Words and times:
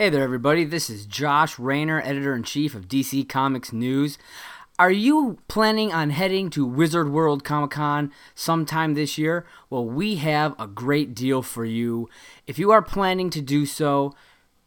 Hey 0.00 0.10
there, 0.10 0.22
everybody. 0.22 0.64
This 0.64 0.88
is 0.90 1.06
Josh 1.06 1.58
Rayner, 1.58 2.00
editor 2.02 2.32
in 2.32 2.44
chief 2.44 2.76
of 2.76 2.86
DC 2.86 3.28
Comics 3.28 3.72
News. 3.72 4.16
Are 4.78 4.92
you 4.92 5.38
planning 5.48 5.92
on 5.92 6.10
heading 6.10 6.50
to 6.50 6.64
Wizard 6.64 7.10
World 7.10 7.42
Comic 7.42 7.72
Con 7.72 8.12
sometime 8.32 8.94
this 8.94 9.18
year? 9.18 9.44
Well, 9.68 9.84
we 9.84 10.14
have 10.14 10.54
a 10.56 10.68
great 10.68 11.16
deal 11.16 11.42
for 11.42 11.64
you. 11.64 12.08
If 12.46 12.60
you 12.60 12.70
are 12.70 12.80
planning 12.80 13.28
to 13.30 13.40
do 13.40 13.66
so, 13.66 14.14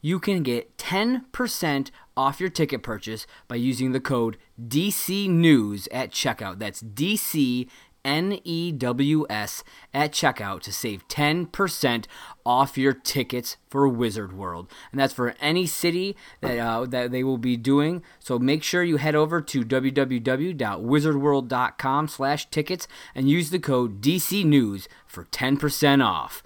you 0.02 0.20
can 0.20 0.44
get 0.44 0.78
10% 0.78 1.92
off 2.18 2.42
your 2.42 2.50
ticket 2.50 2.84
purchase 2.84 3.26
by 3.48 3.56
using 3.56 3.94
the 3.94 4.02
code 4.02 4.36
DC 4.62 5.30
News 5.30 5.88
at 5.94 6.12
checkout. 6.12 6.60
That's 6.60 6.84
DC 6.84 7.70
N 8.04 8.40
E 8.44 8.72
W 8.72 9.28
S 9.30 9.64
at 9.94 10.12
checkout 10.12 10.62
to 10.62 10.74
save 10.74 11.08
10% 11.08 12.06
off 12.46 12.78
your 12.78 12.94
tickets 12.94 13.58
for 13.70 13.88
Wizard 13.88 14.34
World. 14.34 14.70
And 14.92 15.00
that's 15.00 15.14
for 15.14 15.36
any 15.40 15.66
city 15.68 16.16
that, 16.42 16.60
uh, 16.60 16.86
that 16.86 17.12
they 17.12 17.24
will 17.24 17.38
be 17.38 17.56
doing. 17.58 18.02
So 18.20 18.40
make 18.40 18.64
sure 18.64 18.82
you 18.84 18.98
head 18.98 19.16
over 19.16 19.42
to 19.42 19.64
www.wizardworld.com 19.64 22.08
slash 22.08 22.50
tickets 22.50 22.88
and 23.14 23.30
use 23.30 23.50
the 23.50 23.60
code 23.60 24.02
DC 24.02 24.46
News 24.46 24.88
for 25.06 25.26
10% 25.26 26.06
off. 26.06 26.42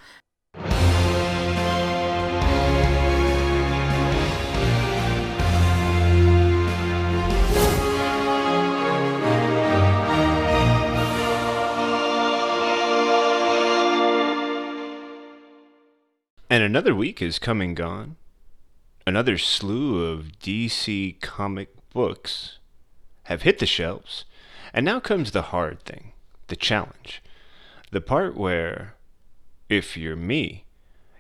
Another 16.66 16.96
week 16.96 17.22
is 17.22 17.40
come 17.40 17.62
and 17.62 17.76
gone. 17.76 18.16
Another 19.08 19.38
slew 19.38 20.04
of 20.06 20.40
DC 20.40 21.22
comic 21.22 21.70
books 21.94 22.58
have 23.24 23.44
hit 23.44 23.60
the 23.60 23.66
shelves. 23.66 24.26
And 24.74 24.86
now 24.86 25.00
comes 25.00 25.32
the 25.32 25.44
hard 25.44 25.84
thing, 25.84 26.12
the 26.48 26.56
challenge. 26.56 27.22
The 27.92 28.02
part 28.02 28.36
where, 28.36 28.96
if 29.70 29.96
you're 29.96 30.16
me, 30.16 30.66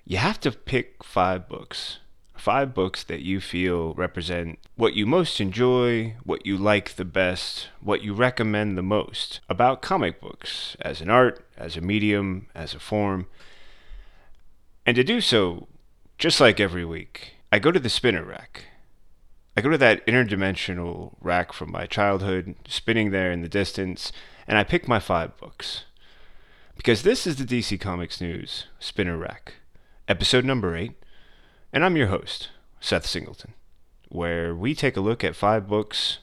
you 0.03 0.17
have 0.17 0.39
to 0.41 0.51
pick 0.51 1.03
five 1.03 1.47
books. 1.47 1.99
Five 2.35 2.73
books 2.73 3.03
that 3.03 3.21
you 3.21 3.39
feel 3.39 3.93
represent 3.93 4.59
what 4.75 4.93
you 4.93 5.05
most 5.05 5.39
enjoy, 5.39 6.15
what 6.23 6.45
you 6.45 6.57
like 6.57 6.95
the 6.95 7.05
best, 7.05 7.69
what 7.79 8.03
you 8.03 8.13
recommend 8.13 8.77
the 8.77 8.83
most 8.83 9.39
about 9.47 9.81
comic 9.81 10.19
books 10.19 10.75
as 10.81 11.01
an 11.01 11.09
art, 11.09 11.45
as 11.57 11.77
a 11.77 11.81
medium, 11.81 12.47
as 12.53 12.73
a 12.73 12.79
form. 12.79 13.27
And 14.85 14.95
to 14.95 15.03
do 15.03 15.19
so, 15.19 15.67
just 16.19 16.39
like 16.39 16.59
every 16.59 16.85
week, 16.85 17.33
I 17.51 17.57
go 17.57 17.71
to 17.71 17.79
the 17.79 17.89
spinner 17.89 18.23
rack. 18.23 18.65
I 19.57 19.61
go 19.61 19.69
to 19.69 19.77
that 19.79 20.05
interdimensional 20.05 21.15
rack 21.21 21.53
from 21.53 21.71
my 21.71 21.87
childhood, 21.87 22.55
spinning 22.67 23.09
there 23.09 23.31
in 23.31 23.41
the 23.41 23.49
distance, 23.49 24.11
and 24.47 24.57
I 24.59 24.63
pick 24.63 24.87
my 24.87 24.99
five 24.99 25.35
books. 25.37 25.85
Because 26.77 27.01
this 27.01 27.25
is 27.25 27.37
the 27.37 27.45
DC 27.45 27.79
Comics 27.79 28.21
News 28.21 28.67
Spinner 28.79 29.17
Rack, 29.17 29.53
episode 30.07 30.45
number 30.45 30.75
eight, 30.75 30.93
and 31.73 31.83
I'm 31.83 31.95
your 31.95 32.07
host, 32.07 32.49
Seth 32.79 33.07
Singleton, 33.07 33.53
where 34.09 34.53
we 34.53 34.75
take 34.75 34.97
a 34.97 35.01
look 35.01 35.23
at 35.23 35.35
five 35.35 35.67
books, 35.67 36.19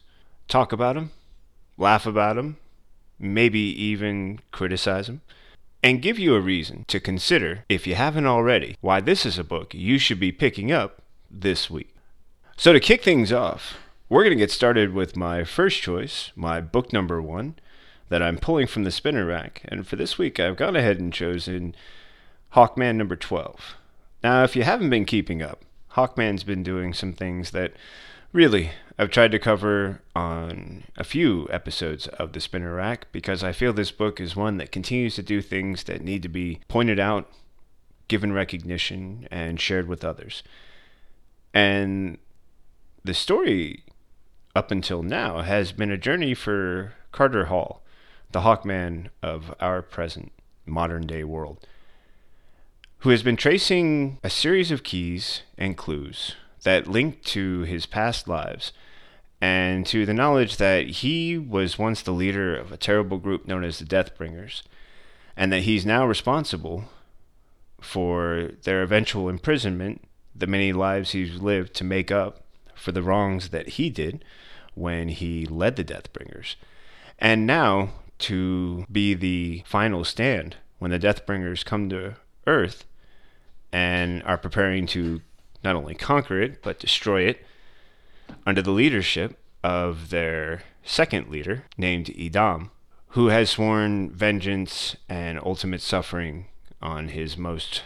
talk 0.46 0.72
about 0.72 0.94
them, 0.94 1.10
laugh 1.78 2.06
about 2.06 2.36
them, 2.36 2.58
maybe 3.18 3.58
even 3.58 4.38
criticize 4.52 5.06
them 5.06 5.22
and 5.82 6.02
give 6.02 6.18
you 6.18 6.34
a 6.34 6.40
reason 6.40 6.84
to 6.88 7.00
consider, 7.00 7.64
if 7.68 7.86
you 7.86 7.94
haven't 7.94 8.26
already, 8.26 8.76
why 8.80 9.00
this 9.00 9.26
is 9.26 9.38
a 9.38 9.44
book 9.44 9.74
you 9.74 9.98
should 9.98 10.20
be 10.20 10.32
picking 10.32 10.70
up 10.70 11.02
this 11.30 11.68
week. 11.68 11.94
So, 12.56 12.72
to 12.72 12.80
kick 12.80 13.02
things 13.02 13.32
off, 13.32 13.78
we're 14.08 14.22
going 14.22 14.36
to 14.36 14.42
get 14.42 14.50
started 14.50 14.92
with 14.92 15.16
my 15.16 15.42
first 15.42 15.80
choice, 15.80 16.32
my 16.36 16.60
book 16.60 16.92
number 16.92 17.20
one, 17.20 17.56
that 18.10 18.22
I'm 18.22 18.36
pulling 18.36 18.66
from 18.66 18.84
the 18.84 18.90
spinner 18.90 19.24
rack. 19.24 19.62
And 19.64 19.86
for 19.86 19.96
this 19.96 20.18
week, 20.18 20.38
I've 20.38 20.56
gone 20.56 20.76
ahead 20.76 21.00
and 21.00 21.12
chosen 21.12 21.74
Hawkman 22.54 22.96
number 22.96 23.16
12. 23.16 23.76
Now, 24.22 24.44
if 24.44 24.54
you 24.54 24.62
haven't 24.62 24.90
been 24.90 25.06
keeping 25.06 25.42
up, 25.42 25.62
Hawkman's 25.92 26.44
been 26.44 26.62
doing 26.62 26.92
some 26.92 27.12
things 27.12 27.50
that 27.52 27.72
really 28.32 28.72
I've 29.02 29.10
tried 29.10 29.32
to 29.32 29.40
cover 29.40 30.00
on 30.14 30.84
a 30.96 31.02
few 31.02 31.48
episodes 31.50 32.06
of 32.06 32.34
the 32.34 32.40
Spinner 32.40 32.76
Rack 32.76 33.10
because 33.10 33.42
I 33.42 33.50
feel 33.50 33.72
this 33.72 33.90
book 33.90 34.20
is 34.20 34.36
one 34.36 34.58
that 34.58 34.70
continues 34.70 35.16
to 35.16 35.24
do 35.24 35.42
things 35.42 35.82
that 35.84 36.04
need 36.04 36.22
to 36.22 36.28
be 36.28 36.60
pointed 36.68 37.00
out, 37.00 37.28
given 38.06 38.32
recognition, 38.32 39.26
and 39.28 39.60
shared 39.60 39.88
with 39.88 40.04
others. 40.04 40.44
And 41.52 42.18
the 43.02 43.12
story 43.12 43.82
up 44.54 44.70
until 44.70 45.02
now 45.02 45.40
has 45.40 45.72
been 45.72 45.90
a 45.90 45.98
journey 45.98 46.32
for 46.32 46.92
Carter 47.10 47.46
Hall, 47.46 47.82
the 48.30 48.42
Hawkman 48.42 49.08
of 49.20 49.52
our 49.58 49.82
present 49.82 50.30
modern 50.64 51.08
day 51.08 51.24
world, 51.24 51.66
who 52.98 53.10
has 53.10 53.24
been 53.24 53.36
tracing 53.36 54.20
a 54.22 54.30
series 54.30 54.70
of 54.70 54.84
keys 54.84 55.42
and 55.58 55.76
clues 55.76 56.36
that 56.62 56.86
link 56.86 57.24
to 57.24 57.62
his 57.62 57.84
past 57.84 58.28
lives 58.28 58.70
and 59.42 59.84
to 59.84 60.06
the 60.06 60.14
knowledge 60.14 60.58
that 60.58 60.86
he 60.86 61.36
was 61.36 61.76
once 61.76 62.00
the 62.00 62.12
leader 62.12 62.56
of 62.56 62.70
a 62.70 62.76
terrible 62.76 63.18
group 63.18 63.44
known 63.44 63.64
as 63.64 63.80
the 63.80 63.84
Deathbringers, 63.84 64.62
and 65.36 65.52
that 65.52 65.64
he's 65.64 65.84
now 65.84 66.06
responsible 66.06 66.84
for 67.80 68.50
their 68.62 68.84
eventual 68.84 69.28
imprisonment, 69.28 70.04
the 70.32 70.46
many 70.46 70.72
lives 70.72 71.10
he's 71.10 71.40
lived 71.40 71.74
to 71.74 71.82
make 71.82 72.12
up 72.12 72.44
for 72.76 72.92
the 72.92 73.02
wrongs 73.02 73.48
that 73.48 73.70
he 73.70 73.90
did 73.90 74.24
when 74.74 75.08
he 75.08 75.44
led 75.44 75.74
the 75.74 75.82
Deathbringers, 75.82 76.54
and 77.18 77.44
now 77.44 77.90
to 78.18 78.86
be 78.92 79.12
the 79.12 79.64
final 79.66 80.04
stand 80.04 80.54
when 80.78 80.92
the 80.92 81.00
Deathbringers 81.00 81.64
come 81.64 81.88
to 81.88 82.14
Earth 82.46 82.84
and 83.72 84.22
are 84.22 84.38
preparing 84.38 84.86
to 84.86 85.20
not 85.64 85.74
only 85.74 85.96
conquer 85.96 86.40
it, 86.40 86.62
but 86.62 86.78
destroy 86.78 87.22
it 87.22 87.44
under 88.46 88.62
the 88.62 88.70
leadership 88.70 89.38
of 89.62 90.10
their 90.10 90.62
second 90.82 91.28
leader, 91.28 91.64
named 91.76 92.06
Idam, 92.06 92.70
who 93.08 93.28
has 93.28 93.50
sworn 93.50 94.10
vengeance 94.10 94.96
and 95.08 95.38
ultimate 95.44 95.82
suffering 95.82 96.46
on 96.80 97.08
his 97.08 97.36
most 97.36 97.82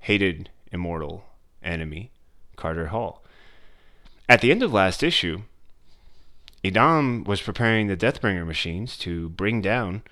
hated 0.00 0.50
immortal 0.72 1.24
enemy, 1.62 2.10
Carter 2.56 2.88
Hall. 2.88 3.22
At 4.28 4.40
the 4.40 4.50
end 4.50 4.62
of 4.62 4.72
last 4.72 5.02
issue, 5.02 5.42
Idam 6.64 7.26
was 7.26 7.40
preparing 7.40 7.86
the 7.86 7.96
Deathbringer 7.96 8.46
machines 8.46 8.96
to 8.98 9.28
bring 9.30 9.60
down 9.60 10.02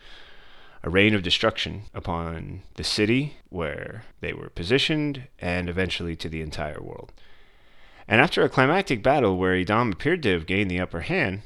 a 0.83 0.91
rain 0.91 1.15
of 1.15 1.23
destruction 1.23 1.83
upon 1.95 2.63
the 2.75 2.85
city 2.85 3.37
where 3.49 4.05
they 4.21 4.33
were 4.33 4.49
positioned 4.49 5.25
and 5.39 5.69
eventually 5.69 6.17
to 6.17 6.29
the 6.29 6.41
entire 6.41 6.81
world. 6.81 7.13
And 8.09 8.23
after 8.23 8.43
a 8.43 8.49
climactic 8.49 9.03
battle 9.03 9.37
where 9.37 9.55
Idam 9.55 9.93
appeared 9.93 10.23
to 10.23 10.33
have 10.33 10.47
gained 10.47 10.71
the 10.71 10.81
upper 10.81 11.03
hand, 11.03 11.43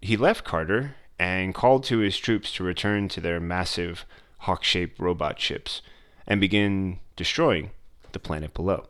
he 0.00 0.16
left 0.16 0.44
Carter 0.44 0.96
and 1.18 1.54
called 1.54 1.84
to 1.84 1.98
his 1.98 2.16
troops 2.16 2.52
to 2.54 2.64
return 2.64 3.08
to 3.08 3.20
their 3.20 3.38
massive 3.38 4.06
hawk 4.38 4.64
shaped 4.64 4.98
robot 4.98 5.38
ships 5.38 5.82
and 6.26 6.40
begin 6.40 6.98
destroying 7.16 7.70
the 8.12 8.18
planet 8.18 8.54
below. 8.54 8.86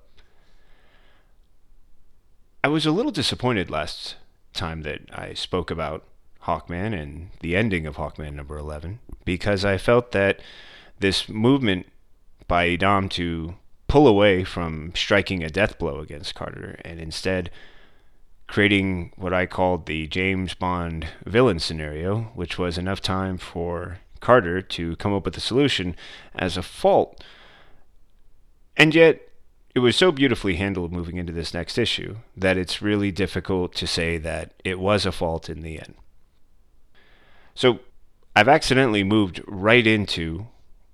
I 2.62 2.68
was 2.68 2.86
a 2.86 2.92
little 2.92 3.10
disappointed 3.10 3.70
last 3.70 4.14
time 4.52 4.82
that 4.82 5.00
I 5.12 5.34
spoke 5.34 5.70
about 5.72 6.04
Hawkman 6.44 6.94
and 6.94 7.30
the 7.40 7.56
ending 7.56 7.86
of 7.86 7.96
Hawkman 7.96 8.34
number 8.34 8.56
11 8.56 9.00
because 9.24 9.64
I 9.64 9.78
felt 9.78 10.12
that 10.12 10.40
this 11.00 11.28
movement 11.28 11.86
by 12.46 12.68
Idam 12.68 13.10
to 13.10 13.56
pull 13.90 14.06
away 14.06 14.44
from 14.44 14.92
striking 14.94 15.42
a 15.42 15.50
death 15.50 15.76
blow 15.76 15.98
against 15.98 16.36
Carter 16.36 16.78
and 16.84 17.00
instead 17.00 17.50
creating 18.46 19.12
what 19.16 19.32
I 19.34 19.46
called 19.46 19.86
the 19.86 20.06
James 20.06 20.54
Bond 20.54 21.08
villain 21.26 21.58
scenario, 21.58 22.30
which 22.36 22.56
was 22.56 22.78
enough 22.78 23.00
time 23.00 23.36
for 23.36 23.98
Carter 24.20 24.62
to 24.62 24.94
come 24.96 25.12
up 25.12 25.24
with 25.24 25.36
a 25.36 25.40
solution 25.40 25.96
as 26.36 26.56
a 26.56 26.62
fault. 26.62 27.24
And 28.76 28.94
yet, 28.94 29.22
it 29.74 29.80
was 29.80 29.96
so 29.96 30.12
beautifully 30.12 30.54
handled 30.54 30.92
moving 30.92 31.16
into 31.16 31.32
this 31.32 31.52
next 31.52 31.76
issue 31.76 32.18
that 32.36 32.56
it's 32.56 32.80
really 32.80 33.10
difficult 33.10 33.74
to 33.74 33.88
say 33.88 34.18
that 34.18 34.52
it 34.62 34.78
was 34.78 35.04
a 35.04 35.10
fault 35.10 35.50
in 35.50 35.62
the 35.62 35.80
end. 35.80 35.96
So, 37.56 37.80
I've 38.36 38.46
accidentally 38.46 39.02
moved 39.02 39.42
right 39.48 39.84
into 39.84 40.46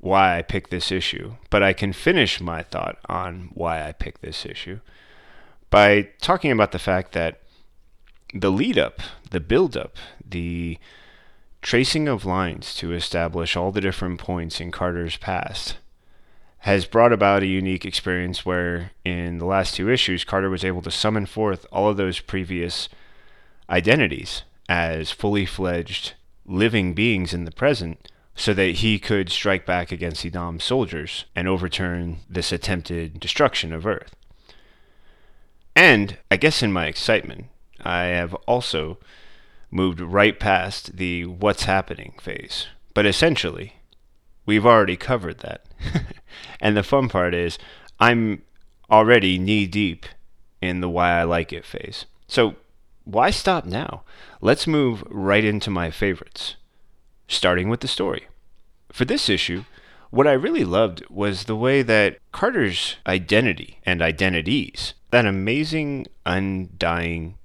why 0.06 0.38
I 0.38 0.42
picked 0.42 0.70
this 0.70 0.92
issue, 0.92 1.34
but 1.50 1.62
I 1.62 1.72
can 1.72 1.92
finish 1.92 2.40
my 2.40 2.62
thought 2.62 2.98
on 3.08 3.50
why 3.52 3.86
I 3.86 3.92
picked 3.92 4.22
this 4.22 4.46
issue 4.46 4.80
by 5.68 6.08
talking 6.20 6.52
about 6.52 6.72
the 6.72 6.78
fact 6.78 7.12
that 7.12 7.40
the 8.32 8.50
lead 8.50 8.78
up, 8.78 9.00
the 9.30 9.40
build 9.40 9.76
up, 9.76 9.96
the 10.24 10.78
tracing 11.60 12.06
of 12.06 12.24
lines 12.24 12.74
to 12.76 12.92
establish 12.92 13.56
all 13.56 13.72
the 13.72 13.80
different 13.80 14.20
points 14.20 14.60
in 14.60 14.70
Carter's 14.70 15.16
past 15.16 15.76
has 16.60 16.86
brought 16.86 17.12
about 17.12 17.42
a 17.42 17.46
unique 17.46 17.84
experience 17.84 18.46
where, 18.46 18.92
in 19.04 19.38
the 19.38 19.44
last 19.44 19.74
two 19.74 19.90
issues, 19.90 20.24
Carter 20.24 20.50
was 20.50 20.64
able 20.64 20.82
to 20.82 20.90
summon 20.90 21.26
forth 21.26 21.66
all 21.70 21.88
of 21.88 21.96
those 21.96 22.20
previous 22.20 22.88
identities 23.68 24.42
as 24.68 25.10
fully 25.10 25.46
fledged 25.46 26.14
living 26.44 26.94
beings 26.94 27.34
in 27.34 27.44
the 27.44 27.50
present 27.50 28.10
so 28.36 28.52
that 28.52 28.76
he 28.76 28.98
could 28.98 29.30
strike 29.30 29.64
back 29.64 29.90
against 29.90 30.24
Idam's 30.24 30.62
soldiers 30.62 31.24
and 31.34 31.48
overturn 31.48 32.18
this 32.28 32.52
attempted 32.52 33.18
destruction 33.18 33.72
of 33.72 33.86
Earth. 33.86 34.14
And 35.74 36.18
I 36.30 36.36
guess 36.36 36.62
in 36.62 36.72
my 36.72 36.86
excitement, 36.86 37.46
I 37.80 38.04
have 38.04 38.34
also 38.46 38.98
moved 39.70 40.00
right 40.00 40.38
past 40.38 40.96
the 40.96 41.24
what's 41.24 41.64
happening 41.64 42.14
phase. 42.20 42.66
But 42.94 43.06
essentially, 43.06 43.76
we've 44.44 44.66
already 44.66 44.96
covered 44.96 45.38
that. 45.38 45.66
and 46.60 46.76
the 46.76 46.82
fun 46.82 47.08
part 47.08 47.34
is, 47.34 47.58
I'm 47.98 48.42
already 48.90 49.38
knee 49.38 49.66
deep 49.66 50.06
in 50.60 50.80
the 50.80 50.88
why 50.88 51.18
I 51.18 51.24
like 51.24 51.52
it 51.52 51.64
phase. 51.64 52.06
So 52.28 52.56
why 53.04 53.30
stop 53.30 53.64
now? 53.64 54.02
Let's 54.40 54.66
move 54.66 55.02
right 55.08 55.44
into 55.44 55.70
my 55.70 55.90
favorites, 55.90 56.56
starting 57.28 57.68
with 57.68 57.80
the 57.80 57.88
story. 57.88 58.26
For 58.92 59.04
this 59.04 59.28
issue, 59.28 59.64
what 60.10 60.26
I 60.26 60.32
really 60.32 60.64
loved 60.64 61.04
was 61.10 61.44
the 61.44 61.56
way 61.56 61.82
that 61.82 62.18
Carter's 62.32 62.96
identity 63.06 63.80
and 63.84 64.00
identities, 64.00 64.94
that 65.10 65.26
amazing, 65.26 66.06
undying 66.24 67.36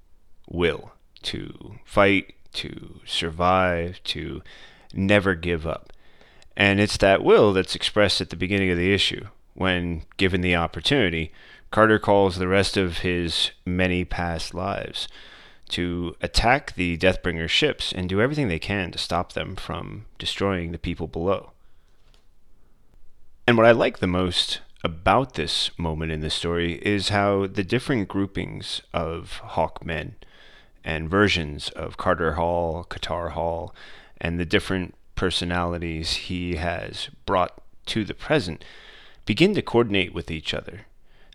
will 0.47 0.93
to 1.23 1.75
fight, 1.85 2.33
to 2.53 2.99
survive, 3.05 4.01
to 4.03 4.41
never 4.93 5.35
give 5.35 5.65
up. 5.65 5.91
And 6.55 6.79
it's 6.79 6.97
that 6.97 7.23
will 7.23 7.53
that's 7.53 7.75
expressed 7.75 8.21
at 8.21 8.29
the 8.29 8.35
beginning 8.35 8.69
of 8.71 8.77
the 8.77 8.93
issue 8.93 9.27
when, 9.53 10.03
given 10.17 10.41
the 10.41 10.55
opportunity, 10.55 11.31
Carter 11.71 11.99
calls 11.99 12.37
the 12.37 12.47
rest 12.47 12.77
of 12.77 12.99
his 12.99 13.51
many 13.65 14.03
past 14.03 14.53
lives 14.53 15.07
to 15.71 16.15
attack 16.21 16.75
the 16.75 16.97
Deathbringer 16.97 17.49
ships 17.49 17.91
and 17.91 18.07
do 18.07 18.21
everything 18.21 18.47
they 18.47 18.59
can 18.59 18.91
to 18.91 18.97
stop 18.97 19.33
them 19.33 19.55
from 19.55 20.05
destroying 20.17 20.71
the 20.71 20.77
people 20.77 21.07
below. 21.07 21.51
And 23.47 23.57
what 23.57 23.65
I 23.65 23.71
like 23.71 23.99
the 23.99 24.07
most 24.07 24.61
about 24.83 25.33
this 25.33 25.77
moment 25.77 26.11
in 26.11 26.21
the 26.21 26.29
story 26.29 26.73
is 26.83 27.09
how 27.09 27.47
the 27.47 27.63
different 27.63 28.07
groupings 28.07 28.81
of 28.93 29.41
Hawkmen 29.43 30.13
and 30.83 31.09
versions 31.09 31.69
of 31.69 31.97
Carter 31.97 32.33
Hall, 32.33 32.85
Katar 32.89 33.31
Hol, 33.31 33.75
and 34.19 34.39
the 34.39 34.45
different 34.45 34.95
personalities 35.15 36.13
he 36.13 36.55
has 36.55 37.09
brought 37.25 37.61
to 37.87 38.03
the 38.03 38.13
present 38.13 38.63
begin 39.25 39.53
to 39.53 39.61
coordinate 39.61 40.13
with 40.13 40.31
each 40.31 40.53
other. 40.53 40.81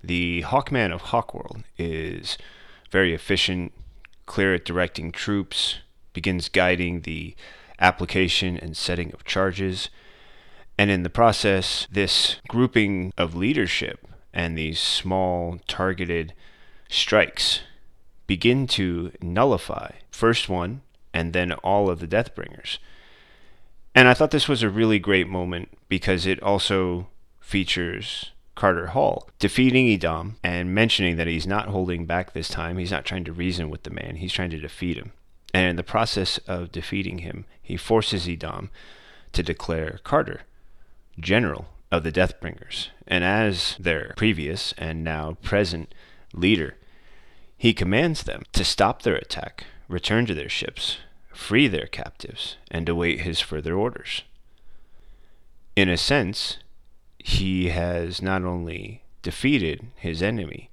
The 0.02 0.42
Hawkman 0.42 0.92
of 0.92 1.02
Hawkworld 1.02 1.64
is 1.78 2.38
very 2.90 3.14
efficient, 3.14 3.72
clear 4.26 4.54
at 4.54 4.64
directing 4.64 5.12
troops, 5.12 5.76
begins 6.12 6.48
guiding 6.48 7.02
the 7.02 7.34
application 7.78 8.56
and 8.56 8.76
setting 8.76 9.12
of 9.12 9.24
charges. 9.24 9.88
And 10.78 10.90
in 10.90 11.02
the 11.02 11.10
process, 11.10 11.86
this 11.90 12.36
grouping 12.48 13.12
of 13.16 13.34
leadership 13.34 14.06
and 14.32 14.56
these 14.56 14.78
small 14.78 15.58
targeted 15.66 16.34
strikes 16.88 17.60
begin 18.26 18.66
to 18.66 19.12
nullify 19.22 19.92
first 20.10 20.48
one 20.48 20.82
and 21.14 21.32
then 21.32 21.52
all 21.52 21.88
of 21.88 22.00
the 22.00 22.06
Deathbringers. 22.06 22.78
And 23.94 24.08
I 24.08 24.14
thought 24.14 24.30
this 24.30 24.48
was 24.48 24.62
a 24.62 24.68
really 24.68 24.98
great 24.98 25.28
moment 25.28 25.70
because 25.88 26.26
it 26.26 26.42
also 26.42 27.08
features 27.40 28.32
Carter 28.56 28.88
Hall, 28.88 29.28
defeating 29.38 29.86
Idam 29.86 30.32
and 30.42 30.74
mentioning 30.74 31.16
that 31.16 31.28
he's 31.28 31.46
not 31.46 31.68
holding 31.68 32.06
back 32.06 32.32
this 32.32 32.48
time. 32.48 32.78
He's 32.78 32.90
not 32.90 33.04
trying 33.04 33.22
to 33.24 33.32
reason 33.32 33.70
with 33.70 33.84
the 33.84 33.90
man, 33.90 34.16
he's 34.16 34.32
trying 34.32 34.50
to 34.50 34.58
defeat 34.58 34.96
him. 34.96 35.12
And 35.54 35.70
in 35.70 35.76
the 35.76 35.84
process 35.84 36.38
of 36.48 36.72
defeating 36.72 37.18
him, 37.18 37.44
he 37.62 37.76
forces 37.76 38.26
Idam 38.26 38.70
to 39.32 39.42
declare 39.42 40.00
Carter 40.02 40.40
general 41.20 41.66
of 41.92 42.02
the 42.02 42.10
Deathbringers. 42.10 42.90
And 43.06 43.22
as 43.22 43.76
their 43.78 44.14
previous 44.16 44.74
and 44.76 45.04
now 45.04 45.36
present 45.42 45.94
leader, 46.32 46.76
he 47.56 47.72
commands 47.72 48.24
them 48.24 48.42
to 48.52 48.64
stop 48.64 49.02
their 49.02 49.16
attack, 49.16 49.64
return 49.88 50.26
to 50.26 50.34
their 50.34 50.48
ships, 50.48 50.98
free 51.32 51.68
their 51.68 51.86
captives, 51.86 52.56
and 52.70 52.88
await 52.88 53.20
his 53.20 53.40
further 53.40 53.74
orders. 53.74 54.22
In 55.74 55.88
a 55.88 55.96
sense, 55.96 56.58
he 57.26 57.70
has 57.70 58.22
not 58.22 58.44
only 58.44 59.02
defeated 59.20 59.84
his 59.96 60.22
enemy, 60.22 60.70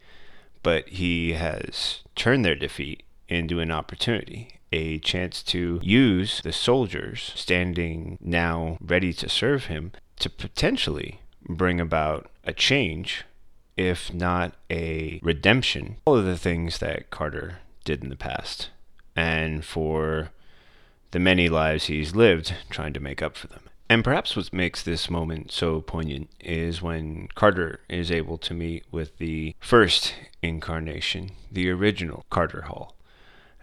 but 0.62 0.88
he 0.88 1.34
has 1.34 2.04
turned 2.16 2.46
their 2.46 2.54
defeat 2.54 3.02
into 3.28 3.60
an 3.60 3.72
opportunity, 3.72 4.60
a 4.72 5.00
chance 5.00 5.42
to 5.42 5.80
use 5.82 6.42
the 6.42 6.54
soldiers 6.54 7.32
standing 7.36 8.20
now 8.22 8.78
ready 8.80 9.12
to 9.14 9.28
serve 9.28 9.66
him 9.66 9.94
to 10.20 10.30
potentially 10.30 11.22
bring 11.42 11.80
about 11.80 12.30
a 12.44 12.54
change, 12.54 13.26
if 13.76 14.14
not 14.14 14.54
a 14.70 15.20
redemption, 15.24 15.98
all 16.06 16.18
of 16.18 16.26
the 16.26 16.38
things 16.38 16.78
that 16.78 17.10
Carter 17.10 17.58
did 17.84 18.04
in 18.04 18.10
the 18.10 18.16
past, 18.16 18.70
and 19.16 19.66
for 19.66 20.30
the 21.10 21.20
many 21.20 21.50
lives 21.50 21.86
he's 21.86 22.16
lived 22.16 22.54
trying 22.70 22.94
to 22.94 23.00
make 23.00 23.24
up 23.24 23.36
for 23.36 23.48
them. 23.48 23.64
And 23.94 24.04
perhaps 24.04 24.36
what 24.36 24.52
makes 24.52 24.82
this 24.82 25.08
moment 25.08 25.52
so 25.52 25.80
poignant 25.80 26.32
is 26.40 26.82
when 26.82 27.28
Carter 27.36 27.82
is 27.88 28.10
able 28.10 28.40
to 28.40 28.56
meet 28.56 28.86
with 28.90 29.20
the 29.20 29.54
first 29.60 30.16
incarnation, 30.42 31.30
the 31.52 31.70
original 31.70 32.26
Carter 32.32 32.64
Hall. 32.64 32.96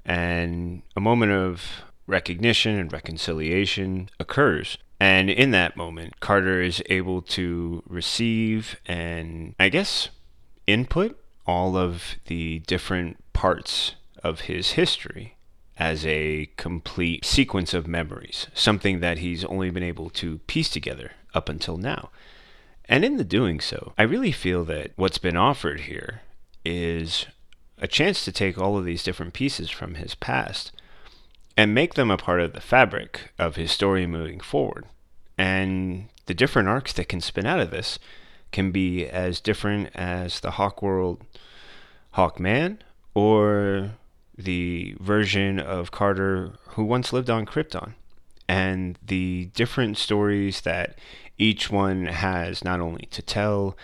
And 0.05 0.83
a 0.95 1.01
moment 1.01 1.33
of 1.33 1.83
recognition 2.07 2.79
and 2.79 2.93
reconciliation 2.93 4.09
occurs. 4.21 4.79
And 5.01 5.31
in 5.31 5.51
that 5.51 5.77
moment, 5.77 6.21
Carter 6.21 6.63
is 6.63 6.81
able 6.89 7.23
to 7.23 7.83
receive 7.89 8.77
and, 8.87 9.57
I 9.59 9.69
guess, 9.69 10.11
input 10.65 11.19
all 11.45 11.77
of 11.77 12.15
the 12.27 12.61
different 12.69 13.17
parts 13.33 13.97
of 14.23 14.43
his 14.43 14.73
history 14.73 15.35
as 15.81 16.05
a 16.05 16.51
complete 16.59 17.25
sequence 17.25 17.73
of 17.73 17.89
memories, 17.89 18.49
something 18.53 19.01
that 19.01 19.19
he's 19.19 19.47
only 19.47 19.71
been 19.71 19.83
able 19.83 20.11
to 20.11 20.37
piece 20.41 20.69
together 20.69 21.13
up 21.33 21.49
until 21.49 21.79
now. 21.79 22.11
And 22.85 23.03
in 23.03 23.17
the 23.17 23.25
doing 23.25 23.61
so, 23.61 23.95
I 23.97 24.03
really 24.03 24.31
feel 24.31 24.63
that 24.67 24.93
what's 24.97 25.17
been 25.17 25.39
offered 25.39 25.81
here 25.81 26.21
is 26.67 27.25
a 27.79 27.89
chance 27.89 28.27
to 28.27 28.33
take 28.33 28.59
all 28.59 28.77
of 28.77 28.85
these 28.85 29.03
different 29.03 29.33
pieces 29.33 29.71
from 29.71 29.95
his 29.95 30.15
past 30.15 30.71
and 31.57 31.75
make 31.75 31.95
them 31.95 32.11
a 32.11 32.19
part 32.19 32.43
of 32.43 32.53
the 32.53 32.61
fabric 32.61 33.33
of 33.39 33.57
his 33.57 33.73
story 33.73 34.07
moving 34.07 34.41
forward. 34.41 34.85
And 35.39 36.09
the 36.27 36.35
different 36.35 36.69
arcs 36.69 36.93
that 36.93 37.09
can 37.09 37.23
spin 37.23 37.47
out 37.47 37.61
of 37.61 37.71
this 37.71 37.99
can 38.53 38.71
be 38.71 39.07
as 39.07 39.41
different 39.41 39.91
as 39.95 40.41
the 40.41 40.53
Hawkworld 40.53 41.23
Hawkman 42.17 42.81
or 43.15 43.93
the 44.45 44.97
version 45.01 45.59
of 45.59 45.91
Carter 45.91 46.53
who 46.69 46.85
once 46.85 47.13
lived 47.13 47.31
on 47.31 47.47
Krypton. 47.47 47.95
And 48.49 48.99
the 49.05 49.51
different 49.55 49.97
stories 49.97 50.63
that 50.63 50.99
each 51.39 51.71
one 51.71 52.07
has 52.07 52.65
not 52.65 52.81
only 52.81 53.07
to 53.13 53.23
tell, 53.23 53.77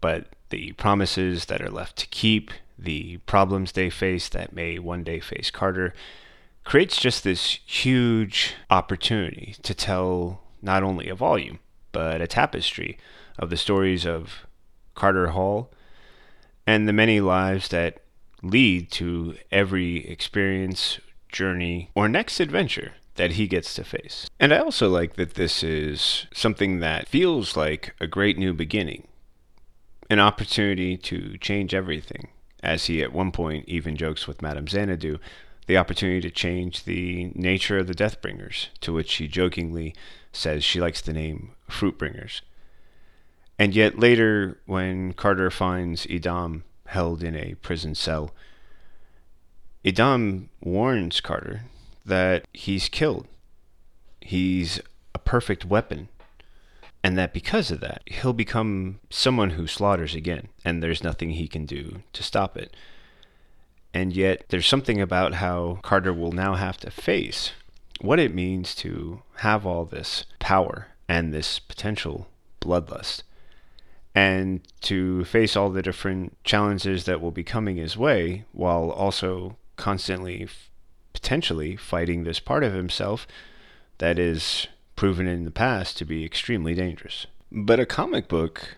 but 0.00 0.26
the 0.50 0.72
promises 0.72 1.46
that 1.46 1.62
are 1.62 1.70
left 1.70 1.96
to 1.98 2.06
keep, 2.08 2.50
the 2.78 3.18
problems 3.18 3.72
they 3.72 3.90
face 3.90 4.28
that 4.28 4.52
may 4.52 4.78
one 4.78 5.04
day 5.04 5.20
face 5.20 5.50
Carter, 5.50 5.94
creates 6.64 7.00
just 7.00 7.24
this 7.24 7.60
huge 7.64 8.54
opportunity 8.70 9.54
to 9.62 9.74
tell 9.74 10.42
not 10.60 10.82
only 10.82 11.08
a 11.08 11.14
volume, 11.14 11.60
but 11.92 12.20
a 12.20 12.26
tapestry 12.26 12.98
of 13.38 13.50
the 13.50 13.56
stories 13.56 14.04
of 14.04 14.46
Carter 14.94 15.28
Hall 15.28 15.70
and 16.66 16.86
the 16.86 16.92
many 16.92 17.20
lives 17.20 17.68
that 17.68 18.02
lead 18.42 18.90
to 18.92 19.36
every 19.50 20.08
experience, 20.08 21.00
journey, 21.28 21.90
or 21.94 22.08
next 22.08 22.40
adventure 22.40 22.92
that 23.16 23.32
he 23.32 23.46
gets 23.46 23.74
to 23.74 23.84
face. 23.84 24.30
And 24.38 24.54
I 24.54 24.58
also 24.58 24.88
like 24.88 25.16
that 25.16 25.34
this 25.34 25.62
is 25.62 26.26
something 26.32 26.80
that 26.80 27.08
feels 27.08 27.56
like 27.56 27.94
a 28.00 28.06
great 28.06 28.38
new 28.38 28.54
beginning, 28.54 29.08
an 30.08 30.20
opportunity 30.20 30.96
to 30.96 31.36
change 31.38 31.74
everything, 31.74 32.28
as 32.62 32.86
he 32.86 33.02
at 33.02 33.12
one 33.12 33.32
point 33.32 33.68
even 33.68 33.96
jokes 33.96 34.26
with 34.26 34.40
Madame 34.40 34.68
Xanadu, 34.68 35.18
the 35.66 35.76
opportunity 35.76 36.20
to 36.20 36.30
change 36.30 36.84
the 36.84 37.30
nature 37.34 37.78
of 37.78 37.88
the 37.88 37.94
Deathbringers, 37.94 38.68
to 38.80 38.92
which 38.92 39.10
she 39.10 39.28
jokingly 39.28 39.94
says 40.32 40.64
she 40.64 40.80
likes 40.80 41.00
the 41.00 41.12
name 41.12 41.50
Fruitbringers. 41.68 42.40
And 43.58 43.74
yet 43.74 43.98
later, 43.98 44.60
when 44.66 45.12
Carter 45.12 45.50
finds 45.50 46.06
Idam 46.06 46.62
held 46.88 47.22
in 47.22 47.36
a 47.36 47.54
prison 47.56 47.94
cell. 47.94 48.34
Idam 49.84 50.48
warns 50.60 51.20
Carter 51.20 51.62
that 52.04 52.46
he's 52.52 52.88
killed. 52.88 53.26
He's 54.20 54.80
a 55.14 55.18
perfect 55.18 55.64
weapon, 55.64 56.08
and 57.02 57.16
that 57.16 57.32
because 57.32 57.70
of 57.70 57.80
that, 57.80 58.02
he'll 58.06 58.32
become 58.32 59.00
someone 59.10 59.50
who 59.50 59.66
slaughters 59.66 60.14
again, 60.14 60.48
and 60.64 60.82
there's 60.82 61.04
nothing 61.04 61.30
he 61.30 61.48
can 61.48 61.66
do 61.66 62.02
to 62.12 62.22
stop 62.22 62.56
it. 62.56 62.74
And 63.94 64.14
yet, 64.14 64.44
there's 64.48 64.66
something 64.66 65.00
about 65.00 65.34
how 65.34 65.78
Carter 65.82 66.12
will 66.12 66.32
now 66.32 66.54
have 66.54 66.78
to 66.78 66.90
face 66.90 67.52
what 68.00 68.18
it 68.18 68.34
means 68.34 68.74
to 68.76 69.22
have 69.36 69.66
all 69.66 69.84
this 69.84 70.24
power 70.38 70.88
and 71.08 71.32
this 71.32 71.58
potential 71.58 72.28
bloodlust, 72.60 73.22
and 74.14 74.60
to 74.82 75.24
face 75.24 75.56
all 75.56 75.70
the 75.70 75.82
different 75.82 76.36
challenges 76.44 77.04
that 77.04 77.20
will 77.20 77.30
be 77.30 77.44
coming 77.44 77.76
his 77.76 77.96
way 77.96 78.44
while 78.52 78.90
also 78.90 79.56
constantly, 79.76 80.48
potentially, 81.12 81.76
fighting 81.76 82.24
this 82.24 82.40
part 82.40 82.64
of 82.64 82.72
himself 82.72 83.26
that 83.98 84.18
is 84.18 84.66
proven 84.96 85.26
in 85.26 85.44
the 85.44 85.50
past 85.50 85.96
to 85.98 86.04
be 86.04 86.24
extremely 86.24 86.74
dangerous. 86.74 87.26
But 87.52 87.80
a 87.80 87.86
comic 87.86 88.28
book 88.28 88.76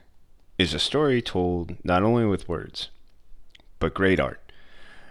is 0.59 0.75
a 0.75 0.79
story 0.79 1.23
told 1.23 1.75
not 1.85 2.03
only 2.03 2.27
with 2.27 2.49
words, 2.49 2.91
but 3.79 3.95
great 3.95 4.21
art. 4.21 4.41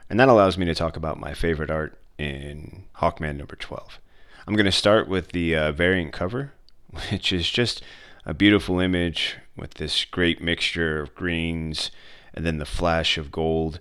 And 0.10 0.20
that 0.20 0.30
allows 0.30 0.58
me 0.58 0.66
to 0.66 0.76
talk 0.76 0.96
about 0.96 1.20
my 1.20 1.34
favorite 1.34 1.72
art 1.72 1.98
in 2.18 2.84
Hawkman 2.98 3.38
number 3.38 3.56
12. 3.56 4.00
I'm 4.46 4.56
going 4.56 4.66
to 4.66 4.72
start 4.72 5.08
with 5.08 5.32
the 5.32 5.56
uh, 5.56 5.72
variant 5.72 6.14
cover, 6.14 6.54
which 7.12 7.34
is 7.34 7.50
just 7.50 7.84
a 8.26 8.34
beautiful 8.34 8.80
image 8.80 9.38
with 9.56 9.76
this 9.76 10.06
great 10.06 10.42
mixture 10.42 11.02
of 11.02 11.16
greens 11.16 11.92
and 12.34 12.46
then 12.46 12.58
the 12.58 12.66
flash 12.66 13.18
of 13.18 13.32
gold 13.32 13.80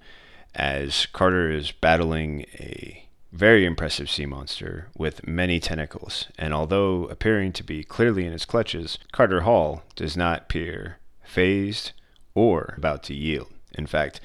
as 0.54 1.06
Carter 1.06 1.50
is 1.50 1.70
battling 1.70 2.42
a 2.54 3.08
very 3.32 3.64
impressive 3.64 4.10
sea 4.10 4.26
monster 4.26 4.88
with 4.96 5.26
many 5.26 5.60
tentacles. 5.60 6.26
And 6.38 6.54
although 6.54 7.04
appearing 7.04 7.52
to 7.54 7.62
be 7.62 7.84
clearly 7.84 8.24
in 8.24 8.32
his 8.32 8.44
clutches, 8.44 8.98
Carter 9.12 9.42
Hall 9.42 9.82
does 9.96 10.16
not 10.16 10.42
appear 10.42 10.98
phased 11.22 11.92
or 12.34 12.74
about 12.76 13.02
to 13.04 13.14
yield. 13.14 13.48
In 13.74 13.86
fact, 13.86 14.20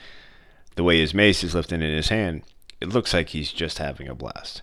the 0.75 0.83
way 0.83 0.99
his 0.99 1.13
mace 1.13 1.43
is 1.43 1.53
lifted 1.53 1.81
in 1.81 1.93
his 1.93 2.09
hand, 2.09 2.43
it 2.79 2.89
looks 2.89 3.13
like 3.13 3.29
he's 3.29 3.51
just 3.51 3.77
having 3.77 4.07
a 4.07 4.15
blast. 4.15 4.61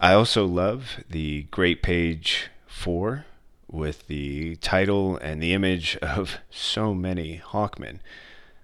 I 0.00 0.12
also 0.12 0.44
love 0.44 0.98
the 1.08 1.44
great 1.44 1.82
page 1.82 2.50
4 2.66 3.24
with 3.68 4.06
the 4.06 4.56
title 4.56 5.16
and 5.16 5.42
the 5.42 5.52
image 5.52 5.96
of 5.98 6.38
so 6.50 6.94
many 6.94 7.38
Hawkmen 7.44 8.00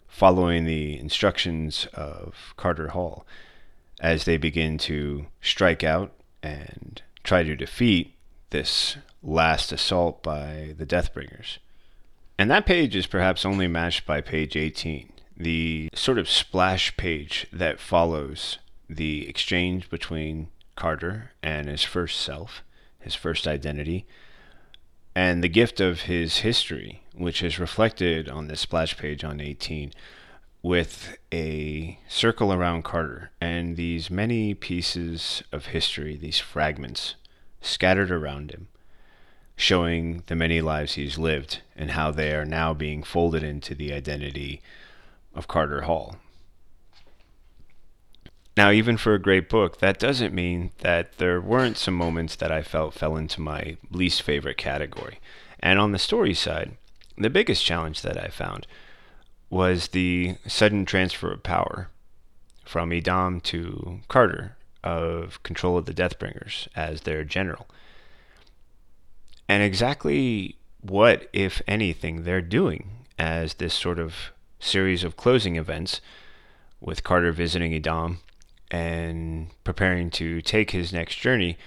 following 0.06 0.64
the 0.64 0.98
instructions 0.98 1.86
of 1.94 2.54
Carter 2.56 2.88
Hall 2.88 3.26
as 4.00 4.24
they 4.24 4.36
begin 4.36 4.78
to 4.78 5.26
strike 5.40 5.82
out 5.82 6.12
and 6.42 7.02
try 7.24 7.42
to 7.42 7.56
defeat 7.56 8.14
this 8.50 8.96
last 9.22 9.72
assault 9.72 10.22
by 10.22 10.74
the 10.76 10.86
Deathbringers. 10.86 11.58
And 12.38 12.50
that 12.50 12.66
page 12.66 12.96
is 12.96 13.06
perhaps 13.06 13.46
only 13.46 13.68
matched 13.68 14.06
by 14.06 14.20
page 14.20 14.56
18 14.56 15.08
the 15.36 15.88
sort 15.94 16.18
of 16.18 16.28
splash 16.28 16.96
page 16.96 17.46
that 17.52 17.80
follows 17.80 18.58
the 18.88 19.28
exchange 19.28 19.88
between 19.90 20.48
Carter 20.76 21.32
and 21.42 21.68
his 21.68 21.82
first 21.82 22.20
self, 22.20 22.62
his 23.00 23.14
first 23.14 23.46
identity, 23.46 24.06
and 25.14 25.42
the 25.42 25.48
gift 25.48 25.80
of 25.80 26.02
his 26.02 26.38
history, 26.38 27.02
which 27.14 27.42
is 27.42 27.58
reflected 27.58 28.28
on 28.28 28.48
this 28.48 28.60
splash 28.60 28.96
page 28.96 29.24
on 29.24 29.40
18 29.40 29.92
with 30.62 31.16
a 31.32 31.98
circle 32.08 32.52
around 32.52 32.84
Carter 32.84 33.30
and 33.40 33.76
these 33.76 34.10
many 34.10 34.54
pieces 34.54 35.42
of 35.50 35.66
history, 35.66 36.16
these 36.16 36.38
fragments 36.38 37.16
scattered 37.60 38.10
around 38.10 38.52
him, 38.52 38.68
showing 39.56 40.22
the 40.26 40.36
many 40.36 40.60
lives 40.60 40.94
he's 40.94 41.18
lived 41.18 41.60
and 41.76 41.90
how 41.90 42.10
they 42.10 42.32
are 42.34 42.44
now 42.44 42.72
being 42.72 43.02
folded 43.02 43.42
into 43.42 43.74
the 43.74 43.92
identity 43.92 44.62
of 45.34 45.48
Carter 45.48 45.82
Hall. 45.82 46.16
Now, 48.56 48.70
even 48.70 48.98
for 48.98 49.14
a 49.14 49.18
great 49.18 49.48
book, 49.48 49.78
that 49.78 49.98
doesn't 49.98 50.34
mean 50.34 50.72
that 50.78 51.16
there 51.16 51.40
weren't 51.40 51.78
some 51.78 51.94
moments 51.94 52.36
that 52.36 52.52
I 52.52 52.62
felt 52.62 52.92
fell 52.94 53.16
into 53.16 53.40
my 53.40 53.78
least 53.90 54.22
favorite 54.22 54.58
category. 54.58 55.20
And 55.60 55.78
on 55.78 55.92
the 55.92 55.98
story 55.98 56.34
side, 56.34 56.72
the 57.16 57.30
biggest 57.30 57.64
challenge 57.64 58.02
that 58.02 58.22
I 58.22 58.28
found 58.28 58.66
was 59.48 59.88
the 59.88 60.36
sudden 60.46 60.84
transfer 60.84 61.32
of 61.32 61.42
power 61.42 61.88
from 62.64 62.92
Edom 62.92 63.40
to 63.40 64.00
Carter 64.08 64.56
of 64.84 65.42
control 65.42 65.78
of 65.78 65.86
the 65.86 65.94
Deathbringers 65.94 66.68
as 66.74 67.02
their 67.02 67.24
general. 67.24 67.66
And 69.48 69.62
exactly 69.62 70.56
what, 70.80 71.28
if 71.32 71.62
anything, 71.66 72.24
they're 72.24 72.40
doing 72.40 73.06
as 73.18 73.54
this 73.54 73.74
sort 73.74 73.98
of 73.98 74.32
series 74.58 75.04
of 75.04 75.16
closing 75.16 75.56
events 75.56 76.00
with 76.80 77.04
Carter 77.04 77.32
visiting 77.32 77.72
Edom 77.74 78.20
and 78.72 79.50
preparing 79.64 80.10
to 80.10 80.40
take 80.40 80.70
his 80.70 80.92
next 80.92 81.16
journey, 81.16 81.58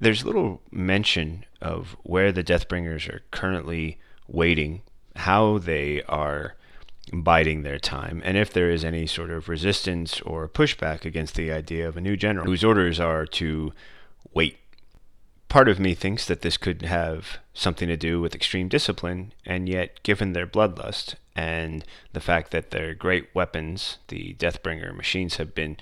there's 0.00 0.24
little 0.24 0.60
mention 0.70 1.44
of 1.62 1.96
where 2.02 2.32
the 2.32 2.42
Deathbringers 2.42 3.08
are 3.08 3.22
currently 3.30 3.98
waiting, 4.26 4.82
how 5.14 5.58
they 5.58 6.02
are 6.02 6.56
biding 7.12 7.62
their 7.62 7.78
time, 7.78 8.20
and 8.24 8.36
if 8.36 8.52
there 8.52 8.68
is 8.68 8.84
any 8.84 9.06
sort 9.06 9.30
of 9.30 9.48
resistance 9.48 10.20
or 10.22 10.48
pushback 10.48 11.04
against 11.04 11.36
the 11.36 11.52
idea 11.52 11.86
of 11.86 11.96
a 11.96 12.00
new 12.00 12.16
general 12.16 12.46
whose 12.46 12.64
orders 12.64 12.98
are 12.98 13.24
to 13.24 13.72
wait. 14.32 14.58
Part 15.48 15.68
of 15.68 15.78
me 15.78 15.94
thinks 15.94 16.26
that 16.26 16.42
this 16.42 16.56
could 16.56 16.82
have 16.82 17.38
something 17.52 17.86
to 17.86 17.96
do 17.96 18.20
with 18.20 18.34
extreme 18.34 18.66
discipline, 18.66 19.32
and 19.46 19.68
yet, 19.68 20.02
given 20.02 20.32
their 20.32 20.48
bloodlust 20.48 21.14
and 21.36 21.84
the 22.12 22.20
fact 22.20 22.50
that 22.50 22.72
their 22.72 22.92
great 22.92 23.32
weapons, 23.34 23.98
the 24.08 24.34
Deathbringer 24.34 24.96
machines, 24.96 25.36
have 25.36 25.54
been 25.54 25.76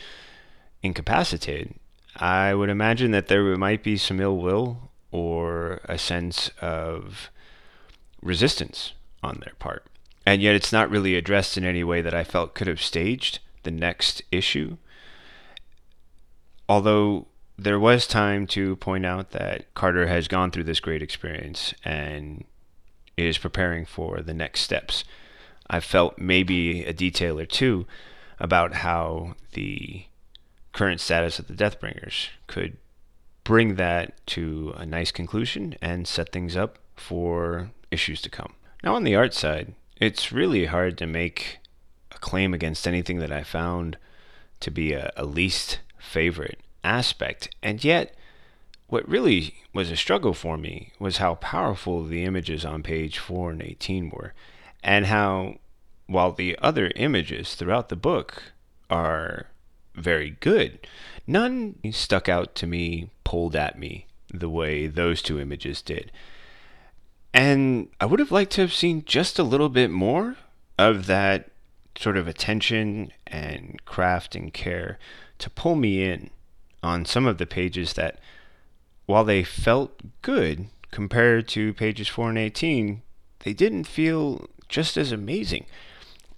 incapacitated, 0.83 1.75
I 2.17 2.55
would 2.55 2.69
imagine 2.69 3.11
that 3.13 3.29
there 3.29 3.57
might 3.57 3.83
be 3.83 3.97
some 3.97 4.21
ill 4.21 4.37
will 4.37 4.91
or 5.11 5.81
a 5.85 5.99
sense 5.99 6.51
of 6.61 7.31
resistance 8.21 8.93
on 9.23 9.41
their 9.45 9.55
part. 9.59 9.87
And 10.25 10.41
yet, 10.41 10.55
it's 10.55 10.73
not 10.73 10.91
really 10.91 11.17
addressed 11.17 11.57
in 11.57 11.65
any 11.65 11.83
way 11.83 12.01
that 12.01 12.15
I 12.15 12.25
felt 12.25 12.55
could 12.55 12.69
have 12.69 12.81
staged 12.81 13.41
the 13.65 13.71
next 13.71 14.23
issue. 14.31 14.77
Although 16.69 17.27
there 17.59 17.81
was 17.81 18.07
time 18.07 18.47
to 18.49 18.77
point 18.77 19.05
out 19.05 19.31
that 19.31 19.73
Carter 19.75 20.07
has 20.07 20.29
gone 20.29 20.51
through 20.51 20.65
this 20.65 20.81
great 20.81 21.03
experience 21.03 21.75
and 21.85 22.45
is 23.17 23.39
preparing 23.39 23.85
for 23.85 24.21
the 24.21 24.35
next 24.35 24.63
steps. 24.63 25.05
I 25.69 25.81
felt 25.81 26.19
maybe 26.19 26.85
a 26.85 26.93
detail 26.93 27.39
or 27.39 27.47
two 27.47 27.87
about 28.39 28.75
how 28.75 29.35
the 29.53 30.05
current 30.73 31.01
status 31.01 31.39
of 31.39 31.47
the 31.47 31.55
Deathbringers 31.55 32.29
could 32.47 32.77
bring 33.45 33.75
that 33.75 34.25
to 34.27 34.73
a 34.77 34.87
nice 34.87 35.11
conclusion 35.11 35.75
and 35.83 36.07
set 36.07 36.33
things 36.33 36.57
up 36.57 36.79
for 36.97 37.71
issues 37.91 38.23
to 38.23 38.31
come. 38.31 38.55
Now, 38.83 38.95
on 38.95 39.05
the 39.05 39.15
art 39.15 39.35
side, 39.35 39.75
it's 39.97 40.33
really 40.33 40.67
hard 40.67 40.99
to 40.99 41.07
make 41.07 41.59
a 42.11 42.19
claim 42.19 42.55
against 42.55 42.87
anything 42.87 43.19
that 43.19 43.33
I 43.33 43.43
found 43.43 43.97
to 44.61 44.71
be 44.71 44.93
a, 44.93 45.13
a 45.17 45.25
least 45.25 45.81
favorite 45.99 46.61
aspect. 46.83 47.55
And 47.63 47.83
yet, 47.83 48.15
what 48.89 49.09
really 49.09 49.55
was 49.73 49.91
a 49.91 49.97
struggle 49.97 50.35
for 50.35 50.57
me 50.57 50.93
was 50.99 51.19
how 51.19 51.37
powerful 51.37 52.05
the 52.05 52.25
images 52.25 52.65
on 52.65 52.83
page 52.83 53.19
4 53.19 53.53
and 53.53 53.63
18 53.63 54.11
were, 54.11 54.35
and 54.83 55.07
how, 55.07 55.57
while 56.07 56.33
the 56.33 56.59
other 56.61 56.93
images 56.97 57.55
throughout 57.55 57.89
the 57.89 57.97
book 57.97 58.43
are 58.91 59.47
very 59.95 60.37
good, 60.41 60.87
none 61.27 61.77
stuck 61.93 62.29
out 62.29 62.55
to 62.57 62.67
me, 62.67 63.11
pulled 63.25 63.57
at 63.57 63.79
me 63.79 64.07
the 64.33 64.49
way 64.49 64.87
those 64.87 65.23
two 65.23 65.39
images 65.39 65.83
did. 65.83 66.11
And 67.35 67.89
I 68.01 68.07
would 68.07 68.21
have 68.21 68.33
liked 68.33 68.53
to 68.53 68.61
have 68.63 68.73
seen 68.73 69.05
just 69.05 69.39
a 69.39 69.43
little 69.45 69.69
bit 69.69 69.91
more 69.91 70.37
of 70.79 71.07
that 71.07 71.51
sort 71.97 72.17
of 72.17 72.27
attention 72.27 73.13
and 73.27 73.83
craft 73.85 74.35
and 74.35 74.53
care 74.53 74.99
to 75.39 75.51
pull 75.51 75.77
me 75.77 76.03
in 76.03 76.31
on 76.83 77.05
some 77.05 77.27
of 77.27 77.39
the 77.39 77.47
pages 77.47 77.95
that, 77.95 78.19
while 79.07 79.25
they 79.25 79.45
felt 79.45 80.01
good 80.23 80.67
compared 80.91 81.49
to 81.49 81.75
pages 81.75 82.09
4 82.09 82.31
and 82.31 82.39
18, 82.39 83.03
they 83.41 83.53
didn't 83.53 83.85
feel 83.85 84.49
just 84.69 84.97
as 84.97 85.13
amazing. 85.13 85.67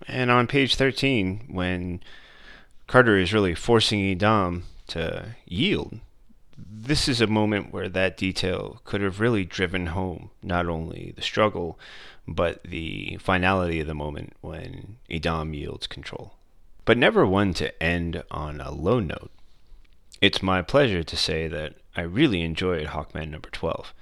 And 0.06 0.30
on 0.30 0.46
page 0.46 0.74
13, 0.74 1.48
when 1.50 2.00
Carter 2.86 3.16
is 3.16 3.32
really 3.32 3.54
forcing 3.54 4.00
Edom 4.02 4.64
to 4.88 5.34
yield, 5.46 5.98
this 6.56 7.08
is 7.08 7.20
a 7.20 7.26
moment 7.26 7.72
where 7.72 7.88
that 7.88 8.16
detail 8.16 8.80
could 8.84 9.00
have 9.00 9.18
really 9.20 9.44
driven 9.44 9.86
home 9.86 10.30
not 10.42 10.66
only 10.66 11.12
the 11.16 11.22
struggle, 11.22 11.78
but 12.28 12.62
the 12.62 13.18
finality 13.20 13.80
of 13.80 13.86
the 13.86 13.94
moment 13.94 14.34
when 14.40 14.96
Edom 15.10 15.54
yields 15.54 15.86
control. 15.86 16.34
But 16.84 16.98
never 16.98 17.26
one 17.26 17.54
to 17.54 17.82
end 17.82 18.22
on 18.30 18.60
a 18.60 18.70
low 18.70 19.00
note. 19.00 19.30
It's 20.20 20.42
my 20.42 20.62
pleasure 20.62 21.02
to 21.02 21.16
say 21.16 21.48
that 21.48 21.74
I 21.96 22.02
really 22.02 22.42
enjoyed 22.42 22.88
Hawkman 22.88 23.30
number 23.30 23.48
12. 23.50 23.94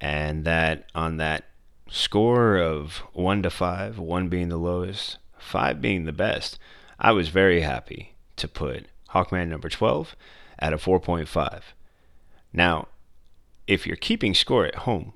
and 0.00 0.44
that 0.44 0.84
on 0.94 1.16
that 1.16 1.44
score 1.90 2.56
of 2.56 2.98
1 3.14 3.42
to 3.42 3.50
5, 3.50 3.98
1 3.98 4.28
being 4.28 4.48
the 4.48 4.56
lowest, 4.56 5.18
5 5.38 5.80
being 5.80 6.04
the 6.04 6.12
best, 6.12 6.58
I 6.98 7.12
was 7.12 7.28
very 7.28 7.60
happy 7.60 8.14
to 8.36 8.48
put 8.48 8.86
Hawkman 9.10 9.48
number 9.48 9.68
12 9.68 10.16
at 10.58 10.72
a 10.72 10.76
4.5. 10.76 11.62
Now, 12.52 12.88
if 13.66 13.86
you're 13.86 13.96
keeping 13.96 14.34
score 14.34 14.66
at 14.66 14.76
home, 14.76 15.12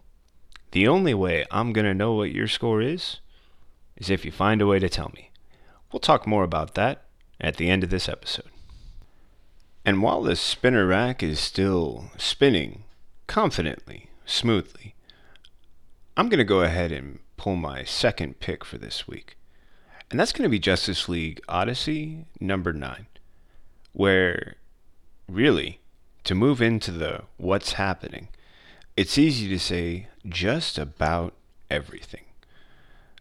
the 0.70 0.86
only 0.86 1.12
way 1.12 1.44
I'm 1.50 1.72
going 1.72 1.84
to 1.84 1.94
know 1.94 2.14
what 2.14 2.30
your 2.30 2.46
score 2.46 2.80
is 2.80 3.18
is 3.96 4.10
if 4.10 4.24
you 4.24 4.30
find 4.30 4.62
a 4.62 4.66
way 4.66 4.78
to 4.78 4.88
tell 4.88 5.10
me. 5.14 5.30
We'll 5.90 6.00
talk 6.00 6.26
more 6.26 6.44
about 6.44 6.74
that 6.74 7.04
at 7.40 7.56
the 7.56 7.68
end 7.68 7.82
of 7.82 7.90
this 7.90 8.08
episode. 8.08 8.50
And 9.84 10.02
while 10.02 10.22
the 10.22 10.36
spinner 10.36 10.86
rack 10.86 11.22
is 11.22 11.40
still 11.40 12.10
spinning 12.16 12.84
confidently, 13.26 14.08
smoothly, 14.24 14.94
I'm 16.16 16.28
going 16.28 16.38
to 16.38 16.44
go 16.44 16.60
ahead 16.60 16.92
and 16.92 17.18
pull 17.36 17.56
my 17.56 17.82
second 17.82 18.38
pick 18.38 18.64
for 18.64 18.78
this 18.78 19.08
week. 19.08 19.36
And 20.12 20.20
that's 20.20 20.32
going 20.32 20.42
to 20.42 20.50
be 20.50 20.58
Justice 20.58 21.08
League 21.08 21.40
Odyssey 21.48 22.26
number 22.38 22.74
9, 22.74 23.06
where 23.94 24.56
really, 25.26 25.80
to 26.24 26.34
move 26.34 26.60
into 26.60 26.90
the 26.90 27.22
what's 27.38 27.72
happening, 27.72 28.28
it's 28.94 29.16
easy 29.16 29.48
to 29.48 29.58
say 29.58 30.08
just 30.28 30.76
about 30.76 31.32
everything. 31.70 32.24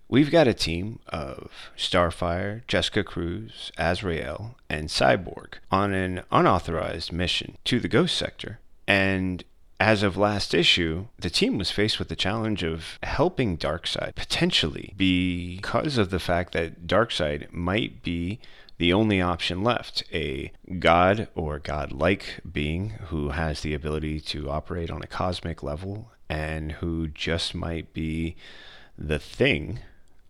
We've 0.09 0.29
got 0.29 0.49
a 0.49 0.53
team 0.53 0.99
of 1.07 1.71
Starfire, 1.77 2.67
Jessica 2.67 3.05
Cruz, 3.05 3.71
Azrael, 3.77 4.57
and 4.69 4.89
Cyborg 4.89 5.53
on 5.71 5.93
an 5.93 6.23
unauthorized 6.29 7.13
mission 7.13 7.57
to 7.63 7.79
the 7.79 7.87
Ghost 7.87 8.17
Sector. 8.17 8.59
And 8.85 9.45
as 9.81 10.03
of 10.03 10.15
last 10.15 10.53
issue, 10.53 11.07
the 11.17 11.29
team 11.31 11.57
was 11.57 11.71
faced 11.71 11.97
with 11.97 12.07
the 12.07 12.15
challenge 12.15 12.61
of 12.61 12.99
helping 13.01 13.57
Darkseid 13.57 14.13
potentially 14.13 14.93
because 14.95 15.97
of 15.97 16.11
the 16.11 16.19
fact 16.19 16.53
that 16.53 16.85
Darkseid 16.85 17.51
might 17.51 18.03
be 18.03 18.39
the 18.77 18.93
only 18.93 19.19
option 19.19 19.63
left 19.63 20.03
a 20.13 20.51
god 20.77 21.27
or 21.33 21.57
god-like 21.57 22.41
being 22.49 22.91
who 23.07 23.29
has 23.29 23.61
the 23.61 23.73
ability 23.73 24.19
to 24.19 24.51
operate 24.51 24.91
on 24.91 25.01
a 25.01 25.07
cosmic 25.07 25.63
level 25.63 26.11
and 26.29 26.73
who 26.73 27.07
just 27.07 27.55
might 27.55 27.91
be 27.91 28.35
the 28.99 29.19
thing 29.19 29.79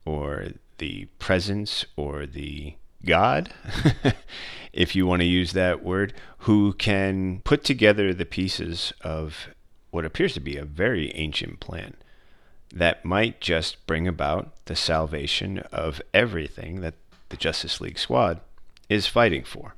or 0.05 0.47
the 0.77 1.05
presence 1.19 1.85
or 1.97 2.25
the 2.25 2.75
God, 3.05 3.51
if 4.73 4.95
you 4.95 5.05
want 5.05 5.21
to 5.21 5.27
use 5.27 5.53
that 5.53 5.83
word, 5.83 6.13
who 6.39 6.73
can 6.73 7.41
put 7.43 7.63
together 7.63 8.13
the 8.13 8.25
pieces 8.25 8.93
of 9.01 9.49
what 9.89 10.05
appears 10.05 10.33
to 10.33 10.39
be 10.39 10.57
a 10.57 10.65
very 10.65 11.13
ancient 11.15 11.59
plan 11.59 11.95
that 12.73 13.03
might 13.03 13.41
just 13.41 13.85
bring 13.85 14.07
about 14.07 14.65
the 14.65 14.75
salvation 14.75 15.59
of 15.71 16.01
everything 16.13 16.81
that 16.81 16.93
the 17.29 17.37
Justice 17.37 17.81
League 17.81 17.99
squad 17.99 18.39
is 18.89 19.07
fighting 19.07 19.43
for. 19.43 19.75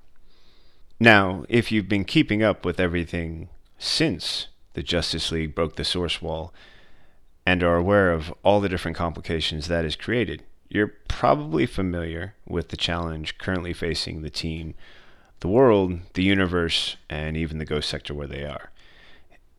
Now, 1.00 1.46
if 1.50 1.72
you've 1.72 1.89
been 1.89 2.06
keeping 2.06 2.44
up 2.44 2.65
with 2.65 2.80
everything 2.80 3.50
since 3.77 4.48
the 4.74 4.84
Justice 4.84 5.32
League 5.32 5.56
broke 5.56 5.75
the 5.75 5.84
source 5.84 6.22
wall 6.22 6.53
and 7.46 7.63
are 7.63 7.75
aware 7.75 8.12
of 8.12 8.34
all 8.44 8.62
the 8.62 8.70
different 8.70 8.98
complications 8.98 9.68
that 9.68 9.84
has 9.84 9.96
created, 9.96 10.44
you're 10.74 10.96
probably 11.08 11.68
familiar 11.68 12.34
with 12.48 12.70
the 12.70 12.77
challenge 12.77 13.38
currently 13.38 13.74
facing 13.74 14.24
the 14.24 14.30
team, 14.32 14.74
the 15.39 15.48
world, 15.48 16.00
the 16.15 16.24
universe, 16.24 16.98
and 17.08 17.38
even 17.38 17.60
the 17.60 17.65
ghost 17.65 17.88
sector 17.88 18.12
where 18.12 18.27
they 18.27 18.44
are. 18.44 18.72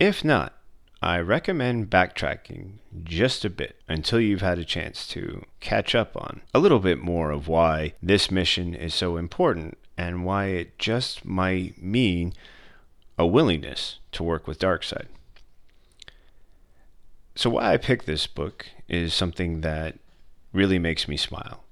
If 0.00 0.24
not, 0.24 0.54
I 1.00 1.20
recommend 1.20 1.88
backtracking 1.88 2.78
just 3.04 3.44
a 3.44 3.50
bit 3.50 3.76
until 3.86 4.18
you've 4.18 4.40
had 4.40 4.58
a 4.58 4.64
chance 4.64 5.06
to 5.08 5.44
catch 5.60 5.94
up 5.94 6.16
on 6.16 6.40
a 6.52 6.58
little 6.58 6.80
bit 6.80 6.98
more 6.98 7.30
of 7.30 7.46
why 7.46 7.94
this 8.02 8.30
mission 8.30 8.74
is 8.74 8.92
so 8.92 9.16
important 9.16 9.78
and 9.96 10.24
why 10.24 10.46
it 10.46 10.78
just 10.80 11.24
might 11.24 11.80
mean 11.80 12.32
a 13.16 13.24
willingness 13.24 14.00
to 14.10 14.24
work 14.24 14.48
with 14.48 14.58
Darkseid. 14.58 15.06
So, 17.36 17.50
why 17.50 17.72
I 17.72 17.76
picked 17.76 18.06
this 18.06 18.26
book 18.26 18.66
is 18.88 19.14
something 19.14 19.60
that 19.60 19.98
really 20.54 20.78
makes 20.78 21.06
me 21.06 21.18
smile. 21.18 21.64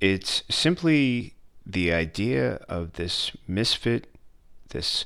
It's 0.00 0.44
simply 0.48 1.34
the 1.66 1.92
idea 1.92 2.56
of 2.68 2.92
this 2.92 3.32
misfit, 3.48 4.06
this 4.68 5.04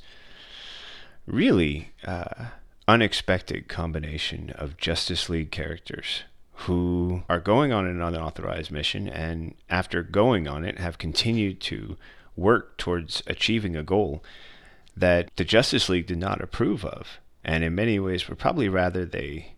really 1.27 1.92
uh, 2.05 2.46
unexpected 2.87 3.68
combination 3.68 4.50
of 4.50 4.77
Justice 4.77 5.31
League 5.31 5.50
characters 5.50 6.24
who 6.59 7.22
are 7.29 7.40
going 7.40 7.72
on 7.72 7.87
an 7.87 8.03
unauthorized 8.03 8.70
mission 8.70 9.09
and 9.09 9.55
after 9.70 10.03
going 10.03 10.46
on 10.46 10.64
it 10.64 10.79
have 10.79 10.98
continued 10.98 11.61
to 11.61 11.96
work 12.37 12.77
towards 12.77 13.22
achieving 13.27 13.74
a 13.74 13.83
goal 13.83 14.22
that 14.96 15.31
the 15.37 15.44
Justice 15.44 15.88
League 15.88 16.07
did 16.07 16.18
not 16.18 16.40
approve 16.40 16.85
of 16.85 17.18
and 17.44 17.64
in 17.64 17.74
many 17.74 17.98
ways 17.98 18.29
would 18.29 18.38
probably 18.38 18.68
rather 18.68 19.05
they 19.05 19.55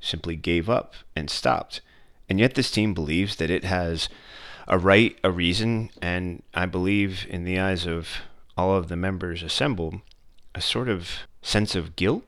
simply 0.00 0.36
gave 0.36 0.70
up 0.70 0.94
and 1.14 1.28
stopped 1.28 1.80
and 2.30 2.38
yet 2.40 2.54
this 2.54 2.70
team 2.70 2.94
believes 2.94 3.36
that 3.36 3.50
it 3.50 3.64
has 3.64 4.08
a 4.66 4.78
right 4.78 5.18
a 5.22 5.30
reason 5.30 5.90
and 6.00 6.42
I 6.54 6.64
believe 6.64 7.26
in 7.28 7.44
the 7.44 7.58
eyes 7.58 7.86
of 7.86 8.08
all 8.56 8.74
of 8.74 8.88
the 8.88 8.96
members 8.96 9.42
assembled 9.42 9.96
a 10.54 10.60
sort 10.60 10.88
of 10.88 11.10
sense 11.42 11.74
of 11.74 11.96
guilt 11.96 12.24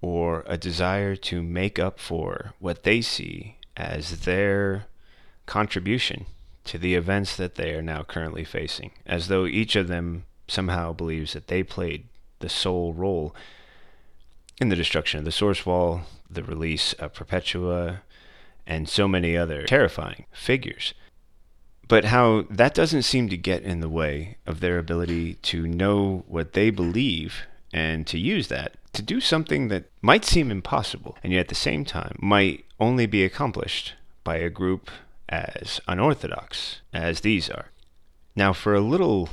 or 0.00 0.44
a 0.46 0.58
desire 0.58 1.16
to 1.16 1.42
make 1.42 1.78
up 1.78 1.98
for 1.98 2.52
what 2.58 2.82
they 2.82 3.00
see 3.00 3.56
as 3.76 4.20
their 4.20 4.84
contribution 5.46 6.26
to 6.64 6.78
the 6.78 6.94
events 6.94 7.36
that 7.36 7.54
they 7.54 7.74
are 7.74 7.82
now 7.82 8.02
currently 8.02 8.44
facing, 8.44 8.90
as 9.06 9.28
though 9.28 9.46
each 9.46 9.76
of 9.76 9.88
them 9.88 10.24
somehow 10.48 10.92
believes 10.92 11.32
that 11.32 11.48
they 11.48 11.62
played 11.62 12.04
the 12.40 12.48
sole 12.48 12.92
role 12.92 13.34
in 14.60 14.68
the 14.68 14.76
destruction 14.76 15.18
of 15.18 15.24
the 15.24 15.32
Source 15.32 15.64
Wall, 15.64 16.02
the 16.30 16.42
release 16.42 16.92
of 16.94 17.14
Perpetua, 17.14 18.02
and 18.66 18.88
so 18.88 19.06
many 19.06 19.36
other 19.36 19.64
terrifying 19.64 20.26
figures. 20.32 20.94
But 21.86 22.06
how 22.06 22.46
that 22.50 22.74
doesn't 22.74 23.02
seem 23.02 23.28
to 23.28 23.36
get 23.36 23.62
in 23.62 23.80
the 23.80 23.88
way 23.88 24.38
of 24.46 24.60
their 24.60 24.78
ability 24.78 25.34
to 25.34 25.66
know 25.66 26.24
what 26.26 26.54
they 26.54 26.70
believe 26.70 27.42
and 27.72 28.06
to 28.06 28.18
use 28.18 28.48
that 28.48 28.76
to 28.94 29.02
do 29.02 29.20
something 29.20 29.68
that 29.68 29.84
might 30.00 30.24
seem 30.24 30.50
impossible 30.50 31.18
and 31.22 31.32
yet 31.32 31.40
at 31.40 31.48
the 31.48 31.54
same 31.54 31.84
time 31.84 32.16
might 32.20 32.64
only 32.80 33.06
be 33.06 33.24
accomplished 33.24 33.94
by 34.22 34.36
a 34.36 34.48
group 34.48 34.90
as 35.28 35.80
unorthodox 35.86 36.80
as 36.92 37.20
these 37.20 37.50
are. 37.50 37.70
Now, 38.36 38.52
for 38.52 38.74
a 38.74 38.80
little 38.80 39.28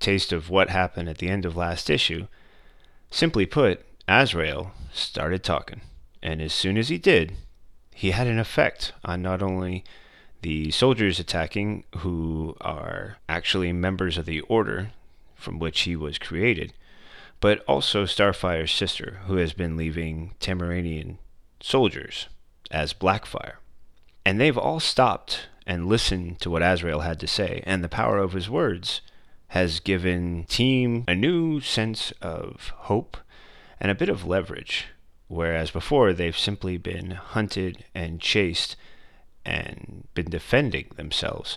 taste 0.00 0.32
of 0.32 0.50
what 0.50 0.70
happened 0.70 1.08
at 1.08 1.18
the 1.18 1.28
end 1.28 1.44
of 1.44 1.56
last 1.56 1.90
issue, 1.90 2.28
simply 3.10 3.46
put, 3.46 3.84
Azrael 4.06 4.72
started 4.92 5.42
talking, 5.42 5.80
and 6.22 6.40
as 6.40 6.52
soon 6.52 6.76
as 6.78 6.88
he 6.88 6.98
did, 6.98 7.34
he 7.98 8.12
had 8.12 8.28
an 8.28 8.38
effect 8.38 8.92
on 9.04 9.20
not 9.20 9.42
only 9.42 9.82
the 10.42 10.70
soldiers 10.70 11.18
attacking, 11.18 11.82
who 11.96 12.56
are 12.60 13.16
actually 13.28 13.72
members 13.72 14.16
of 14.16 14.24
the 14.24 14.40
order 14.42 14.92
from 15.34 15.58
which 15.58 15.80
he 15.80 15.96
was 15.96 16.16
created, 16.16 16.72
but 17.40 17.58
also 17.66 18.04
Starfire's 18.04 18.70
sister, 18.70 19.18
who 19.26 19.34
has 19.38 19.52
been 19.52 19.76
leaving 19.76 20.32
Tamaranean 20.38 21.18
soldiers 21.60 22.28
as 22.70 22.92
Blackfire. 22.94 23.54
And 24.24 24.40
they've 24.40 24.56
all 24.56 24.78
stopped 24.78 25.48
and 25.66 25.88
listened 25.88 26.40
to 26.42 26.50
what 26.50 26.62
Azrael 26.62 27.00
had 27.00 27.18
to 27.18 27.26
say, 27.26 27.64
and 27.66 27.82
the 27.82 27.88
power 27.88 28.18
of 28.18 28.32
his 28.32 28.48
words 28.48 29.00
has 29.48 29.80
given 29.80 30.44
Team 30.44 31.02
a 31.08 31.16
new 31.16 31.60
sense 31.60 32.12
of 32.22 32.72
hope 32.76 33.16
and 33.80 33.90
a 33.90 33.96
bit 33.96 34.08
of 34.08 34.24
leverage, 34.24 34.86
whereas 35.28 35.70
before 35.70 36.12
they've 36.12 36.36
simply 36.36 36.76
been 36.76 37.12
hunted 37.12 37.84
and 37.94 38.20
chased 38.20 38.76
and 39.44 40.08
been 40.14 40.28
defending 40.28 40.90
themselves 40.96 41.56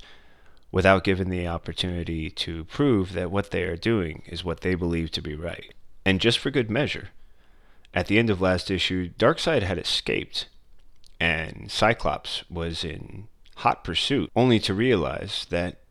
without 0.72 1.04
given 1.04 1.30
the 1.30 1.48
opportunity 1.48 2.30
to 2.30 2.64
prove 2.66 3.14
that 3.14 3.32
what 3.32 3.52
they 3.52 3.64
are 3.64 3.76
doing 3.76 4.24
is 4.28 4.44
what 4.44 4.62
they 4.62 4.76
believe 4.76 5.12
to 5.12 5.22
be 5.22 5.36
right. 5.36 5.74
And 6.06 6.22
just 6.22 6.40
for 6.40 6.50
good 6.50 6.70
measure, 6.70 7.10
at 7.94 8.08
the 8.08 8.18
end 8.18 8.30
of 8.30 8.42
last 8.42 8.72
issue, 8.72 9.10
Darkseid 9.20 9.64
had 9.64 9.78
escaped, 9.78 10.48
and 11.20 11.70
Cyclops 11.70 12.50
was 12.50 12.84
in 12.84 13.28
hot 13.58 13.84
pursuit, 13.84 14.32
only 14.36 14.60
to 14.60 14.74
realize 14.74 15.46
that 15.50 15.82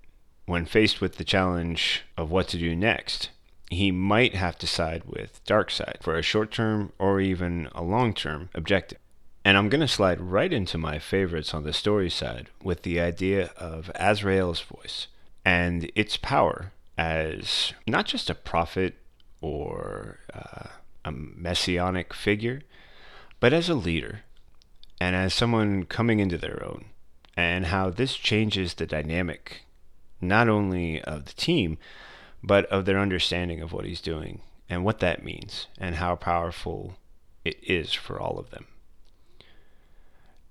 when 0.46 0.64
faced 0.64 1.00
with 1.00 1.16
the 1.16 1.24
challenge 1.24 2.02
of 2.16 2.30
what 2.30 2.48
to 2.48 2.58
do 2.58 2.74
next, 2.74 3.28
he 3.70 3.92
might 3.92 4.34
have 4.34 4.58
to 4.58 4.66
side 4.66 5.04
with 5.06 5.40
Darkseid 5.46 6.02
for 6.02 6.18
a 6.18 6.22
short 6.22 6.50
term 6.50 6.92
or 6.98 7.20
even 7.20 7.68
a 7.72 7.82
long 7.82 8.12
term 8.12 8.50
objective. 8.52 8.98
And 9.44 9.56
I'm 9.56 9.68
going 9.68 9.80
to 9.80 9.88
slide 9.88 10.20
right 10.20 10.52
into 10.52 10.76
my 10.76 10.98
favorites 10.98 11.54
on 11.54 11.64
the 11.64 11.72
story 11.72 12.10
side 12.10 12.48
with 12.62 12.82
the 12.82 13.00
idea 13.00 13.52
of 13.56 13.90
Azrael's 13.94 14.60
voice 14.60 15.06
and 15.44 15.90
its 15.94 16.16
power 16.16 16.72
as 16.98 17.72
not 17.86 18.04
just 18.04 18.28
a 18.28 18.34
prophet 18.34 18.96
or 19.40 20.18
uh, 20.34 20.66
a 21.04 21.12
messianic 21.12 22.12
figure, 22.12 22.60
but 23.38 23.54
as 23.54 23.70
a 23.70 23.74
leader 23.74 24.20
and 25.00 25.16
as 25.16 25.32
someone 25.32 25.84
coming 25.84 26.20
into 26.20 26.36
their 26.36 26.62
own, 26.62 26.84
and 27.34 27.66
how 27.66 27.88
this 27.88 28.16
changes 28.16 28.74
the 28.74 28.84
dynamic 28.84 29.62
not 30.20 30.46
only 30.46 31.00
of 31.02 31.24
the 31.24 31.32
team, 31.32 31.78
but 32.42 32.66
of 32.66 32.84
their 32.84 32.98
understanding 32.98 33.60
of 33.60 33.72
what 33.72 33.84
he's 33.84 34.00
doing 34.00 34.40
and 34.68 34.84
what 34.84 35.00
that 35.00 35.24
means 35.24 35.66
and 35.78 35.96
how 35.96 36.14
powerful 36.14 36.96
it 37.44 37.58
is 37.62 37.92
for 37.92 38.20
all 38.20 38.38
of 38.38 38.50
them. 38.50 38.66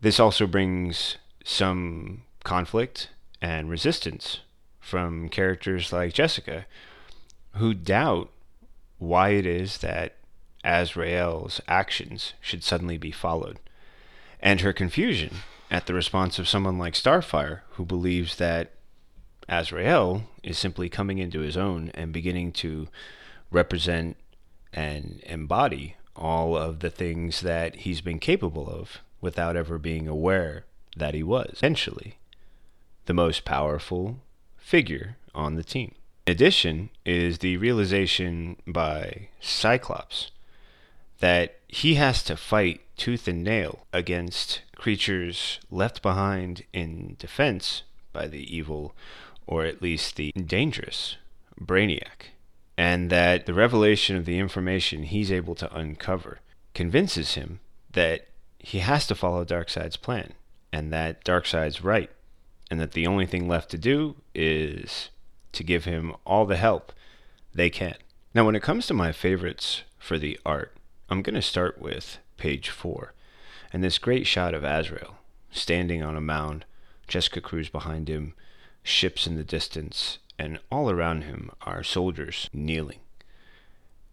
This 0.02 0.19
also 0.19 0.47
brings 0.47 1.17
some 1.43 2.23
conflict 2.43 3.10
and 3.41 3.69
resistance 3.69 4.39
from 4.80 5.30
characters 5.30 5.91
like 5.91 6.13
Jessica, 6.13 6.65
who 7.56 7.73
doubt 7.73 8.30
why 8.97 9.30
it 9.30 9.45
is 9.45 9.80
that 9.80 10.15
Azrael's 10.63 11.62
actions 11.67 12.34
should 12.41 12.63
suddenly 12.63 12.97
be 12.97 13.12
followed, 13.12 13.60
and 14.39 14.62
her 14.62 14.73
confusion 14.73 15.36
at 15.71 15.86
the 15.86 15.93
response 15.93 16.39
of 16.39 16.47
someone 16.47 16.78
like 16.78 16.93
Starfire, 16.93 17.62
who 17.71 17.86
believes 17.86 18.36
that 18.38 18.71
Azrael 19.50 20.24
is 20.44 20.58
simply 20.58 20.90
coming 20.90 21.18
into 21.18 21.40
his 21.40 21.58
own 21.58 21.92
and 21.94 22.14
beginning 22.14 22.52
to 22.54 22.88
represent 23.52 24.16
and 24.72 25.22
embody 25.26 25.96
all 26.16 26.56
of 26.56 26.80
the 26.80 26.90
things 26.90 27.42
that 27.42 27.78
he's 27.78 28.02
been 28.02 28.20
capable 28.20 28.70
of 28.70 29.00
without 29.22 29.56
ever 29.56 29.78
being 29.78 30.08
aware 30.08 30.66
that 30.96 31.14
he 31.14 31.24
was. 31.24 31.50
Essentially, 31.54 32.18
the 33.06 33.14
most 33.14 33.46
powerful 33.46 34.20
figure 34.58 35.18
on 35.34 35.56
the 35.56 35.64
team. 35.64 35.96
In 36.28 36.34
addition, 36.34 36.90
is 37.06 37.40
the 37.40 37.58
realization 37.58 38.58
by 38.68 39.30
Cyclops 39.40 40.32
that 41.20 41.60
he 41.68 41.96
has 41.96 42.24
to 42.24 42.38
fight 42.38 42.82
tooth 42.96 43.28
and 43.28 43.44
nail 43.44 43.86
against 43.92 44.62
creatures 44.76 45.60
left 45.72 46.02
behind 46.02 46.64
in 46.72 47.16
defense 47.20 47.84
by 48.14 48.28
the 48.28 48.56
evil, 48.56 48.96
or 49.50 49.66
at 49.66 49.82
least 49.82 50.16
the 50.16 50.32
dangerous, 50.34 51.18
Brainiac. 51.60 52.30
And 52.78 53.10
that 53.10 53.48
the 53.48 53.54
revelation 53.56 54.16
of 54.16 54.26
the 54.26 54.38
information 54.38 55.04
he's 55.04 55.32
able 55.32 55.56
to 55.56 55.76
uncover 55.76 56.40
convinces 56.76 57.34
him 57.34 57.60
that 57.92 58.28
he 58.60 58.78
has 58.80 59.08
to 59.08 59.16
follow 59.16 59.44
Darkseid's 59.44 59.98
plan, 59.98 60.34
and 60.72 60.94
that 60.94 61.26
Darkseid's 61.26 61.84
right, 61.84 62.12
and 62.70 62.80
that 62.80 62.92
the 62.92 63.08
only 63.08 63.26
thing 63.26 63.48
left 63.48 63.72
to 63.72 63.78
do 63.80 64.18
is 64.36 65.10
to 65.54 65.64
give 65.64 65.86
him 65.86 66.14
all 66.28 66.46
the 66.46 66.56
help 66.56 66.94
they 67.52 67.72
can. 67.72 67.96
Now, 68.36 68.46
when 68.46 68.56
it 68.56 68.62
comes 68.62 68.86
to 68.86 68.94
my 68.94 69.12
favorites 69.12 69.82
for 69.98 70.20
the 70.20 70.40
art, 70.46 70.78
I'm 71.10 71.24
going 71.24 71.34
to 71.34 71.42
start 71.42 71.82
with 71.82 72.20
page 72.38 72.70
four, 72.70 73.16
and 73.74 73.84
this 73.84 73.98
great 73.98 74.28
shot 74.28 74.54
of 74.54 74.64
Azrael 74.64 75.16
standing 75.50 76.04
on 76.04 76.16
a 76.16 76.22
mound, 76.22 76.66
Jessica 77.08 77.42
Cruz 77.42 77.68
behind 77.68 78.08
him, 78.10 78.36
ships 78.84 79.28
in 79.28 79.36
the 79.36 79.44
distance, 79.44 80.20
and 80.38 80.60
all 80.72 80.89
around 80.89 81.24
him 81.24 81.52
are 81.62 81.84
soldiers 81.84 82.50
kneeling. 82.54 83.00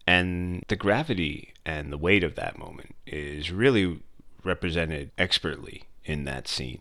And 0.05 0.63
the 0.67 0.75
gravity 0.75 1.53
and 1.65 1.91
the 1.91 1.97
weight 1.97 2.23
of 2.23 2.35
that 2.35 2.57
moment 2.57 2.95
is 3.05 3.51
really 3.51 3.99
represented 4.43 5.11
expertly 5.17 5.83
in 6.05 6.23
that 6.23 6.47
scene. 6.47 6.79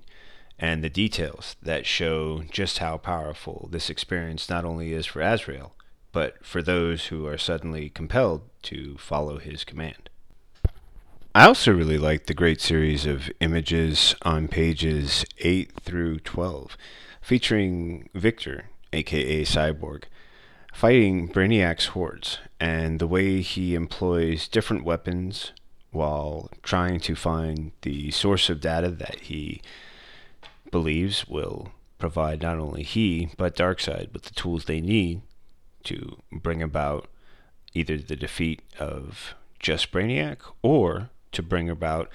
And 0.58 0.82
the 0.82 0.88
details 0.88 1.56
that 1.62 1.86
show 1.86 2.42
just 2.50 2.78
how 2.78 2.96
powerful 2.96 3.68
this 3.70 3.90
experience 3.90 4.48
not 4.48 4.64
only 4.64 4.92
is 4.92 5.06
for 5.06 5.20
Azrael, 5.20 5.74
but 6.12 6.44
for 6.46 6.62
those 6.62 7.06
who 7.06 7.26
are 7.26 7.36
suddenly 7.36 7.90
compelled 7.90 8.42
to 8.62 8.96
follow 8.96 9.38
his 9.38 9.64
command. 9.64 10.08
I 11.34 11.44
also 11.44 11.72
really 11.72 11.98
like 11.98 12.24
the 12.24 12.32
great 12.32 12.62
series 12.62 13.04
of 13.04 13.30
images 13.40 14.14
on 14.22 14.48
pages 14.48 15.26
8 15.40 15.72
through 15.82 16.20
12, 16.20 16.78
featuring 17.26 18.08
Victor, 18.14 18.66
aka 18.92 19.42
Cyborg, 19.42 20.04
fighting 20.72 21.28
Brainiac's 21.28 21.86
hordes, 21.86 22.38
and 22.60 23.00
the 23.00 23.06
way 23.08 23.40
he 23.40 23.74
employs 23.74 24.46
different 24.46 24.84
weapons 24.84 25.50
while 25.90 26.48
trying 26.62 27.00
to 27.00 27.16
find 27.16 27.72
the 27.82 28.12
source 28.12 28.48
of 28.48 28.60
data 28.60 28.90
that 28.90 29.18
he 29.22 29.60
believes 30.70 31.26
will 31.26 31.72
provide 31.98 32.42
not 32.42 32.58
only 32.58 32.84
he, 32.84 33.30
but 33.36 33.56
Darkseid 33.56 34.12
with 34.12 34.22
the 34.22 34.34
tools 34.34 34.66
they 34.66 34.80
need 34.80 35.20
to 35.82 36.22
bring 36.30 36.62
about 36.62 37.08
either 37.74 37.98
the 37.98 38.14
defeat 38.14 38.62
of 38.78 39.34
just 39.58 39.90
Brainiac 39.90 40.38
or 40.62 41.10
to 41.32 41.42
bring 41.42 41.68
about 41.68 42.08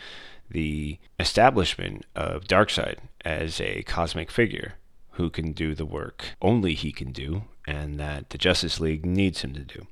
the 0.50 1.00
establishment 1.20 2.06
of 2.16 2.46
Darkseid 2.46 3.00
as 3.26 3.60
a 3.60 3.84
cosmic 3.84 4.32
figure 4.32 4.76
who 5.22 5.30
can 5.30 5.52
do 5.52 5.76
the 5.76 5.86
work 5.86 6.30
only 6.42 6.74
he 6.74 6.92
can 6.92 7.12
do 7.12 7.44
and 7.68 8.00
that 8.00 8.32
the 8.32 8.40
Justice 8.40 8.80
League 8.80 9.06
needs 9.06 9.42
him 9.42 9.54
to 9.54 9.60
do. 9.60 9.86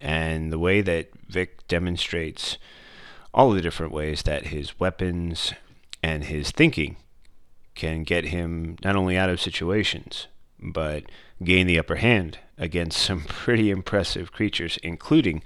And 0.00 0.52
the 0.52 0.58
way 0.58 0.80
that 0.80 1.10
Vic 1.28 1.68
demonstrates 1.68 2.58
all 3.32 3.52
the 3.52 3.60
different 3.60 3.92
ways 3.92 4.24
that 4.24 4.46
his 4.46 4.80
weapons 4.80 5.52
and 6.02 6.24
his 6.24 6.50
thinking 6.50 6.96
can 7.76 8.02
get 8.02 8.24
him 8.24 8.76
not 8.82 8.96
only 8.96 9.16
out 9.16 9.30
of 9.30 9.40
situations, 9.40 10.26
but 10.58 11.04
gain 11.44 11.68
the 11.68 11.78
upper 11.78 11.96
hand 11.96 12.40
against 12.58 12.98
some 12.98 13.20
pretty 13.28 13.70
impressive 13.70 14.32
creatures, 14.32 14.80
including 14.82 15.44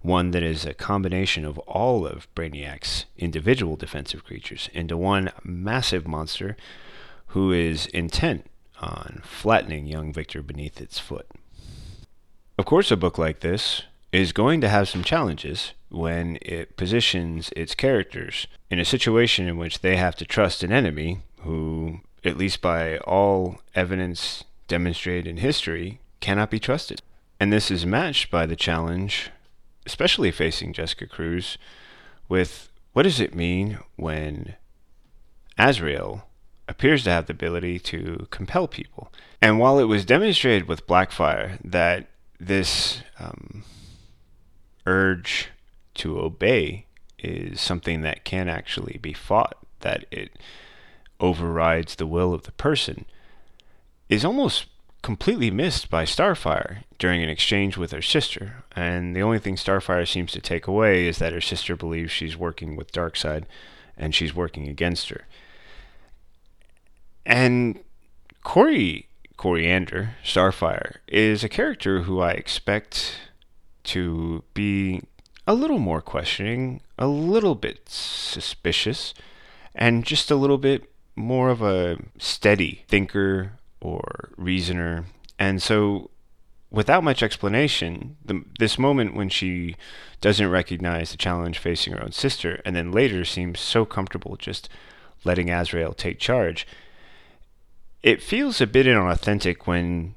one 0.00 0.30
that 0.30 0.42
is 0.42 0.64
a 0.64 0.72
combination 0.72 1.44
of 1.44 1.58
all 1.58 2.06
of 2.06 2.26
Brainiac's 2.34 3.04
individual 3.18 3.76
defensive 3.76 4.24
creatures 4.24 4.70
into 4.72 4.96
one 4.96 5.30
massive 5.44 6.08
monster 6.08 6.56
who 7.32 7.52
is 7.52 7.84
intent 7.88 8.46
on 8.80 9.22
flattening 9.24 9.86
young 9.86 10.12
Victor 10.12 10.42
beneath 10.42 10.80
its 10.80 10.98
foot. 10.98 11.26
Of 12.58 12.64
course, 12.64 12.90
a 12.90 12.96
book 12.96 13.18
like 13.18 13.40
this 13.40 13.82
is 14.12 14.32
going 14.32 14.60
to 14.60 14.68
have 14.68 14.88
some 14.88 15.04
challenges 15.04 15.72
when 15.90 16.38
it 16.42 16.76
positions 16.76 17.50
its 17.54 17.74
characters 17.74 18.46
in 18.70 18.78
a 18.78 18.84
situation 18.84 19.48
in 19.48 19.56
which 19.56 19.80
they 19.80 19.96
have 19.96 20.16
to 20.16 20.24
trust 20.24 20.62
an 20.62 20.72
enemy 20.72 21.20
who, 21.40 22.00
at 22.24 22.36
least 22.36 22.60
by 22.60 22.98
all 22.98 23.60
evidence 23.74 24.44
demonstrated 24.66 25.26
in 25.26 25.38
history, 25.38 26.00
cannot 26.20 26.50
be 26.50 26.58
trusted. 26.58 27.00
And 27.40 27.52
this 27.52 27.70
is 27.70 27.86
matched 27.86 28.30
by 28.30 28.46
the 28.46 28.56
challenge, 28.56 29.30
especially 29.86 30.30
facing 30.30 30.72
Jessica 30.72 31.06
Cruz, 31.06 31.56
with 32.28 32.70
what 32.92 33.04
does 33.04 33.20
it 33.20 33.34
mean 33.34 33.78
when 33.96 34.56
Azrael 35.56 36.27
appears 36.68 37.04
to 37.04 37.10
have 37.10 37.26
the 37.26 37.32
ability 37.32 37.78
to 37.80 38.26
compel 38.30 38.68
people? 38.68 39.12
And 39.40 39.58
while 39.58 39.78
it 39.78 39.84
was 39.84 40.04
demonstrated 40.04 40.68
with 40.68 40.86
Blackfire 40.86 41.58
that 41.64 42.08
this 42.38 43.02
um, 43.18 43.64
urge 44.86 45.48
to 45.94 46.20
obey 46.20 46.86
is 47.18 47.60
something 47.60 48.02
that 48.02 48.24
can 48.24 48.48
actually 48.48 48.98
be 49.02 49.12
fought, 49.12 49.56
that 49.80 50.04
it 50.10 50.30
overrides 51.20 51.96
the 51.96 52.06
will 52.06 52.32
of 52.32 52.44
the 52.44 52.52
person, 52.52 53.04
is 54.08 54.24
almost 54.24 54.66
completely 55.02 55.50
missed 55.50 55.90
by 55.90 56.04
Starfire 56.04 56.78
during 56.98 57.22
an 57.22 57.28
exchange 57.28 57.76
with 57.76 57.92
her 57.92 58.02
sister. 58.02 58.64
And 58.74 59.14
the 59.14 59.22
only 59.22 59.38
thing 59.38 59.56
Starfire 59.56 60.06
seems 60.06 60.32
to 60.32 60.40
take 60.40 60.66
away 60.66 61.06
is 61.06 61.18
that 61.18 61.32
her 61.32 61.40
sister 61.40 61.76
believes 61.76 62.10
she's 62.10 62.36
working 62.36 62.76
with 62.76 62.92
Darkseid 62.92 63.44
and 63.96 64.14
she's 64.14 64.34
working 64.34 64.68
against 64.68 65.08
her. 65.10 65.26
And 67.28 67.80
Corey 68.42 69.06
Koriand'r, 69.36 70.14
Starfire, 70.24 70.96
is 71.06 71.44
a 71.44 71.48
character 71.50 72.02
who 72.02 72.20
I 72.20 72.30
expect 72.30 73.18
to 73.84 74.44
be 74.54 75.02
a 75.46 75.52
little 75.52 75.78
more 75.78 76.00
questioning, 76.00 76.80
a 76.98 77.06
little 77.06 77.54
bit 77.54 77.86
suspicious, 77.86 79.12
and 79.74 80.06
just 80.06 80.30
a 80.30 80.36
little 80.36 80.56
bit 80.56 80.90
more 81.16 81.50
of 81.50 81.60
a 81.60 81.98
steady 82.16 82.84
thinker 82.88 83.52
or 83.78 84.30
reasoner. 84.38 85.04
And 85.38 85.62
so, 85.62 86.10
without 86.70 87.04
much 87.04 87.22
explanation, 87.22 88.16
the, 88.24 88.42
this 88.58 88.78
moment 88.78 89.14
when 89.14 89.28
she 89.28 89.76
doesn't 90.22 90.48
recognize 90.50 91.10
the 91.10 91.18
challenge 91.18 91.58
facing 91.58 91.92
her 91.92 92.02
own 92.02 92.12
sister, 92.12 92.62
and 92.64 92.74
then 92.74 92.90
later 92.90 93.26
seems 93.26 93.60
so 93.60 93.84
comfortable 93.84 94.36
just 94.36 94.70
letting 95.24 95.50
Azrael 95.50 95.92
take 95.92 96.18
charge, 96.18 96.66
it 98.02 98.22
feels 98.22 98.60
a 98.60 98.66
bit 98.66 98.86
inauthentic 98.86 99.66
when 99.66 100.14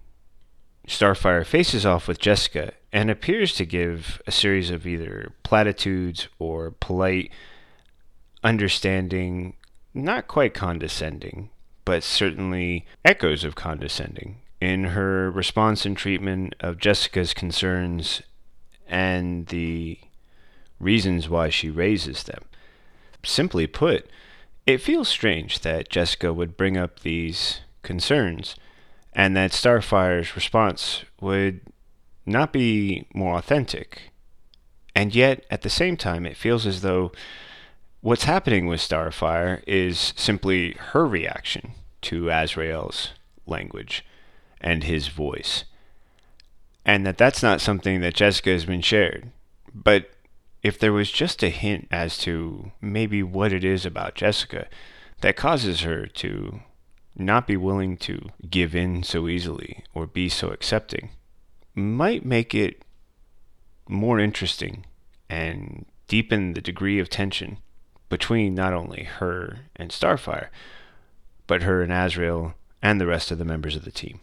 Starfire 0.87 1.45
faces 1.45 1.85
off 1.85 2.07
with 2.07 2.19
Jessica 2.19 2.73
and 2.91 3.09
appears 3.09 3.53
to 3.55 3.65
give 3.65 4.21
a 4.27 4.31
series 4.31 4.69
of 4.69 4.85
either 4.85 5.31
platitudes 5.43 6.27
or 6.37 6.71
polite, 6.71 7.31
understanding, 8.43 9.55
not 9.93 10.27
quite 10.27 10.53
condescending, 10.53 11.49
but 11.85 12.03
certainly 12.03 12.85
echoes 13.03 13.43
of 13.43 13.55
condescending 13.55 14.37
in 14.59 14.85
her 14.85 15.31
response 15.31 15.85
and 15.85 15.97
treatment 15.97 16.53
of 16.59 16.77
Jessica's 16.77 17.33
concerns 17.33 18.21
and 18.87 19.47
the 19.47 19.97
reasons 20.79 21.27
why 21.29 21.49
she 21.49 21.69
raises 21.69 22.23
them. 22.23 22.43
simply 23.23 23.67
put, 23.67 24.09
it 24.65 24.79
feels 24.79 25.07
strange 25.07 25.59
that 25.59 25.89
Jessica 25.89 26.33
would 26.33 26.57
bring 26.57 26.77
up 26.77 26.99
these 26.99 27.61
concerns 27.81 28.55
and 29.13 29.35
that 29.35 29.51
Starfire's 29.51 30.35
response 30.35 31.03
would 31.19 31.61
not 32.25 32.53
be 32.53 33.07
more 33.13 33.37
authentic. 33.37 34.11
And 34.95 35.13
yet, 35.13 35.45
at 35.49 35.61
the 35.61 35.69
same 35.69 35.97
time, 35.97 36.25
it 36.25 36.37
feels 36.37 36.65
as 36.65 36.81
though 36.81 37.11
what's 38.01 38.25
happening 38.25 38.67
with 38.67 38.79
Starfire 38.79 39.63
is 39.67 40.13
simply 40.15 40.73
her 40.91 41.05
reaction 41.05 41.71
to 42.03 42.29
Azrael's 42.29 43.09
language 43.45 44.05
and 44.59 44.83
his 44.83 45.07
voice. 45.07 45.65
And 46.85 47.05
that 47.05 47.17
that's 47.17 47.43
not 47.43 47.61
something 47.61 48.01
that 48.01 48.15
Jessica 48.15 48.51
has 48.51 48.65
been 48.65 48.81
shared. 48.81 49.31
But 49.73 50.11
if 50.63 50.77
there 50.77 50.93
was 50.93 51.11
just 51.11 51.43
a 51.43 51.49
hint 51.49 51.87
as 51.91 52.17
to 52.19 52.71
maybe 52.81 53.23
what 53.23 53.53
it 53.53 53.63
is 53.63 53.85
about 53.85 54.15
Jessica 54.15 54.67
that 55.21 55.35
causes 55.35 55.81
her 55.81 56.05
to 56.05 56.61
not 57.21 57.47
be 57.47 57.57
willing 57.57 57.97
to 57.97 58.29
give 58.49 58.75
in 58.75 59.03
so 59.03 59.27
easily 59.27 59.84
or 59.93 60.07
be 60.07 60.29
so 60.29 60.49
accepting, 60.49 61.10
might 61.73 62.25
make 62.25 62.53
it 62.53 62.84
more 63.88 64.19
interesting 64.19 64.86
and 65.29 65.86
deepen 66.07 66.53
the 66.53 66.62
degree 66.62 66.99
of 66.99 67.10
tension 67.10 67.57
between 68.10 68.53
not 68.53 68.73
only 68.73 69.03
her 69.03 69.60
and 69.75 69.91
Starfire, 69.91 70.49
but 71.47 71.63
her 71.63 71.81
and 71.81 71.91
Azrael 71.91 72.53
and 72.81 72.99
the 72.99 73.07
rest 73.07 73.31
of 73.31 73.38
the 73.38 73.45
members 73.45 73.75
of 73.75 73.86
the 73.86 73.91
team. 73.91 74.19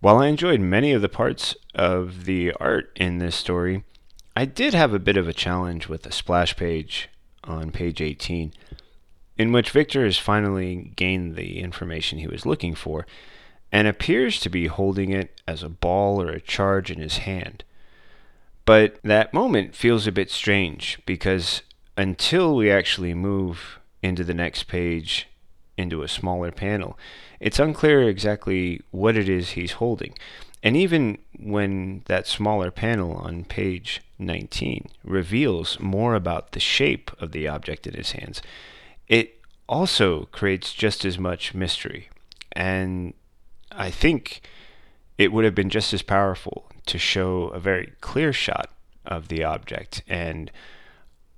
While 0.00 0.18
I 0.18 0.26
enjoyed 0.26 0.60
many 0.60 0.92
of 0.92 1.02
the 1.02 1.08
parts 1.08 1.54
of 1.74 2.24
the 2.24 2.52
art 2.54 2.90
in 2.96 3.18
this 3.18 3.36
story, 3.36 3.84
I 4.34 4.44
did 4.46 4.74
have 4.74 4.92
a 4.92 4.98
bit 4.98 5.16
of 5.16 5.28
a 5.28 5.32
challenge 5.32 5.88
with 5.88 6.02
the 6.02 6.10
splash 6.10 6.56
page 6.56 7.08
on 7.44 7.70
page 7.70 8.00
18, 8.00 8.52
in 9.42 9.50
which 9.50 9.70
Victor 9.70 10.04
has 10.04 10.18
finally 10.18 10.92
gained 10.94 11.34
the 11.34 11.58
information 11.58 12.20
he 12.20 12.28
was 12.28 12.46
looking 12.46 12.76
for 12.76 13.04
and 13.72 13.88
appears 13.88 14.38
to 14.38 14.48
be 14.48 14.68
holding 14.68 15.10
it 15.10 15.40
as 15.48 15.64
a 15.64 15.68
ball 15.68 16.22
or 16.22 16.30
a 16.30 16.40
charge 16.40 16.92
in 16.92 17.00
his 17.00 17.18
hand. 17.18 17.64
But 18.64 19.02
that 19.02 19.34
moment 19.34 19.74
feels 19.74 20.06
a 20.06 20.12
bit 20.12 20.30
strange 20.30 21.00
because 21.06 21.62
until 21.96 22.54
we 22.54 22.70
actually 22.70 23.14
move 23.14 23.80
into 24.00 24.22
the 24.22 24.32
next 24.32 24.68
page 24.68 25.26
into 25.76 26.02
a 26.02 26.08
smaller 26.08 26.52
panel, 26.52 26.96
it's 27.40 27.58
unclear 27.58 28.08
exactly 28.08 28.80
what 28.92 29.16
it 29.16 29.28
is 29.28 29.50
he's 29.50 29.72
holding. 29.72 30.14
And 30.62 30.76
even 30.76 31.18
when 31.36 32.02
that 32.04 32.28
smaller 32.28 32.70
panel 32.70 33.14
on 33.14 33.44
page 33.44 34.02
19 34.20 34.88
reveals 35.02 35.80
more 35.80 36.14
about 36.14 36.52
the 36.52 36.60
shape 36.60 37.10
of 37.18 37.32
the 37.32 37.48
object 37.48 37.88
in 37.88 37.94
his 37.94 38.12
hands, 38.12 38.40
it 39.12 39.42
also 39.68 40.24
creates 40.32 40.72
just 40.72 41.04
as 41.04 41.18
much 41.18 41.54
mystery. 41.54 42.08
And 42.52 43.12
I 43.70 43.90
think 43.90 44.40
it 45.18 45.30
would 45.32 45.44
have 45.44 45.54
been 45.54 45.68
just 45.68 45.92
as 45.92 46.00
powerful 46.00 46.70
to 46.86 46.96
show 46.96 47.48
a 47.48 47.60
very 47.60 47.92
clear 48.00 48.32
shot 48.32 48.70
of 49.04 49.28
the 49.28 49.44
object 49.44 50.02
and 50.08 50.50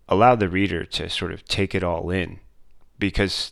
allow 0.08 0.36
the 0.36 0.48
reader 0.48 0.84
to 0.84 1.10
sort 1.10 1.32
of 1.32 1.44
take 1.46 1.74
it 1.74 1.82
all 1.82 2.10
in 2.10 2.38
because 3.00 3.50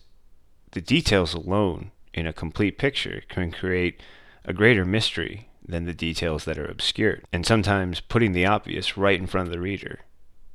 the 0.70 0.80
details 0.80 1.34
alone 1.34 1.90
in 2.14 2.28
a 2.28 2.32
complete 2.32 2.78
picture 2.78 3.22
can 3.28 3.50
create 3.50 4.00
a 4.44 4.52
greater 4.52 4.84
mystery 4.84 5.48
than 5.66 5.84
the 5.84 5.92
details 5.92 6.44
that 6.44 6.58
are 6.58 6.70
obscured. 6.70 7.24
And 7.32 7.44
sometimes 7.44 7.98
putting 7.98 8.34
the 8.34 8.46
obvious 8.46 8.96
right 8.96 9.18
in 9.18 9.26
front 9.26 9.48
of 9.48 9.52
the 9.52 9.60
reader 9.60 10.00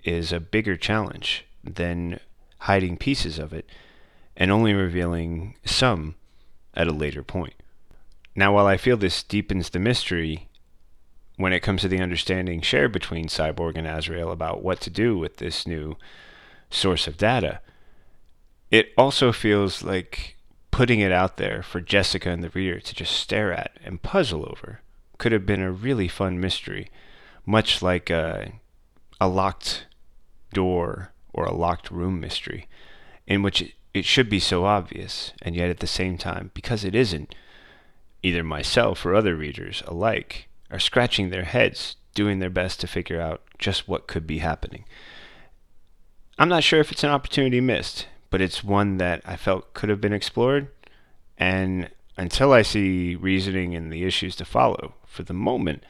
is 0.06 0.32
a 0.32 0.40
bigger 0.40 0.78
challenge 0.78 1.46
than 1.66 2.22
hiding 2.60 2.98
pieces 2.98 3.40
of 3.40 3.54
it 3.54 3.70
and 4.36 4.52
only 4.52 4.74
revealing 4.74 5.56
some 5.66 6.16
at 6.74 6.88
a 6.88 6.94
later 6.94 7.24
point. 7.24 7.56
Now, 8.36 8.54
while 8.54 8.68
I 8.68 8.78
feel 8.78 8.98
this 8.98 9.24
deepens 9.24 9.70
the 9.70 9.80
mystery 9.80 10.48
when 11.38 11.54
it 11.54 11.62
comes 11.62 11.82
to 11.82 11.88
the 11.88 12.00
understanding 12.00 12.62
shared 12.62 12.92
between 12.92 13.28
Cyborg 13.28 13.78
and 13.78 13.88
Azrael 13.88 14.32
about 14.32 14.64
what 14.64 14.80
to 14.82 14.90
do 14.90 15.18
with 15.18 15.38
this 15.38 15.68
new 15.68 15.98
source 16.70 17.08
of 17.08 17.18
data, 17.18 17.62
it 18.70 18.90
also 18.98 19.32
feels 19.32 19.84
like 19.84 20.38
putting 20.72 21.00
it 21.00 21.12
out 21.12 21.38
there 21.38 21.64
for 21.64 21.82
Jessica 21.82 22.30
and 22.30 22.44
the 22.44 22.50
reader 22.50 22.80
to 22.80 22.96
just 22.96 23.16
stare 23.16 23.52
at 23.54 23.80
and 23.84 24.02
puzzle 24.02 24.46
over 24.48 24.82
could 25.18 25.32
have 25.32 25.46
been 25.46 25.62
a 25.62 25.72
really 25.72 26.08
fun 26.08 26.40
mystery, 26.40 26.92
much 27.46 27.82
like 27.82 28.10
a, 28.10 28.54
a 29.20 29.28
locked 29.28 29.88
door 30.54 31.12
or 31.38 31.46
a 31.46 31.54
locked 31.54 31.92
room 31.92 32.20
mystery, 32.20 32.68
in 33.28 33.44
which 33.44 33.74
it, 33.94 34.06
should 34.06 34.30
be 34.30 34.40
so 34.40 34.66
obvious, 34.66 35.32
and 35.42 35.56
yet 35.56 35.70
at 35.70 35.80
the 35.80 35.88
same 35.88 36.18
time, 36.18 36.52
because 36.54 36.84
it 36.84 36.94
isn't, 36.94 37.34
either 38.22 38.44
myself 38.44 39.06
or 39.06 39.16
other 39.16 39.36
readers 39.36 39.82
alike 39.86 40.50
are 40.70 40.80
scratching 40.80 41.30
their 41.30 41.46
heads, 41.46 41.96
doing 42.14 42.40
their 42.40 42.50
best 42.50 42.80
to 42.80 42.88
figure 42.88 43.22
out 43.22 43.42
just 43.58 43.88
what 43.88 44.08
could 44.08 44.28
be 44.28 44.40
happening. 44.40 44.84
I'm 46.38 46.50
not 46.50 46.64
sure 46.64 46.80
if 46.80 46.92
it's 46.92 47.04
an 47.04 47.10
opportunity 47.12 47.62
missed, 47.62 48.08
but 48.30 48.42
it's 48.42 48.64
one 48.64 48.98
that 48.98 49.22
I 49.26 49.36
felt 49.36 49.74
could 49.74 49.90
have 49.90 50.02
been 50.02 50.14
explored. 50.14 50.68
And 51.38 51.90
until 52.18 52.52
I 52.52 52.64
see 52.64 53.16
reasoning 53.16 53.76
and 53.76 53.92
the 53.92 54.04
issues 54.04 54.36
to 54.38 54.46
follow, 54.46 54.96
for 55.06 55.24
the 55.24 55.34
moment, 55.34 55.84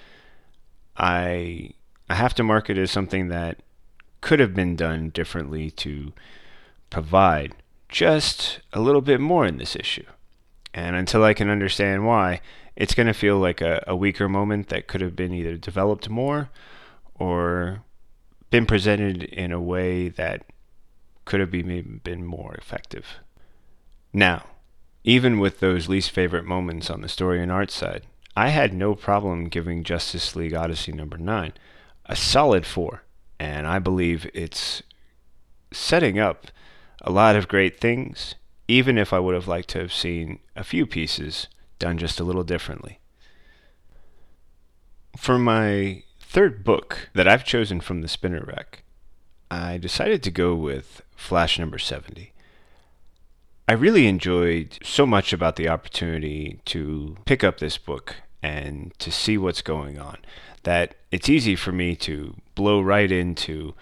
I 0.96 1.72
I 2.10 2.16
have 2.16 2.34
to 2.36 2.44
mark 2.44 2.70
it 2.70 2.78
as 2.78 2.92
something 2.92 3.28
that 3.30 3.62
could 4.22 4.40
have 4.40 4.54
been 4.54 4.76
done 4.76 5.10
differently 5.10 5.72
to 5.72 6.14
provide 6.90 7.56
just 7.90 8.60
a 8.74 8.80
little 8.80 9.02
bit 9.02 9.20
more 9.20 9.46
in 9.46 9.58
this 9.58 9.76
issue. 9.76 10.06
And 10.74 10.96
until 10.96 11.24
I 11.24 11.34
can 11.34 11.50
understand 11.50 12.06
why, 12.06 12.42
it's 12.76 12.94
going 12.94 13.08
to 13.08 13.14
feel 13.14 13.40
like 13.40 13.62
a, 13.62 13.84
a 13.88 13.96
weaker 13.96 14.30
moment 14.30 14.70
that 14.70 14.88
could 14.88 15.02
have 15.02 15.16
been 15.16 15.34
either 15.34 15.58
developed 15.58 16.10
more 16.10 16.50
or 17.16 17.84
been 18.50 18.66
presented 18.66 19.24
in 19.24 19.52
a 19.52 19.62
way 19.62 20.10
that 20.10 20.44
could 21.26 21.40
have 21.40 21.52
been, 21.52 22.00
been 22.04 22.26
more 22.26 22.54
effective. 22.56 23.18
Now, 24.14 24.46
even 25.04 25.40
with 25.40 25.60
those 25.60 25.90
least 25.90 26.12
favorite 26.12 26.46
moments 26.46 26.90
on 26.90 27.02
the 27.02 27.10
story 27.10 27.42
and 27.42 27.52
art 27.52 27.72
side, 27.72 28.04
I 28.36 28.50
had 28.50 28.74
no 28.74 28.94
problem 28.94 29.46
giving 29.46 29.84
Justice 29.84 30.36
League 30.36 30.54
Odyssey 30.54 30.92
number 30.92 31.18
9 31.18 31.54
a 32.10 32.16
solid 32.16 32.66
4, 32.66 33.02
and 33.40 33.68
I 33.68 33.80
believe 33.80 34.30
it's 34.34 34.82
setting 35.72 36.20
up 36.20 36.48
a 37.02 37.12
lot 37.12 37.36
of 37.36 37.48
great 37.48 37.80
things, 37.80 38.36
even 38.68 38.98
if 38.98 39.14
I 39.14 39.20
would 39.20 39.36
have 39.36 39.48
liked 39.48 39.70
to 39.70 39.80
have 39.80 39.94
seen 39.94 40.40
a 40.56 40.64
few 40.64 40.86
pieces 40.86 41.48
done 41.80 41.98
just 41.98 42.20
a 42.20 42.24
little 42.24 42.44
differently. 42.44 43.00
For 45.16 45.38
my 45.38 46.04
third 46.20 46.64
book 46.64 47.10
that 47.14 47.28
I've 47.28 47.46
chosen 47.46 47.80
from 47.80 48.02
the 48.02 48.08
spinner 48.08 48.44
rack, 48.46 48.84
I 49.50 49.78
decided 49.78 50.24
to 50.24 50.32
go 50.32 50.56
with 50.56 51.02
Flash 51.16 51.58
number 51.58 51.78
70. 51.78 52.34
I 53.70 53.74
really 53.74 54.08
enjoyed 54.08 54.78
so 54.84 55.06
much 55.06 55.34
about 55.34 55.56
the 55.56 55.68
opportunity 55.68 56.60
to 56.66 57.18
pick 57.26 57.44
up 57.44 57.60
this 57.60 57.78
book 57.78 58.16
and 58.42 58.94
to 59.00 59.12
see 59.12 59.38
what's 59.38 59.62
going 59.62 60.00
on 60.00 60.18
that 60.64 60.96
it's 61.12 61.30
easy 61.30 61.56
for 61.56 61.72
me 61.72 61.96
to 61.96 62.36
blow 62.56 62.82
right 62.82 63.12
into 63.12 63.74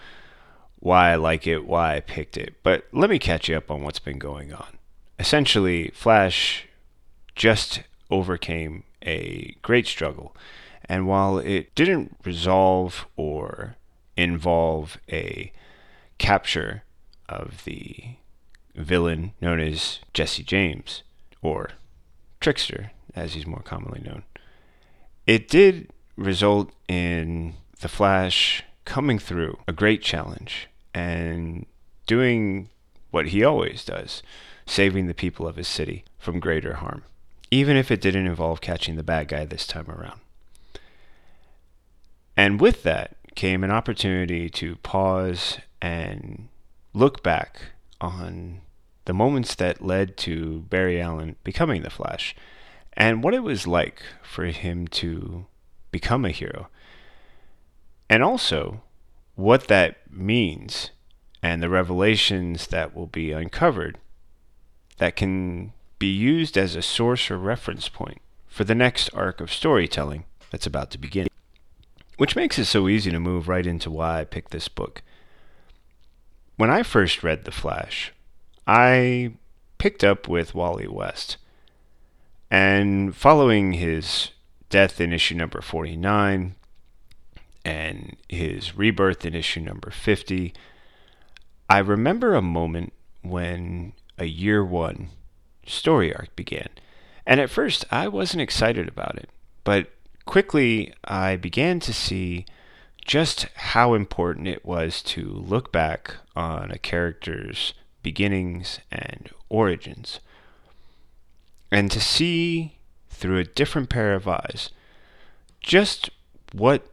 why 0.78 1.10
I 1.12 1.16
like 1.16 1.46
it, 1.46 1.66
why 1.66 1.96
I 1.96 2.00
picked 2.00 2.36
it. 2.36 2.54
But 2.62 2.86
let 2.92 3.10
me 3.10 3.18
catch 3.18 3.48
you 3.48 3.56
up 3.56 3.70
on 3.70 3.82
what's 3.82 3.98
been 3.98 4.18
going 4.18 4.52
on. 4.52 4.78
Essentially, 5.18 5.90
Flash 5.94 6.66
just 7.34 7.82
overcame 8.10 8.84
a 9.04 9.56
great 9.62 9.86
struggle. 9.86 10.36
And 10.84 11.08
while 11.08 11.38
it 11.38 11.74
didn't 11.74 12.16
resolve 12.24 13.06
or 13.16 13.76
involve 14.16 14.98
a 15.10 15.52
capture 16.18 16.84
of 17.28 17.64
the 17.64 18.16
villain 18.74 19.32
known 19.40 19.58
as 19.58 19.98
Jesse 20.12 20.44
James, 20.44 21.02
or 21.42 21.70
Trickster, 22.40 22.92
as 23.14 23.34
he's 23.34 23.46
more 23.46 23.62
commonly 23.62 24.00
known, 24.04 24.22
it 25.26 25.48
did 25.48 25.90
result 26.16 26.70
in 26.88 27.54
the 27.80 27.88
Flash 27.88 28.64
coming 28.84 29.18
through 29.18 29.58
a 29.66 29.72
great 29.72 30.02
challenge 30.02 30.68
and 30.94 31.66
doing 32.06 32.68
what 33.10 33.28
he 33.28 33.44
always 33.44 33.84
does, 33.84 34.22
saving 34.66 35.06
the 35.06 35.14
people 35.14 35.46
of 35.46 35.56
his 35.56 35.68
city 35.68 36.04
from 36.18 36.40
greater 36.40 36.74
harm, 36.74 37.02
even 37.50 37.76
if 37.76 37.90
it 37.90 38.00
didn't 38.00 38.26
involve 38.26 38.60
catching 38.60 38.96
the 38.96 39.02
bad 39.02 39.28
guy 39.28 39.44
this 39.44 39.66
time 39.66 39.90
around. 39.90 40.20
And 42.36 42.60
with 42.60 42.82
that 42.82 43.16
came 43.34 43.64
an 43.64 43.70
opportunity 43.70 44.48
to 44.50 44.76
pause 44.76 45.58
and 45.80 46.48
look 46.94 47.22
back 47.22 47.60
on 48.00 48.60
the 49.04 49.14
moments 49.14 49.54
that 49.54 49.84
led 49.84 50.16
to 50.16 50.60
Barry 50.68 51.00
Allen 51.00 51.36
becoming 51.44 51.82
the 51.82 51.90
Flash 51.90 52.34
and 52.94 53.22
what 53.22 53.34
it 53.34 53.42
was 53.42 53.66
like 53.66 54.02
for 54.22 54.46
him 54.46 54.88
to 54.88 55.46
become 55.96 56.26
a 56.26 56.30
hero. 56.30 56.68
And 58.10 58.22
also 58.22 58.82
what 59.34 59.68
that 59.68 59.96
means 60.12 60.90
and 61.42 61.62
the 61.62 61.70
revelations 61.70 62.66
that 62.66 62.94
will 62.94 63.06
be 63.06 63.32
uncovered 63.32 63.96
that 64.98 65.16
can 65.16 65.72
be 65.98 66.12
used 66.12 66.58
as 66.58 66.76
a 66.76 66.82
source 66.82 67.30
or 67.30 67.38
reference 67.38 67.88
point 67.88 68.20
for 68.46 68.64
the 68.64 68.74
next 68.74 69.08
arc 69.14 69.40
of 69.40 69.50
storytelling 69.50 70.24
that's 70.50 70.66
about 70.66 70.90
to 70.90 70.98
begin. 70.98 71.28
Which 72.18 72.36
makes 72.36 72.58
it 72.58 72.66
so 72.66 72.88
easy 72.88 73.10
to 73.10 73.18
move 73.18 73.48
right 73.48 73.66
into 73.66 73.90
why 73.90 74.20
I 74.20 74.24
picked 74.24 74.50
this 74.50 74.68
book. 74.68 75.00
When 76.56 76.70
I 76.70 76.82
first 76.82 77.22
read 77.22 77.44
The 77.44 77.52
Flash, 77.52 78.12
I 78.66 79.32
picked 79.78 80.04
up 80.04 80.28
with 80.28 80.54
Wally 80.54 80.88
West. 80.88 81.38
And 82.50 83.16
following 83.16 83.72
his 83.72 84.30
death 84.70 85.00
in 85.00 85.12
issue 85.12 85.34
number 85.34 85.60
49 85.60 86.54
and 87.64 88.16
his 88.28 88.76
rebirth 88.76 89.24
in 89.24 89.34
issue 89.34 89.60
number 89.60 89.90
50, 89.90 90.54
I 91.68 91.78
remember 91.78 92.34
a 92.34 92.42
moment 92.42 92.92
when 93.22 93.92
a 94.18 94.26
year 94.26 94.64
one 94.64 95.08
story 95.66 96.14
arc 96.14 96.34
began. 96.36 96.68
And 97.26 97.40
at 97.40 97.50
first, 97.50 97.84
I 97.90 98.06
wasn't 98.08 98.42
excited 98.42 98.86
about 98.86 99.16
it, 99.16 99.28
but 99.64 99.88
quickly 100.26 100.94
I 101.04 101.36
began 101.36 101.80
to 101.80 101.92
see 101.92 102.46
just 103.04 103.44
how 103.54 103.94
important 103.94 104.48
it 104.48 104.64
was 104.64 105.02
to 105.02 105.22
look 105.24 105.72
back 105.72 106.16
on 106.34 106.70
a 106.70 106.78
character's 106.78 107.74
beginnings 108.02 108.80
and 108.90 109.30
origins 109.48 110.20
and 111.70 111.90
to 111.90 112.00
see 112.00 112.75
through 113.16 113.38
a 113.38 113.44
different 113.44 113.88
pair 113.88 114.14
of 114.14 114.28
eyes 114.28 114.70
just 115.60 116.10
what 116.52 116.86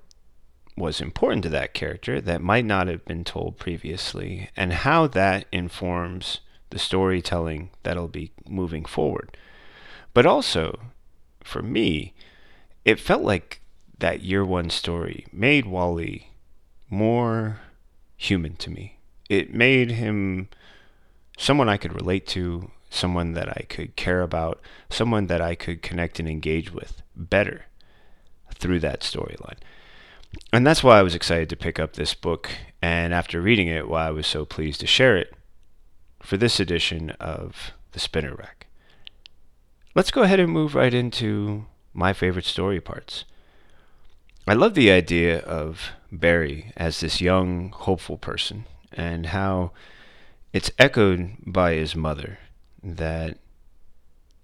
was 0.76 1.00
important 1.00 1.44
to 1.44 1.50
that 1.50 1.74
character 1.74 2.20
that 2.20 2.42
might 2.42 2.66
not 2.66 2.88
have 2.88 3.06
been 3.06 3.24
told 3.24 3.58
previously 3.58 4.50
and 4.58 4.74
how 4.74 5.06
that 5.06 5.46
informs 5.52 6.40
the 6.72 6.80
storytelling 6.80 7.70
that'll 7.84 8.08
be 8.08 8.32
moving 8.48 8.84
forward. 8.84 9.38
But 10.14 10.26
also, 10.26 10.80
for 11.44 11.62
me, 11.62 12.14
it 12.84 13.00
felt 13.00 13.22
like 13.22 13.62
that 14.00 14.24
year 14.24 14.44
one 14.44 14.72
story 14.72 15.28
made 15.32 15.68
Wally 15.68 16.32
more 16.90 17.60
human 18.18 18.56
to 18.56 18.72
me. 18.72 18.98
It 19.30 19.54
made 19.54 19.92
him 19.92 20.50
someone 21.38 21.70
I 21.70 21.78
could 21.78 21.94
relate 21.94 22.26
to, 22.28 22.72
someone 22.94 23.34
that 23.34 23.50
I 23.50 23.66
could 23.70 23.96
care 23.96 24.22
about, 24.22 24.62
someone 24.90 25.28
that 25.28 25.42
I 25.42 25.56
could 25.56 25.82
connect 25.82 26.20
and 26.20 26.30
engage 26.30 26.72
with 26.72 27.02
better 27.16 27.66
through 28.54 28.80
that 28.82 29.02
storyline. 29.02 29.58
And 30.52 30.66
that's 30.66 30.84
why 30.84 31.00
I 31.00 31.04
was 31.04 31.16
excited 31.16 31.50
to 31.50 31.56
pick 31.56 31.80
up 31.80 31.94
this 31.94 32.14
book, 32.14 32.50
and 32.82 33.14
after 33.14 33.42
reading 33.42 33.68
it, 33.68 33.88
why 33.88 34.08
I 34.08 34.12
was 34.12 34.28
so 34.28 34.46
pleased 34.46 34.80
to 34.82 34.88
share 34.88 35.18
it 35.18 35.34
for 36.22 36.38
this 36.38 36.60
edition 36.60 37.12
of 37.20 37.72
The 37.92 38.00
Spinner 38.00 38.36
Rack. 38.36 38.68
Let's 39.96 40.12
go 40.12 40.24
ahead 40.24 40.40
and 40.40 40.52
move 40.52 40.74
right 40.74 40.94
into 40.94 41.66
my 41.94 42.14
favorite 42.14 42.46
story 42.46 42.80
parts. 42.80 43.26
I 44.48 44.54
love 44.54 44.74
the 44.74 44.92
idea 44.92 45.40
of 45.40 45.92
Barry 46.12 46.74
as 46.76 47.00
this 47.00 47.22
young, 47.22 47.70
hopeful 47.70 48.18
person, 48.18 48.66
and 48.92 49.28
how 49.28 49.72
it's 50.52 50.72
echoed 50.78 51.36
by 51.46 51.74
his 51.74 51.96
mother 51.96 52.40
that 52.84 53.38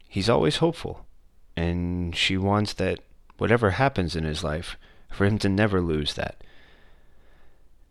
he's 0.08 0.30
always 0.30 0.58
hopeful, 0.58 1.06
and 1.56 2.16
she 2.16 2.38
wants 2.38 2.74
that 2.74 3.00
whatever 3.38 3.72
happens 3.72 4.16
in 4.16 4.24
his 4.24 4.44
life, 4.44 4.78
for 5.10 5.26
him 5.26 5.38
to 5.40 5.50
never 5.50 5.82
lose 5.82 6.14
that. 6.14 6.44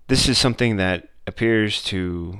This 0.06 0.28
is 0.28 0.38
something 0.38 0.76
that 0.76 1.08
appears 1.26 1.82
to 1.84 2.38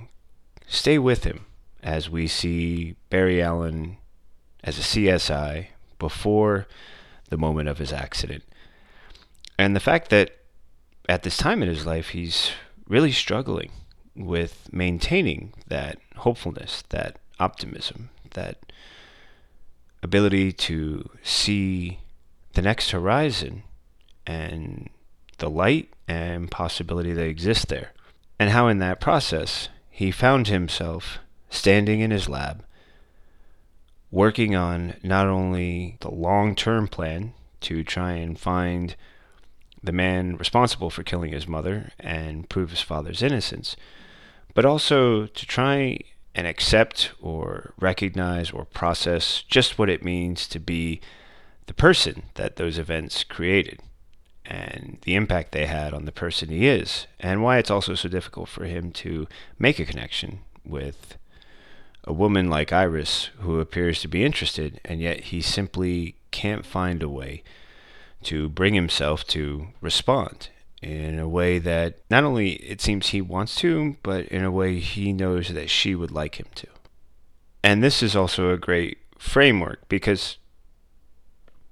stay 0.66 0.99
with 0.99 1.25
him 1.25 1.47
as 1.83 2.09
we 2.09 2.27
see 2.27 2.97
Barry 3.11 3.42
Allen 3.42 3.99
as 4.64 4.79
a 4.79 4.83
CSI 4.83 5.68
before 5.99 6.66
the 7.29 7.37
moment 7.37 7.68
of 7.68 7.79
his 7.79 7.92
accident. 7.92 8.44
And 9.59 9.75
the 9.75 9.81
fact 9.81 10.11
that 10.11 10.37
at 11.09 11.23
this 11.23 11.37
time 11.37 11.62
in 11.62 11.68
his 11.68 11.87
life, 11.87 12.11
he's 12.11 12.51
really 12.87 13.12
struggling 13.12 13.71
with 14.14 14.68
maintaining 14.73 15.53
that 15.66 15.99
hopefulness, 16.16 16.85
that 16.90 17.18
optimism, 17.38 18.11
that 18.33 18.72
ability 20.03 20.53
to 20.53 21.09
see 21.22 21.98
the 22.55 22.62
next 22.62 22.90
horizon 22.90 23.62
and 24.27 24.88
the 25.38 25.51
light 25.51 25.92
and 26.07 26.51
possibility 26.51 27.12
that 27.12 27.27
exists 27.27 27.64
there. 27.66 27.92
And 28.38 28.51
how 28.51 28.68
in 28.68 28.79
that 28.79 29.01
process 29.01 29.68
he 29.90 30.11
found 30.11 30.48
himself 30.48 31.18
standing 31.51 32.01
in 32.01 32.11
his 32.11 32.29
lab, 32.29 32.64
working 34.11 34.55
on 34.55 34.94
not 35.03 35.27
only 35.27 35.96
the 36.01 36.11
long 36.11 36.55
term 36.55 36.88
plan 36.88 37.33
to 37.61 37.83
try 37.83 38.12
and 38.12 38.38
find 38.38 38.94
the 39.83 39.92
man 39.92 40.37
responsible 40.37 40.90
for 40.90 41.03
killing 41.03 41.33
his 41.33 41.48
mother 41.48 41.92
and 41.98 42.48
prove 42.48 42.70
his 42.70 42.81
father's 42.81 43.22
innocence, 43.22 43.77
but 44.55 44.64
also 44.64 45.27
to 45.27 45.46
try 45.46 45.98
and 46.38 46.46
accept 46.46 47.11
or 47.20 47.72
recognize 47.81 48.53
or 48.53 48.64
process 48.64 49.42
just 49.48 49.77
what 49.77 49.90
it 49.90 50.05
means 50.05 50.46
to 50.46 50.61
be 50.61 51.01
the 51.66 51.74
person 51.74 52.22
that 52.35 52.55
those 52.55 52.79
events 52.79 53.24
created 53.24 53.81
and 54.44 54.98
the 55.03 55.16
impact 55.16 55.51
they 55.51 55.66
had 55.66 55.92
on 55.92 56.05
the 56.05 56.12
person 56.12 56.48
he 56.48 56.68
is, 56.68 57.09
and 57.18 57.42
why 57.42 57.59
it's 57.59 57.72
also 57.72 57.96
so 57.96 58.09
difficult 58.09 58.48
for 58.48 58.66
him 58.66 58.92
to 58.92 59.27
make 59.59 59.81
a 59.81 59.85
connection 59.85 60.38
with 60.64 61.18
a 62.05 62.12
woman 62.12 62.48
like 62.48 62.72
Iris 62.72 63.31
who 63.40 63.59
appears 63.59 64.01
to 64.03 64.09
be 64.09 64.24
interested, 64.24 64.81
and 64.85 65.01
yet 65.01 65.24
he 65.24 65.42
simply 65.42 66.14
can't 66.31 66.64
find 66.64 67.03
a 67.03 67.09
way 67.09 67.42
to 68.22 68.48
bring 68.48 68.74
himself 68.74 69.27
to 69.27 69.66
respond 69.81 70.51
in 70.82 71.18
a 71.18 71.28
way 71.28 71.58
that 71.58 71.98
not 72.10 72.24
only 72.24 72.52
it 72.52 72.80
seems 72.80 73.08
he 73.08 73.20
wants 73.20 73.56
to, 73.56 73.96
but 74.02 74.26
in 74.26 74.44
a 74.44 74.50
way 74.50 74.78
he 74.78 75.12
knows 75.12 75.48
that 75.48 75.70
she 75.70 75.94
would 75.94 76.10
like 76.10 76.38
him 76.38 76.46
to. 76.54 76.66
And 77.62 77.82
this 77.82 78.02
is 78.02 78.14
also 78.14 78.50
a 78.50 78.58
great 78.58 78.98
framework 79.18 79.88
because 79.88 80.38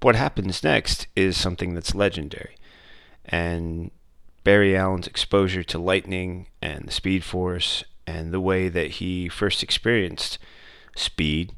what 0.01 0.15
happens 0.15 0.63
next 0.63 1.07
is 1.15 1.37
something 1.37 1.73
that's 1.73 1.95
legendary 1.95 2.55
and 3.25 3.91
Barry 4.43 4.77
Allen's 4.77 5.07
exposure 5.07 5.63
to 5.63 5.77
lightning 5.77 6.47
and 6.61 6.87
the 6.87 6.91
Speed 6.91 7.23
Force 7.23 7.83
and 8.05 8.31
the 8.31 8.39
way 8.39 8.69
that 8.69 8.91
he 8.91 9.27
first 9.27 9.61
experienced 9.61 10.37
speed 10.95 11.51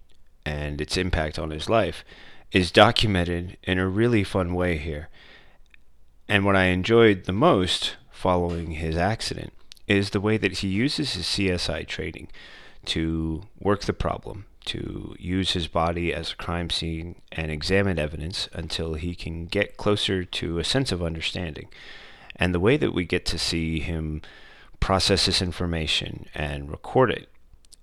and 0.45 0.81
its 0.81 0.97
impact 0.97 1.37
on 1.37 1.51
his 1.51 1.69
life 1.69 2.03
is 2.51 2.71
documented 2.71 3.57
in 3.63 3.77
a 3.77 3.87
really 3.87 4.23
fun 4.23 4.55
way 4.55 4.77
here. 4.77 5.09
And 6.29 6.45
what 6.45 6.55
I 6.55 6.65
enjoyed 6.65 7.25
the 7.25 7.33
most 7.33 7.95
following 8.11 8.71
his 8.71 8.95
accident 8.95 9.51
is 9.87 10.11
the 10.11 10.21
way 10.21 10.37
that 10.37 10.59
he 10.59 10.67
uses 10.67 11.13
his 11.13 11.25
CSI 11.25 11.87
training 11.87 12.27
to 12.85 13.41
work 13.59 13.81
the 13.81 13.93
problem, 13.93 14.45
to 14.65 15.15
use 15.17 15.53
his 15.53 15.67
body 15.67 16.13
as 16.13 16.31
a 16.31 16.35
crime 16.35 16.69
scene 16.69 17.19
and 17.31 17.49
examine 17.49 17.97
evidence 17.97 18.47
until 18.53 18.93
he 18.93 19.15
can 19.15 19.47
get 19.47 19.75
closer 19.75 20.23
to 20.23 20.59
a 20.59 20.63
sense 20.63 20.91
of 20.91 21.01
understanding. 21.01 21.67
And 22.35 22.53
the 22.53 22.59
way 22.59 22.77
that 22.77 22.93
we 22.93 23.05
get 23.05 23.25
to 23.25 23.39
see 23.39 23.79
him 23.79 24.21
process 24.79 25.25
this 25.25 25.41
information 25.41 26.27
and 26.35 26.69
record 26.69 27.09
it 27.09 27.29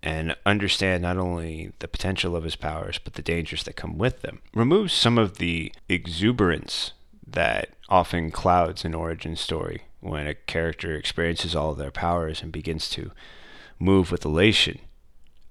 and 0.05 0.37
understand 0.47 1.03
not 1.03 1.17
only 1.17 1.73
the 1.81 1.89
potential 1.89 2.37
of 2.37 2.45
his 2.45 2.57
powers 2.57 2.99
but 2.99 3.15
the 3.15 3.23
dangers 3.23 3.65
that 3.65 3.77
come 3.77 3.99
with 3.99 4.23
them 4.23 4.41
removes 4.55 4.93
some 4.93 5.19
of 5.19 5.39
the 5.39 5.73
exuberance 5.89 6.93
that 7.27 7.71
often 7.89 8.31
clouds 8.31 8.85
an 8.85 8.95
origin 8.95 9.37
story 9.37 9.83
when 10.01 10.27
a 10.27 10.35
character 10.35 10.95
experiences 10.95 11.55
all 11.55 11.73
of 11.73 11.79
their 11.79 11.91
powers 11.91 12.43
and 12.43 12.53
begins 12.53 12.89
to 12.91 13.11
move 13.79 14.11
with 14.11 14.25
elation 14.25 14.79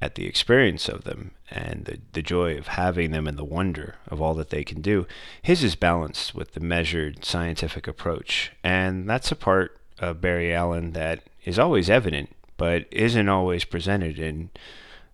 at 0.02 0.16
the 0.16 0.28
experience 0.28 0.88
of 0.88 1.04
them 1.04 1.32
and 1.50 1.86
the, 1.86 2.00
the 2.14 2.22
joy 2.22 2.58
of 2.58 2.68
having 2.68 3.12
them 3.12 3.28
and 3.28 3.38
the 3.38 3.44
wonder 3.46 3.96
of 4.08 4.22
all 4.22 4.34
that 4.34 4.50
they 4.50 4.64
can 4.64 4.82
do. 4.82 5.08
His 5.42 5.64
is 5.64 5.76
balanced 5.76 6.36
with 6.36 6.54
the 6.54 6.60
measured 6.60 7.24
scientific 7.26 7.88
approach. 7.88 8.52
And 8.64 9.10
that's 9.10 9.32
a 9.32 9.36
part 9.36 9.78
of 10.00 10.22
Barry 10.22 10.54
Allen 10.54 10.92
that 10.92 11.24
is 11.44 11.58
always 11.58 11.90
evident, 11.90 12.36
but 12.58 12.86
isn't 12.92 13.30
always 13.30 13.64
presented 13.64 14.20
in 14.20 14.50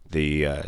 the 0.10 0.46
uh, 0.46 0.64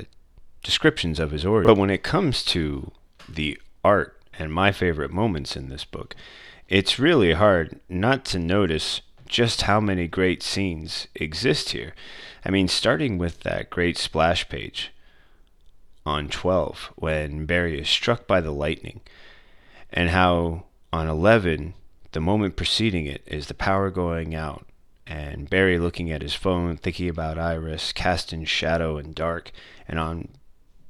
descriptions 0.62 1.20
of 1.20 1.32
his 1.32 1.46
origin. 1.46 1.74
But 1.74 1.80
when 1.80 1.90
it 1.90 2.04
comes 2.04 2.44
to 2.46 2.92
the 3.28 3.60
art 3.84 4.20
and 4.38 4.52
my 4.52 4.72
favorite 4.72 5.12
moments 5.12 5.56
in 5.56 5.70
this 5.70 5.86
book, 5.86 6.16
it's 6.68 7.00
really 7.00 7.34
hard 7.34 7.80
not 7.90 8.26
to 8.26 8.40
notice 8.40 9.02
just 9.28 9.64
how 9.64 9.80
many 9.80 10.08
great 10.08 10.44
scenes 10.44 11.08
exist 11.16 11.70
here. 11.70 11.94
I 12.46 12.52
mean, 12.52 12.68
starting 12.68 13.18
with 13.18 13.42
that 13.42 13.70
great 13.70 13.98
splash 13.98 14.48
page 14.50 14.92
on 16.06 16.30
12 16.30 16.92
when 16.96 17.46
Barry 17.46 17.80
is 17.80 17.90
struck 17.90 18.28
by 18.28 18.42
the 18.42 18.52
lightning, 18.52 19.02
and 19.92 20.10
how 20.10 20.66
on 20.92 21.08
11, 21.08 21.74
the 22.12 22.20
moment 22.20 22.56
preceding 22.56 23.06
it 23.06 23.24
is 23.26 23.48
the 23.48 23.54
power 23.54 23.90
going 23.90 24.36
out 24.36 24.66
and 25.06 25.50
Barry 25.50 25.78
looking 25.78 26.12
at 26.12 26.22
his 26.22 26.34
phone, 26.34 26.78
thinking 26.78 27.10
about 27.10 27.38
Iris, 27.38 27.92
cast 27.92 28.32
in 28.32 28.46
shadow 28.46 28.98
and 28.98 29.14
dark, 29.14 29.52
and 29.88 30.00
on 30.00 30.30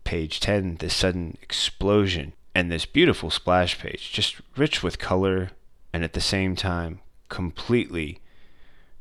page 0.03 0.39
10, 0.39 0.77
the 0.77 0.89
sudden 0.89 1.37
explosion 1.41 2.33
and 2.55 2.71
this 2.71 2.85
beautiful 2.85 3.29
splash 3.29 3.79
page, 3.79 4.11
just 4.11 4.41
rich 4.55 4.83
with 4.83 4.99
color 4.99 5.51
and 5.91 6.03
at 6.03 6.13
the 6.13 6.21
same 6.21 6.55
time 6.55 6.99
completely 7.29 8.19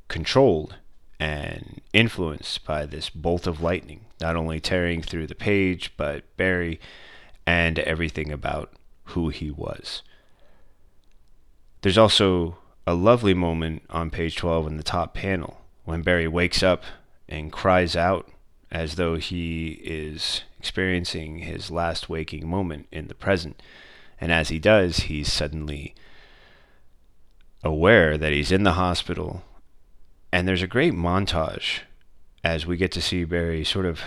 controlled 0.09 0.77
and 1.21 1.81
influenced 1.93 2.65
by 2.65 2.87
this 2.87 3.11
bolt 3.11 3.47
of 3.47 3.61
lightning, 3.61 4.07
not 4.21 4.37
only 4.37 4.59
tearing 4.59 5.03
through 5.03 5.27
the 5.27 5.35
page, 5.35 5.93
but 5.97 6.25
Barry 6.37 6.81
and 7.47 7.79
everything 7.81 8.33
about 8.33 8.73
who 9.05 9.29
he 9.29 9.51
was. 9.51 10.03
There's 11.83 11.99
also 11.99 12.59
a 12.87 12.95
lovely 12.95 13.35
moment 13.35 13.83
on 13.91 14.11
page 14.11 14.37
12 14.37 14.67
in 14.67 14.77
the 14.77 14.83
top 14.83 15.15
panel 15.15 15.61
when 15.85 16.03
Barry 16.03 16.29
wakes 16.29 16.63
up 16.63 16.85
and 17.29 17.53
cries 17.53 17.95
out 17.97 18.29
as 18.71 18.95
though 18.97 19.17
he 19.17 19.81
is 19.85 20.43
experiencing 20.63 21.39
his 21.39 21.73
last 21.73 22.09
waking 22.09 22.49
moment 22.49 22.87
in 22.93 23.09
the 23.09 23.17
present. 23.17 23.61
And 24.21 24.31
as 24.31 24.49
he 24.49 24.61
does, 24.61 25.01
he's 25.11 25.31
suddenly 25.31 25.93
aware 27.65 28.17
that 28.17 28.33
he's 28.33 28.53
in 28.53 28.63
the 28.63 28.75
hospital. 28.75 29.43
And 30.31 30.47
there's 30.47 30.63
a 30.63 30.69
great 30.69 30.93
montage 30.93 31.81
as 32.45 32.65
we 32.65 32.77
get 32.77 32.93
to 32.93 33.03
see 33.03 33.25
Barry 33.25 33.65
sort 33.65 33.87
of 33.87 34.03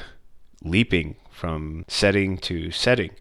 leaping 0.64 1.18
from 1.30 1.84
setting 1.90 2.38
to 2.38 2.72
setting, 2.72 3.12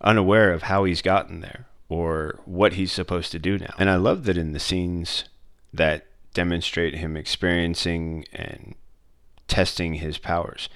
unaware 0.00 0.52
of 0.52 0.62
how 0.62 0.84
he's 0.84 1.02
gotten 1.02 1.40
there 1.40 1.66
or 1.88 2.38
what 2.44 2.74
he's 2.74 2.92
supposed 2.92 3.32
to 3.32 3.40
do 3.40 3.58
now. 3.58 3.74
And 3.76 3.90
I 3.90 3.96
love 3.96 4.22
that 4.26 4.38
in 4.38 4.52
the 4.52 4.60
scenes 4.60 5.24
that 5.72 6.06
demonstrate 6.32 6.94
him 6.94 7.16
experiencing 7.16 8.24
and 8.32 8.76
testing 9.48 9.94
his 9.94 10.16
powers. 10.16 10.68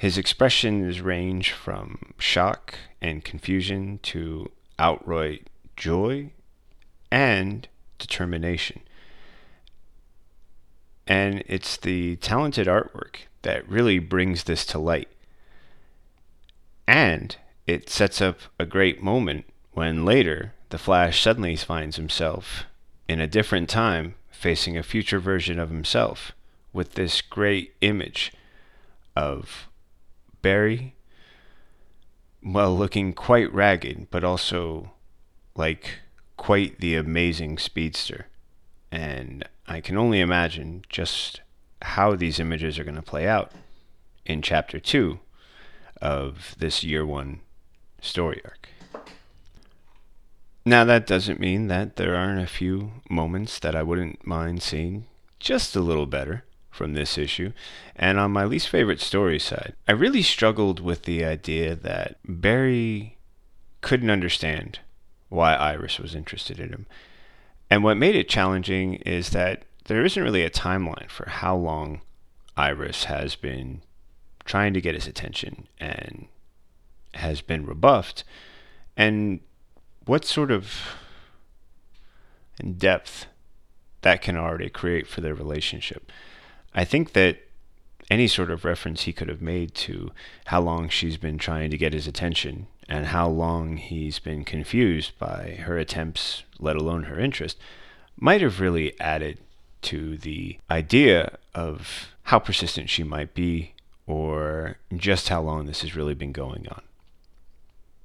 His 0.00 0.16
expressions 0.16 1.02
range 1.02 1.52
from 1.52 2.14
shock 2.16 2.76
and 3.02 3.22
confusion 3.22 3.98
to 4.04 4.50
outright 4.78 5.48
joy 5.76 6.30
and 7.10 7.68
determination. 7.98 8.80
And 11.06 11.44
it's 11.46 11.76
the 11.76 12.16
talented 12.16 12.66
artwork 12.66 13.26
that 13.42 13.68
really 13.68 13.98
brings 13.98 14.44
this 14.44 14.64
to 14.68 14.78
light. 14.78 15.08
And 16.86 17.36
it 17.66 17.90
sets 17.90 18.22
up 18.22 18.38
a 18.58 18.64
great 18.64 19.02
moment 19.02 19.44
when 19.72 20.06
later 20.06 20.54
the 20.70 20.78
Flash 20.78 21.20
suddenly 21.20 21.56
finds 21.56 21.96
himself 21.96 22.64
in 23.06 23.20
a 23.20 23.26
different 23.26 23.68
time 23.68 24.14
facing 24.30 24.78
a 24.78 24.82
future 24.82 25.18
version 25.18 25.58
of 25.58 25.68
himself 25.68 26.32
with 26.72 26.94
this 26.94 27.20
great 27.20 27.74
image 27.82 28.32
of 29.14 29.66
Barry, 30.42 30.96
well, 32.42 32.76
looking 32.76 33.12
quite 33.12 33.52
ragged, 33.52 34.08
but 34.10 34.24
also 34.24 34.92
like 35.54 36.00
quite 36.36 36.80
the 36.80 36.96
amazing 36.96 37.58
speedster. 37.58 38.26
And 38.90 39.46
I 39.66 39.80
can 39.80 39.96
only 39.96 40.20
imagine 40.20 40.84
just 40.88 41.42
how 41.82 42.16
these 42.16 42.40
images 42.40 42.78
are 42.78 42.84
going 42.84 42.96
to 42.96 43.02
play 43.02 43.26
out 43.26 43.52
in 44.24 44.42
chapter 44.42 44.80
two 44.80 45.20
of 46.00 46.54
this 46.58 46.82
year 46.82 47.04
one 47.04 47.40
story 48.00 48.40
arc. 48.44 48.68
Now, 50.64 50.84
that 50.84 51.06
doesn't 51.06 51.40
mean 51.40 51.68
that 51.68 51.96
there 51.96 52.14
aren't 52.14 52.42
a 52.42 52.46
few 52.46 52.92
moments 53.08 53.58
that 53.60 53.74
I 53.74 53.82
wouldn't 53.82 54.26
mind 54.26 54.62
seeing 54.62 55.06
just 55.38 55.74
a 55.74 55.80
little 55.80 56.06
better 56.06 56.44
from 56.70 56.94
this 56.94 57.18
issue. 57.18 57.52
And 57.96 58.18
on 58.18 58.30
my 58.30 58.44
least 58.44 58.68
favorite 58.68 59.00
story 59.00 59.38
side, 59.38 59.74
I 59.88 59.92
really 59.92 60.22
struggled 60.22 60.80
with 60.80 61.02
the 61.02 61.24
idea 61.24 61.74
that 61.74 62.18
Barry 62.24 63.18
couldn't 63.80 64.10
understand 64.10 64.80
why 65.28 65.54
Iris 65.54 65.98
was 65.98 66.14
interested 66.14 66.58
in 66.58 66.70
him. 66.70 66.86
And 67.70 67.84
what 67.84 67.96
made 67.96 68.16
it 68.16 68.28
challenging 68.28 68.94
is 68.94 69.30
that 69.30 69.64
there 69.86 70.04
isn't 70.04 70.22
really 70.22 70.44
a 70.44 70.50
timeline 70.50 71.10
for 71.10 71.28
how 71.28 71.56
long 71.56 72.00
Iris 72.56 73.04
has 73.04 73.36
been 73.36 73.82
trying 74.44 74.74
to 74.74 74.80
get 74.80 74.94
his 74.94 75.06
attention 75.06 75.68
and 75.78 76.26
has 77.14 77.40
been 77.40 77.66
rebuffed. 77.66 78.24
And 78.96 79.40
what 80.06 80.24
sort 80.24 80.50
of 80.50 80.74
depth 82.76 83.26
that 84.02 84.22
can 84.22 84.36
already 84.36 84.68
create 84.68 85.06
for 85.06 85.20
their 85.20 85.34
relationship. 85.34 86.10
I 86.74 86.84
think 86.84 87.12
that 87.12 87.38
any 88.10 88.26
sort 88.26 88.50
of 88.50 88.64
reference 88.64 89.02
he 89.02 89.12
could 89.12 89.28
have 89.28 89.42
made 89.42 89.74
to 89.74 90.10
how 90.46 90.60
long 90.60 90.88
she's 90.88 91.16
been 91.16 91.38
trying 91.38 91.70
to 91.70 91.78
get 91.78 91.92
his 91.92 92.06
attention 92.06 92.66
and 92.88 93.06
how 93.06 93.28
long 93.28 93.76
he's 93.76 94.18
been 94.18 94.44
confused 94.44 95.16
by 95.18 95.60
her 95.64 95.78
attempts, 95.78 96.42
let 96.58 96.76
alone 96.76 97.04
her 97.04 97.20
interest, 97.20 97.56
might 98.16 98.40
have 98.40 98.60
really 98.60 98.98
added 99.00 99.38
to 99.82 100.16
the 100.18 100.58
idea 100.70 101.38
of 101.54 102.14
how 102.24 102.38
persistent 102.38 102.90
she 102.90 103.04
might 103.04 103.32
be 103.32 103.74
or 104.06 104.76
just 104.96 105.28
how 105.28 105.40
long 105.40 105.66
this 105.66 105.82
has 105.82 105.94
really 105.94 106.14
been 106.14 106.32
going 106.32 106.66
on. 106.68 106.82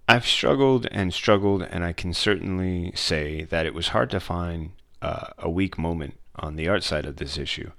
I've 0.07 0.28
struggled 0.28 0.88
and 0.91 1.11
struggled, 1.11 1.63
and 1.63 1.84
I 1.84 1.91
can 1.91 2.13
certainly 2.13 2.91
say 2.95 3.43
that 3.45 3.66
it 3.66 3.74
was 3.74 3.88
hard 3.88 4.11
to 4.11 4.20
find 4.20 4.72
uh, 5.01 5.30
a 5.39 5.49
weak 5.49 5.80
moment 5.80 6.20
on 6.36 6.55
the 6.55 6.68
art 6.68 6.84
side 6.84 7.07
of 7.07 7.16
this 7.16 7.39
issue, 7.39 7.72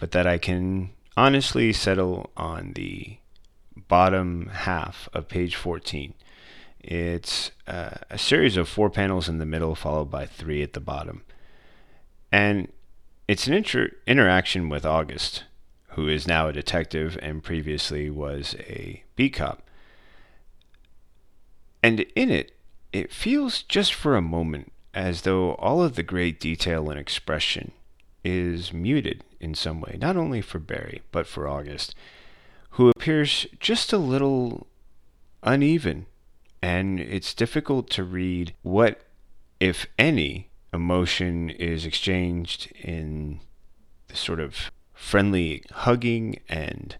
but 0.00 0.12
that 0.12 0.26
I 0.26 0.38
can 0.38 0.90
honestly 1.14 1.72
settle 1.74 2.30
on 2.34 2.72
the 2.72 3.18
bottom 3.76 4.46
half 4.46 5.10
of 5.12 5.28
page 5.28 5.54
14. 5.54 6.14
It's 6.80 7.50
uh, 7.66 7.90
a 8.08 8.16
series 8.16 8.56
of 8.56 8.66
four 8.66 8.88
panels 8.88 9.28
in 9.28 9.36
the 9.36 9.44
middle, 9.44 9.74
followed 9.74 10.10
by 10.10 10.24
three 10.24 10.62
at 10.62 10.72
the 10.72 10.80
bottom. 10.80 11.22
And 12.32 12.72
it's 13.28 13.46
an 13.46 13.52
inter- 13.52 13.90
interaction 14.06 14.70
with 14.70 14.86
August, 14.86 15.44
who 15.90 16.08
is 16.08 16.26
now 16.26 16.48
a 16.48 16.52
detective 16.54 17.18
and 17.20 17.42
previously 17.42 18.08
was 18.08 18.54
a 18.60 19.04
B 19.16 19.28
cop. 19.28 19.62
And 21.82 22.00
in 22.16 22.30
it, 22.30 22.52
it 22.90 23.12
feels 23.12 23.62
just 23.62 23.92
for 23.92 24.16
a 24.16 24.22
moment 24.22 24.72
as 24.94 25.22
though 25.22 25.52
all 25.56 25.82
of 25.82 25.94
the 25.94 26.02
great 26.02 26.40
detail 26.40 26.88
and 26.88 26.98
expression 26.98 27.72
is 28.24 28.72
muted 28.72 29.24
in 29.40 29.54
some 29.54 29.80
way, 29.80 29.96
not 30.00 30.16
only 30.16 30.40
for 30.40 30.58
Barry, 30.58 31.02
but 31.12 31.26
for 31.26 31.48
August, 31.48 31.94
who 32.70 32.88
appears 32.88 33.46
just 33.58 33.92
a 33.92 33.98
little 33.98 34.66
uneven. 35.42 36.06
And 36.62 37.00
it's 37.00 37.32
difficult 37.34 37.88
to 37.90 38.04
read 38.04 38.54
what, 38.62 39.00
if 39.58 39.86
any, 39.98 40.50
emotion 40.72 41.50
is 41.50 41.86
exchanged 41.86 42.70
in 42.82 43.40
the 44.08 44.16
sort 44.16 44.40
of 44.40 44.70
friendly 44.92 45.64
hugging 45.72 46.38
and 46.48 46.96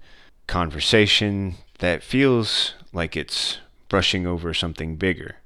conversation 0.46 1.56
that 1.78 2.02
feels 2.02 2.74
like 2.92 3.16
it's 3.16 3.58
brushing 3.88 4.26
over 4.26 4.54
something 4.54 4.96
bigger. 4.96 5.36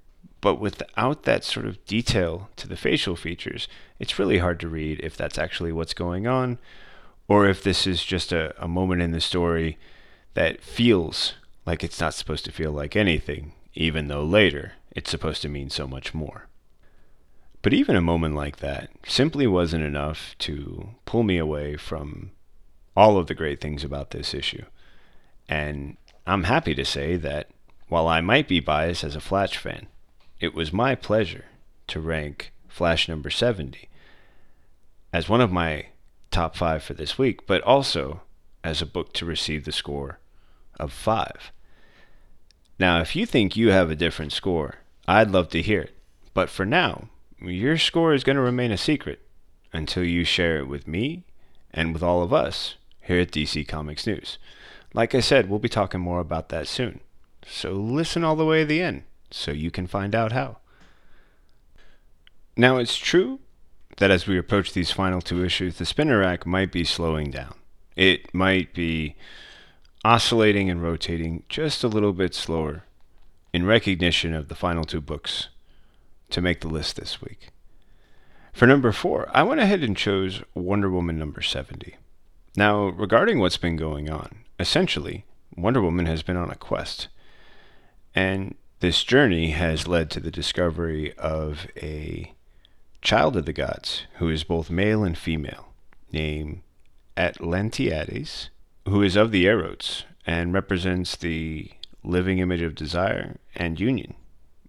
But 0.45 0.61
without 0.61 1.23
that 1.23 1.43
sort 1.43 1.65
of 1.65 1.83
detail 1.87 2.51
to 2.57 2.69
the 2.69 2.77
facial 2.77 3.17
features, 3.17 3.67
it's 3.99 4.19
really 4.19 4.41
hard 4.41 4.61
to 4.61 4.69
read 4.69 5.01
if 5.03 5.17
that's 5.17 5.39
actually 5.39 5.73
what's 5.73 5.95
going 5.95 6.27
on 6.27 6.59
or 7.27 7.49
if 7.49 7.63
this 7.63 7.87
is 7.87 8.05
just 8.05 8.31
a, 8.31 8.55
a 8.63 8.69
moment 8.69 9.01
in 9.01 9.13
the 9.13 9.23
story 9.23 9.79
that 10.35 10.61
feels 10.61 11.33
like 11.65 11.83
it's 11.83 11.99
not 11.99 12.13
supposed 12.13 12.45
to 12.45 12.53
feel 12.53 12.73
like 12.73 12.95
anything, 12.95 13.53
even 13.73 14.09
though 14.09 14.23
later 14.23 14.73
it's 14.95 15.11
supposed 15.11 15.41
to 15.41 15.49
mean 15.49 15.71
so 15.71 15.87
much 15.87 16.13
more. 16.13 16.47
But 17.63 17.73
even 17.73 17.97
a 17.97 18.03
moment 18.03 18.35
like 18.35 18.59
that 18.59 18.91
simply 19.07 19.47
wasn't 19.47 19.85
enough 19.85 20.37
to 20.41 20.91
pull 21.07 21.23
me 21.23 21.39
away 21.39 21.79
from 21.79 22.33
all 22.95 23.17
of 23.17 23.29
the 23.29 23.35
great 23.35 23.63
things 23.63 23.83
about 23.83 24.11
this 24.11 24.35
issue. 24.35 24.67
And 25.49 25.97
I'm 26.27 26.45
happy 26.45 26.75
to 26.75 26.85
say 26.85 27.17
that 27.17 27.49
while 27.89 28.07
I 28.07 28.21
might 28.21 28.47
be 28.47 28.61
biased 28.61 29.05
as 29.05 29.17
a 29.17 29.23
Flash 29.23 29.57
fan, 29.57 29.87
it 30.45 30.55
was 30.55 30.75
my 30.75 30.95
pleasure 30.95 31.47
to 31.87 31.99
rank 31.99 32.53
Flash 32.69 33.09
number 33.09 33.31
70 33.31 33.89
as 35.11 35.27
one 35.27 35.41
of 35.41 35.51
my 35.51 35.87
top 36.31 36.55
five 36.55 36.83
for 36.83 36.93
this 36.93 37.17
week, 37.17 37.47
but 37.47 37.63
also 37.63 38.21
as 38.63 38.83
a 38.83 38.87
book 38.87 39.15
to 39.15 39.25
receive 39.25 39.65
the 39.65 39.73
score 39.73 40.19
of 40.79 40.93
five. 40.93 41.51
Now, 42.79 43.01
if 43.01 43.17
you 43.17 43.25
think 43.25 43.57
you 43.57 43.71
have 43.71 43.91
a 43.91 43.97
different 43.97 44.33
score, 44.33 44.75
I'd 45.09 45.31
love 45.31 45.49
to 45.51 45.63
hear 45.63 45.81
it. 45.81 45.97
But 46.35 46.51
for 46.51 46.67
now, 46.67 47.09
your 47.41 47.79
score 47.79 48.13
is 48.13 48.25
going 48.25 48.37
to 48.37 48.43
remain 48.43 48.71
a 48.71 48.77
secret 48.77 49.21
until 49.73 50.05
you 50.05 50.25
share 50.25 50.59
it 50.59 50.69
with 50.69 50.87
me 50.87 51.25
and 51.73 51.95
with 51.95 52.03
all 52.03 52.23
of 52.23 52.35
us 52.35 52.75
here 53.01 53.21
at 53.21 53.31
DC 53.31 53.67
Comics 53.67 54.07
News. 54.07 54.37
Like 54.93 55.15
I 55.15 55.21
said, 55.21 55.49
we'll 55.49 55.59
be 55.59 55.71
talking 55.71 56.01
more 56.01 56.21
about 56.21 56.51
that 56.51 56.67
soon. 56.67 57.01
So 57.47 57.73
listen 57.73 58.25
all 58.25 58.37
the 58.37 58.45
way 58.45 58.61
to 58.61 58.67
the 58.67 58.83
end 58.83 59.05
so 59.35 59.51
you 59.51 59.71
can 59.71 59.87
find 59.87 60.15
out 60.15 60.33
how. 60.33 60.59
Now, 62.57 62.77
it's 62.77 62.97
true 62.97 63.41
that 63.97 64.11
as 64.11 64.27
we 64.27 64.39
approach 64.39 64.73
these 64.73 64.91
final 64.91 65.21
two 65.21 65.45
issues, 65.45 65.79
the 65.79 65.85
spinner 65.85 66.19
rack 66.21 66.47
might 66.47 66.71
be 66.71 66.85
slowing 66.85 67.31
down. 67.31 67.55
It 67.97 68.33
might 68.35 68.75
be 68.75 69.17
oscillating 70.05 70.71
and 70.71 70.83
rotating 70.83 71.45
just 71.49 71.83
a 71.83 71.89
little 71.89 72.13
bit 72.13 72.35
slower 72.35 72.85
in 73.53 73.67
recognition 73.67 74.35
of 74.35 74.49
the 74.49 74.55
final 74.55 74.85
two 74.85 75.01
books 75.01 75.49
to 76.31 76.41
make 76.41 76.61
the 76.61 76.69
list 76.69 76.97
this 76.97 77.21
week. 77.23 77.51
For 78.53 78.67
number 78.67 78.93
four, 78.93 79.29
I 79.33 79.43
went 79.43 79.61
ahead 79.61 79.83
and 79.83 79.97
chose 79.97 80.43
Wonder 80.55 80.91
Woman 80.91 81.19
number 81.19 81.43
70. 81.43 81.97
Now, 82.57 82.87
regarding 82.87 83.41
what's 83.41 83.57
been 83.57 83.77
going 83.77 84.09
on, 84.09 84.45
essentially, 84.61 85.25
Wonder 85.57 85.83
Woman 85.83 86.07
has 86.07 86.23
been 86.23 86.37
on 86.37 86.51
a 86.51 86.57
quest. 86.57 87.09
And 88.15 88.55
this 88.85 89.03
journey 89.03 89.53
has 89.53 89.89
led 89.89 90.11
to 90.11 90.21
the 90.21 90.31
discovery 90.31 91.15
of 91.15 91.67
a 91.81 92.35
child 93.01 93.35
of 93.35 93.47
the 93.47 93.53
gods 93.55 94.03
who 94.17 94.29
is 94.29 94.45
both 94.45 94.69
male 94.69 95.03
and 95.03 95.17
female, 95.17 95.73
named 96.13 96.61
Atlantiades, 97.17 98.51
who 98.87 99.03
is 99.03 99.17
of 99.17 99.31
the 99.31 99.47
Erotes 99.47 100.05
and 100.27 100.53
represents 100.53 101.17
the 101.17 101.71
living 102.03 102.41
image 102.41 102.61
of 102.61 102.75
desire 102.75 103.39
and 103.57 103.81
union, 103.81 104.13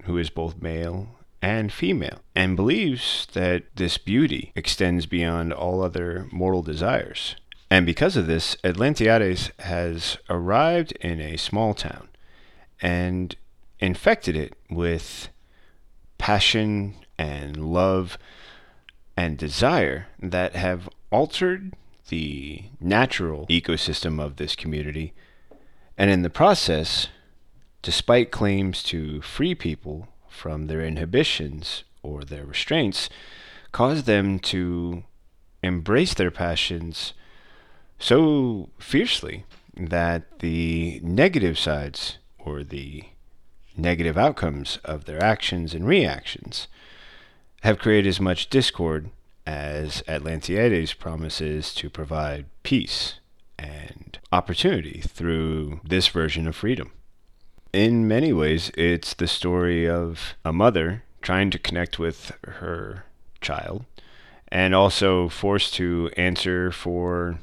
who 0.03 0.17
is 0.17 0.29
both 0.29 0.61
male 0.61 1.09
and 1.41 1.73
female, 1.73 2.21
and 2.33 2.55
believes 2.55 3.27
that 3.33 3.63
this 3.75 3.97
beauty 3.97 4.53
extends 4.55 5.05
beyond 5.05 5.51
all 5.51 5.83
other 5.83 6.25
mortal 6.31 6.61
desires. 6.61 7.35
And 7.69 7.85
because 7.85 8.15
of 8.15 8.27
this, 8.27 8.55
Atlantiades 8.63 9.51
has 9.59 10.15
arrived 10.29 10.93
in 11.01 11.19
a 11.19 11.35
small 11.35 11.73
town 11.73 12.07
and 12.81 13.35
infected 13.79 14.35
it 14.35 14.55
with 14.69 15.29
passion 16.17 16.95
and 17.17 17.73
love 17.73 18.17
and 19.17 19.37
desire 19.37 20.07
that 20.21 20.55
have 20.55 20.89
altered 21.11 21.73
the 22.09 22.63
natural 22.79 23.47
ecosystem 23.47 24.21
of 24.21 24.35
this 24.35 24.55
community. 24.55 25.13
And 25.97 26.11
in 26.11 26.21
the 26.21 26.29
process, 26.29 27.07
despite 27.81 28.31
claims 28.31 28.83
to 28.83 29.21
free 29.21 29.55
people 29.55 30.07
from 30.27 30.67
their 30.67 30.81
inhibitions 30.81 31.83
or 32.03 32.23
their 32.23 32.45
restraints 32.45 33.09
cause 33.71 34.03
them 34.03 34.39
to 34.39 35.03
embrace 35.63 36.13
their 36.13 36.31
passions 36.31 37.13
so 37.97 38.69
fiercely 38.77 39.45
that 39.75 40.39
the 40.39 40.99
negative 41.03 41.57
sides 41.57 42.17
or 42.37 42.63
the 42.63 43.03
negative 43.77 44.17
outcomes 44.17 44.79
of 44.83 45.05
their 45.05 45.21
actions 45.23 45.73
and 45.73 45.87
reactions 45.87 46.67
have 47.61 47.79
created 47.79 48.09
as 48.09 48.19
much 48.19 48.49
discord 48.49 49.09
as 49.45 50.01
Atlantiades 50.07 50.97
promises 50.97 51.73
to 51.75 51.89
provide 51.89 52.45
peace 52.63 53.19
and 53.57 54.19
opportunity 54.31 55.01
through 55.01 55.79
this 55.83 56.07
version 56.07 56.47
of 56.47 56.55
freedom 56.55 56.91
in 57.75 58.07
many 58.07 58.31
ways, 58.31 58.71
it's 58.77 59.13
the 59.13 59.27
story 59.27 59.87
of 59.87 60.35
a 60.45 60.53
mother 60.53 61.03
trying 61.21 61.49
to 61.51 61.59
connect 61.59 61.99
with 61.99 62.31
her 62.43 63.03
child 63.41 63.83
and 64.47 64.73
also 64.73 65.27
forced 65.27 65.73
to 65.73 66.09
answer 66.15 66.71
for 66.71 67.39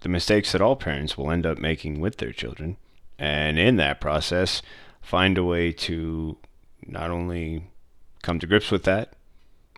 the 0.00 0.08
mistakes 0.08 0.52
that 0.52 0.62
all 0.62 0.74
parents 0.74 1.18
will 1.18 1.30
end 1.30 1.44
up 1.44 1.58
making 1.58 2.00
with 2.00 2.16
their 2.16 2.32
children. 2.32 2.78
And 3.18 3.58
in 3.58 3.76
that 3.76 4.00
process, 4.00 4.62
find 5.02 5.36
a 5.36 5.44
way 5.44 5.72
to 5.72 6.38
not 6.86 7.10
only 7.10 7.70
come 8.22 8.38
to 8.38 8.46
grips 8.46 8.70
with 8.70 8.84
that, 8.84 9.12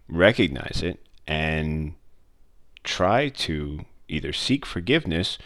recognize 0.08 0.82
it, 0.82 1.04
and 1.26 1.94
try 2.84 3.28
to 3.30 3.80
either 4.08 4.32
seek 4.32 4.66
forgiveness 4.66 5.38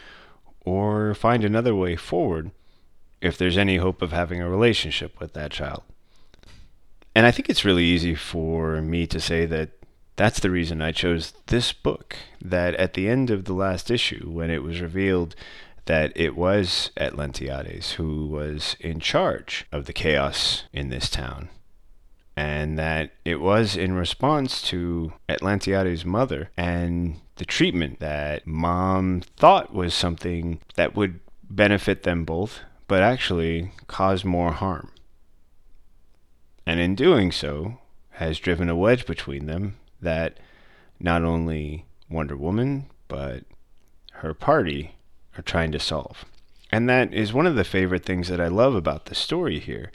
or 0.64 1.14
find 1.14 1.44
another 1.44 1.74
way 1.74 1.96
forward 1.96 2.50
if 3.20 3.38
there's 3.38 3.56
any 3.56 3.76
hope 3.76 4.02
of 4.02 4.12
having 4.12 4.40
a 4.40 4.50
relationship 4.50 5.18
with 5.20 5.32
that 5.32 5.50
child. 5.50 5.82
And 7.14 7.26
I 7.26 7.30
think 7.30 7.48
it's 7.48 7.64
really 7.64 7.84
easy 7.84 8.14
for 8.14 8.82
me 8.82 9.06
to 9.06 9.20
say 9.20 9.46
that 9.46 9.70
that's 10.16 10.40
the 10.40 10.50
reason 10.50 10.82
I 10.82 10.92
chose 10.92 11.32
this 11.46 11.72
book. 11.72 12.16
That 12.40 12.74
at 12.74 12.94
the 12.94 13.08
end 13.08 13.30
of 13.30 13.44
the 13.44 13.54
last 13.54 13.90
issue, 13.90 14.28
when 14.30 14.50
it 14.50 14.62
was 14.62 14.80
revealed 14.80 15.34
that 15.88 16.12
it 16.14 16.36
was 16.36 16.90
Atlantiades 16.98 17.92
who 17.92 18.26
was 18.26 18.76
in 18.78 19.00
charge 19.00 19.64
of 19.72 19.86
the 19.86 19.92
chaos 19.94 20.64
in 20.70 20.90
this 20.90 21.08
town, 21.08 21.48
and 22.36 22.78
that 22.78 23.12
it 23.24 23.40
was 23.40 23.74
in 23.74 23.94
response 23.94 24.60
to 24.60 25.14
Atlantiades' 25.30 26.04
mother 26.04 26.50
and 26.58 27.18
the 27.36 27.46
treatment 27.46 28.00
that 28.00 28.46
mom 28.46 29.22
thought 29.38 29.72
was 29.72 29.94
something 29.94 30.60
that 30.74 30.94
would 30.94 31.20
benefit 31.48 32.02
them 32.02 32.22
both 32.22 32.60
but 32.86 33.02
actually 33.02 33.72
cause 33.86 34.26
more 34.26 34.52
harm. 34.52 34.90
And 36.66 36.80
in 36.80 36.96
doing 36.96 37.32
so, 37.32 37.78
has 38.10 38.38
driven 38.38 38.68
a 38.68 38.76
wedge 38.76 39.06
between 39.06 39.46
them 39.46 39.78
that 40.02 40.38
not 41.00 41.24
only 41.24 41.86
Wonder 42.10 42.36
Woman, 42.36 42.90
but 43.08 43.44
her 44.12 44.34
party 44.34 44.97
are 45.38 45.42
trying 45.42 45.72
to 45.72 45.78
solve. 45.78 46.24
And 46.70 46.88
that 46.88 47.14
is 47.14 47.32
one 47.32 47.46
of 47.46 47.54
the 47.54 47.64
favorite 47.64 48.04
things 48.04 48.28
that 48.28 48.40
I 48.40 48.48
love 48.48 48.74
about 48.74 49.06
the 49.06 49.14
story 49.14 49.58
here. 49.58 49.90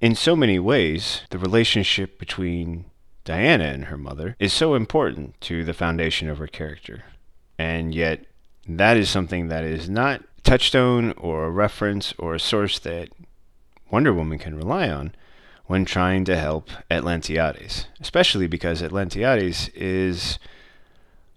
In 0.00 0.14
so 0.14 0.34
many 0.34 0.58
ways, 0.58 1.22
the 1.30 1.38
relationship 1.38 2.18
between 2.18 2.86
Diana 3.24 3.64
and 3.64 3.86
her 3.86 3.98
mother 3.98 4.36
is 4.38 4.52
so 4.52 4.74
important 4.74 5.38
to 5.42 5.64
the 5.64 5.74
foundation 5.74 6.30
of 6.30 6.38
her 6.38 6.46
character. 6.46 7.04
And 7.58 7.94
yet, 7.94 8.24
that 8.66 8.96
is 8.96 9.10
something 9.10 9.48
that 9.48 9.64
is 9.64 9.90
not 9.90 10.22
touchstone 10.42 11.12
or 11.18 11.44
a 11.44 11.50
reference 11.50 12.14
or 12.18 12.34
a 12.34 12.40
source 12.40 12.78
that 12.78 13.10
Wonder 13.90 14.14
Woman 14.14 14.38
can 14.38 14.56
rely 14.56 14.88
on 14.88 15.14
when 15.66 15.84
trying 15.84 16.24
to 16.24 16.36
help 16.36 16.70
Atlantiades, 16.90 17.84
especially 18.00 18.46
because 18.46 18.80
Atlantiades 18.80 19.70
is 19.74 20.38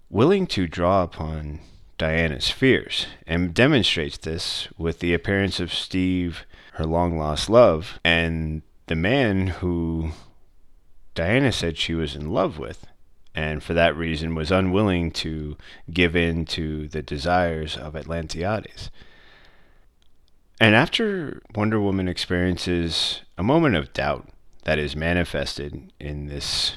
willing 0.08 0.46
to 0.46 0.66
draw 0.66 1.02
upon 1.02 1.60
Diana's 1.98 2.50
fears 2.50 3.06
and 3.26 3.54
demonstrates 3.54 4.18
this 4.18 4.68
with 4.76 4.98
the 4.98 5.14
appearance 5.14 5.60
of 5.60 5.72
Steve, 5.72 6.44
her 6.74 6.86
long 6.86 7.18
lost 7.18 7.48
love, 7.48 7.98
and 8.04 8.62
the 8.86 8.96
man 8.96 9.46
who 9.46 10.10
Diana 11.14 11.52
said 11.52 11.78
she 11.78 11.94
was 11.94 12.16
in 12.16 12.30
love 12.30 12.58
with 12.58 12.86
and 13.34 13.62
for 13.62 13.74
that 13.74 13.96
reason 13.96 14.34
was 14.34 14.52
unwilling 14.52 15.10
to 15.10 15.56
give 15.92 16.14
in 16.14 16.44
to 16.44 16.86
the 16.88 17.02
desires 17.02 17.76
of 17.76 17.94
Atlantiades. 17.94 18.90
And 20.60 20.74
after 20.74 21.42
Wonder 21.54 21.80
Woman 21.80 22.06
experiences 22.06 23.22
a 23.36 23.42
moment 23.42 23.74
of 23.74 23.92
doubt 23.92 24.28
that 24.64 24.78
is 24.78 24.94
manifested 24.94 25.92
in 25.98 26.26
this 26.26 26.74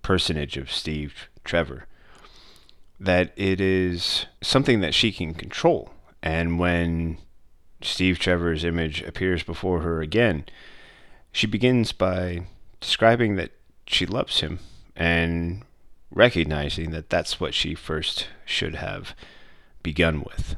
personage 0.00 0.56
of 0.56 0.72
Steve 0.72 1.28
Trevor, 1.44 1.86
that 2.98 3.32
it 3.36 3.60
is 3.60 4.26
something 4.42 4.80
that 4.80 4.94
she 4.94 5.12
can 5.12 5.34
control. 5.34 5.90
And 6.22 6.58
when 6.58 7.18
Steve 7.82 8.18
Trevor's 8.18 8.64
image 8.64 9.02
appears 9.02 9.42
before 9.42 9.80
her 9.80 10.00
again, 10.00 10.46
she 11.32 11.46
begins 11.46 11.92
by 11.92 12.46
describing 12.80 13.36
that 13.36 13.50
she 13.86 14.06
loves 14.06 14.40
him 14.40 14.60
and 14.96 15.62
recognizing 16.10 16.90
that 16.92 17.10
that's 17.10 17.40
what 17.40 17.54
she 17.54 17.74
first 17.74 18.28
should 18.44 18.76
have 18.76 19.14
begun 19.82 20.22
with. 20.22 20.56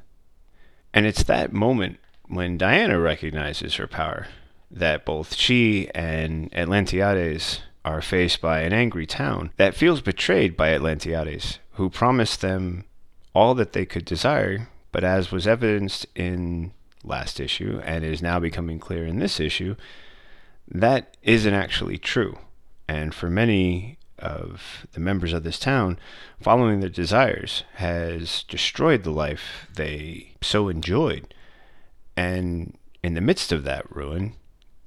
And 0.92 1.06
it's 1.06 1.24
that 1.24 1.52
moment 1.52 1.98
when 2.28 2.58
Diana 2.58 2.98
recognizes 3.00 3.76
her 3.76 3.86
power 3.86 4.28
that 4.70 5.04
both 5.04 5.34
she 5.34 5.88
and 5.94 6.50
Atlantiades 6.52 7.60
are 7.84 8.02
faced 8.02 8.40
by 8.40 8.60
an 8.60 8.72
angry 8.72 9.06
town 9.06 9.50
that 9.56 9.74
feels 9.74 10.00
betrayed 10.00 10.56
by 10.56 10.70
Atlantiades, 10.70 11.58
who 11.76 11.90
promised 11.90 12.40
them 12.40 12.84
all 13.34 13.54
that 13.54 13.72
they 13.72 13.86
could 13.86 14.04
desire, 14.04 14.68
but 14.92 15.04
as 15.04 15.30
was 15.30 15.46
evidenced 15.46 16.06
in 16.14 16.72
last 17.04 17.38
issue 17.38 17.80
and 17.84 18.04
is 18.04 18.22
now 18.22 18.38
becoming 18.38 18.78
clear 18.78 19.06
in 19.06 19.18
this 19.18 19.38
issue, 19.38 19.76
that 20.68 21.16
isn't 21.22 21.54
actually 21.54 21.98
true. 21.98 22.38
And 22.88 23.14
for 23.14 23.30
many 23.30 23.98
of 24.18 24.86
the 24.92 25.00
members 25.00 25.32
of 25.32 25.42
this 25.42 25.58
town 25.58 25.98
following 26.40 26.80
their 26.80 26.88
desires 26.88 27.64
has 27.74 28.42
destroyed 28.44 29.04
the 29.04 29.10
life 29.10 29.66
they 29.74 30.34
so 30.40 30.68
enjoyed. 30.68 31.34
And 32.16 32.78
in 33.02 33.14
the 33.14 33.20
midst 33.20 33.52
of 33.52 33.64
that 33.64 33.94
ruin, 33.94 34.32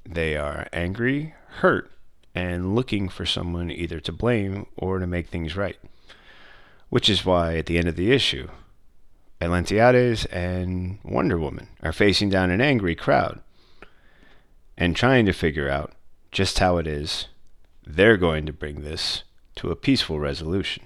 they 0.04 0.36
are 0.36 0.68
angry, 0.74 1.36
hurt, 1.58 1.92
and 2.34 2.74
looking 2.74 3.10
for 3.10 3.26
someone 3.26 3.70
either 3.70 4.00
to 4.00 4.12
blame 4.12 4.66
or 4.76 4.98
to 4.98 5.06
make 5.06 5.28
things 5.28 5.56
right. 5.56 5.78
Which 6.90 7.10
is 7.10 7.26
why, 7.26 7.58
at 7.58 7.68
the 7.68 7.78
end 7.78 7.88
of 7.88 7.96
the 7.96 8.12
issue, 8.12 8.50
Atlantiades 9.40 10.26
and 10.32 11.00
Wonder 11.04 11.38
Woman 11.38 11.68
are 11.82 11.94
facing 11.94 12.30
down 12.30 12.52
an 12.52 12.62
angry 12.62 12.96
crowd 12.96 13.42
and 14.78 14.96
trying 14.96 15.26
to 15.26 15.34
figure 15.34 15.70
out 15.70 15.94
just 16.32 16.60
how 16.60 16.78
it 16.78 16.88
is 16.88 17.28
they're 17.86 18.18
going 18.18 18.46
to 18.46 18.54
bring 18.54 18.82
this 18.82 19.24
to 19.56 19.72
a 19.72 19.76
peaceful 19.76 20.20
resolution. 20.20 20.84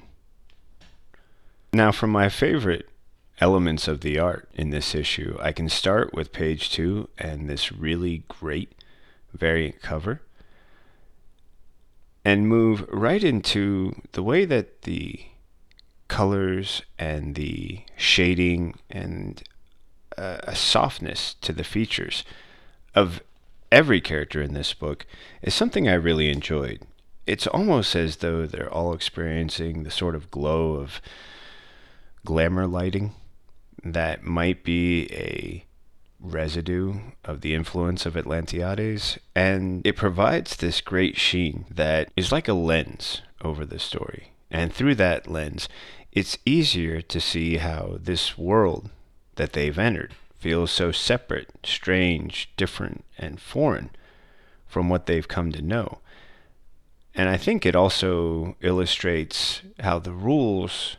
Now, 1.74 1.92
for 1.92 2.08
my 2.08 2.30
favorite 2.30 2.90
elements 3.42 3.88
of 3.88 4.02
the 4.02 4.20
art 4.20 4.50
in 4.54 4.70
this 4.70 4.96
issue, 4.96 5.38
I 5.42 5.52
can 5.52 5.68
start 5.68 6.14
with 6.14 6.32
page 6.32 6.72
two 6.72 7.10
and 7.18 7.50
this 7.50 7.72
really 7.72 8.24
great 8.28 8.74
variant 9.34 9.82
cover 9.82 10.22
and 12.24 12.48
move 12.48 12.86
right 12.90 13.24
into 13.24 14.02
the 14.14 14.24
way 14.24 14.46
that 14.46 14.84
the 14.84 15.26
colors 16.14 16.84
and 17.00 17.34
the 17.34 17.82
shading 17.98 18.76
and 18.88 19.42
uh, 20.16 20.38
a 20.44 20.56
softness 20.56 21.34
to 21.42 21.52
the 21.52 21.64
features 21.64 22.24
of 22.94 23.20
every 23.72 24.00
character 24.00 24.40
in 24.40 24.54
this 24.54 24.76
book 24.76 25.08
is 25.42 25.56
something 25.56 25.90
I 25.90 25.96
really 25.96 26.30
enjoyed. 26.30 26.82
It's 27.26 27.48
almost 27.48 27.96
as 27.96 28.18
though 28.18 28.46
they're 28.46 28.72
all 28.72 28.94
experiencing 28.94 29.82
the 29.82 29.90
sort 29.90 30.14
of 30.14 30.30
glow 30.30 30.76
of 30.76 31.02
glamour 32.24 32.68
lighting 32.68 33.16
that 33.84 34.24
might 34.24 34.64
be 34.64 35.12
a 35.12 35.66
residue 36.20 36.94
of 37.26 37.42
the 37.42 37.56
influence 37.56 38.06
of 38.06 38.14
Atlantiades, 38.14 39.18
and 39.36 39.82
it 39.84 39.96
provides 39.96 40.58
this 40.58 40.80
great 40.80 41.18
sheen 41.18 41.66
that 41.72 42.12
is 42.16 42.32
like 42.32 42.48
a 42.48 42.54
lens 42.54 43.24
over 43.42 43.66
the 43.66 43.80
story. 43.80 44.30
And 44.52 44.72
through 44.72 44.94
that 44.96 45.28
lens, 45.28 45.68
it's 46.14 46.38
easier 46.46 47.02
to 47.02 47.20
see 47.20 47.58
how 47.58 47.98
this 48.00 48.38
world 48.38 48.92
that 49.36 49.54
they've 49.54 49.80
entered 49.80 50.14
feels 50.38 50.70
so 50.70 50.92
separate, 50.92 51.50
strange, 51.64 52.52
different, 52.56 53.04
and 53.18 53.42
foreign 53.42 53.90
from 54.68 54.90
what 54.90 55.08
they've 55.08 55.28
come 55.28 55.52
to 55.52 55.62
know. 55.62 56.00
And 57.16 57.30
I 57.30 57.38
think 57.38 57.66
it 57.66 57.76
also 57.76 58.56
illustrates 58.62 59.64
how 59.80 59.98
the 59.98 60.12
rules 60.12 60.98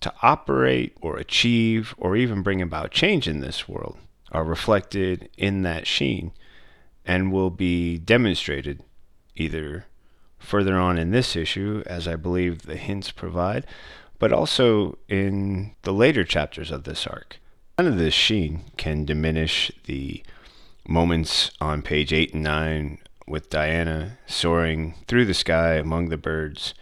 to 0.00 0.12
operate 0.22 0.96
or 1.00 1.16
achieve 1.16 1.94
or 1.98 2.16
even 2.16 2.42
bring 2.42 2.62
about 2.62 2.92
change 2.92 3.26
in 3.26 3.40
this 3.40 3.68
world 3.68 3.98
are 4.30 4.44
reflected 4.44 5.28
in 5.36 5.62
that 5.62 5.88
sheen 5.88 6.32
and 7.04 7.32
will 7.32 7.50
be 7.50 7.98
demonstrated 7.98 8.84
either 9.34 9.86
further 10.38 10.76
on 10.76 10.98
in 10.98 11.10
this 11.10 11.34
issue, 11.34 11.82
as 11.86 12.06
I 12.06 12.16
believe 12.16 12.62
the 12.62 12.76
hints 12.76 13.10
provide, 13.10 13.66
but 14.22 14.32
also 14.32 14.96
in 15.08 15.74
the 15.82 15.92
later 15.92 16.22
chapters 16.22 16.70
of 16.70 16.84
this 16.84 17.08
arc. 17.08 17.40
None 17.76 17.88
of 17.88 17.98
this 17.98 18.14
sheen 18.14 18.62
can 18.76 19.04
diminish 19.04 19.72
the 19.86 20.22
moments 20.86 21.50
on 21.60 21.82
page 21.82 22.12
8 22.12 22.32
and 22.32 22.44
9 22.44 22.98
with 23.26 23.50
Diana 23.50 24.18
soaring 24.28 24.94
through 25.08 25.24
the 25.24 25.34
sky 25.34 25.74
among 25.74 26.08
the 26.08 26.16
birds 26.16 26.72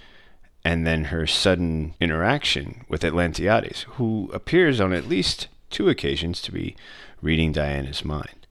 and 0.66 0.86
then 0.86 1.04
her 1.04 1.26
sudden 1.26 1.94
interaction 1.98 2.84
with 2.90 3.00
Atlantiades, 3.00 3.84
who 3.94 4.30
appears 4.34 4.78
on 4.78 4.92
at 4.92 5.08
least 5.08 5.48
two 5.70 5.88
occasions 5.88 6.42
to 6.42 6.52
be 6.52 6.76
reading 7.22 7.52
Diana's 7.52 8.04
mind. 8.04 8.46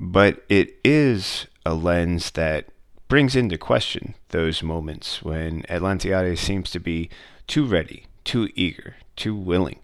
But 0.00 0.42
it 0.48 0.80
is 0.84 1.46
a 1.64 1.74
lens 1.74 2.32
that 2.32 2.70
brings 3.06 3.36
into 3.36 3.56
question 3.56 4.16
those 4.30 4.64
moments 4.64 5.22
when 5.22 5.62
Atlantiades 5.68 6.38
seems 6.38 6.72
to 6.72 6.80
be 6.80 7.08
too 7.46 7.64
ready, 7.64 8.06
too 8.24 8.48
eager, 8.54 8.96
too 9.16 9.34
willing 9.34 9.80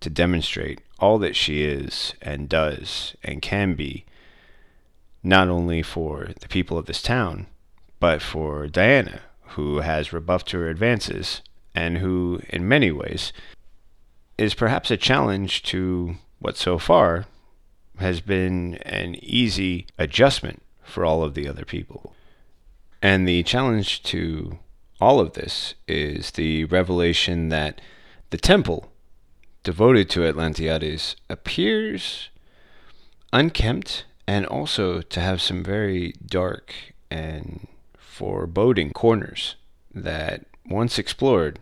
to 0.00 0.10
demonstrate 0.10 0.80
all 0.98 1.18
that 1.18 1.36
she 1.36 1.62
is 1.64 2.14
and 2.20 2.48
does 2.48 3.16
and 3.22 3.42
can 3.42 3.74
be, 3.74 4.04
not 5.22 5.48
only 5.48 5.82
for 5.82 6.30
the 6.40 6.48
people 6.48 6.78
of 6.78 6.86
this 6.86 7.02
town, 7.02 7.46
but 7.98 8.22
for 8.22 8.66
Diana, 8.66 9.20
who 9.50 9.80
has 9.80 10.12
rebuffed 10.12 10.50
her 10.50 10.68
advances, 10.68 11.42
and 11.74 11.98
who, 11.98 12.40
in 12.48 12.68
many 12.68 12.90
ways, 12.90 13.32
is 14.38 14.54
perhaps 14.54 14.90
a 14.90 14.96
challenge 14.96 15.62
to 15.62 16.16
what 16.38 16.56
so 16.56 16.78
far 16.78 17.26
has 17.98 18.20
been 18.20 18.74
an 18.82 19.14
easy 19.22 19.86
adjustment 19.98 20.62
for 20.82 21.04
all 21.04 21.22
of 21.22 21.34
the 21.34 21.48
other 21.48 21.64
people. 21.64 22.14
And 23.02 23.26
the 23.26 23.42
challenge 23.42 24.02
to 24.04 24.58
all 25.00 25.20
of 25.20 25.34
this 25.34 25.74
is 25.86 26.32
the 26.32 26.64
revelation 26.64 27.48
that 27.50 27.80
the 28.30 28.38
temple 28.38 28.90
devoted 29.62 30.08
to 30.10 30.20
Atlantiades 30.20 31.16
appears 31.28 32.30
unkempt 33.32 34.04
and 34.26 34.46
also 34.46 35.00
to 35.02 35.20
have 35.20 35.40
some 35.42 35.62
very 35.62 36.14
dark 36.24 36.72
and 37.10 37.66
foreboding 37.98 38.92
corners 38.92 39.56
that, 39.94 40.44
once 40.64 40.98
explored, 40.98 41.58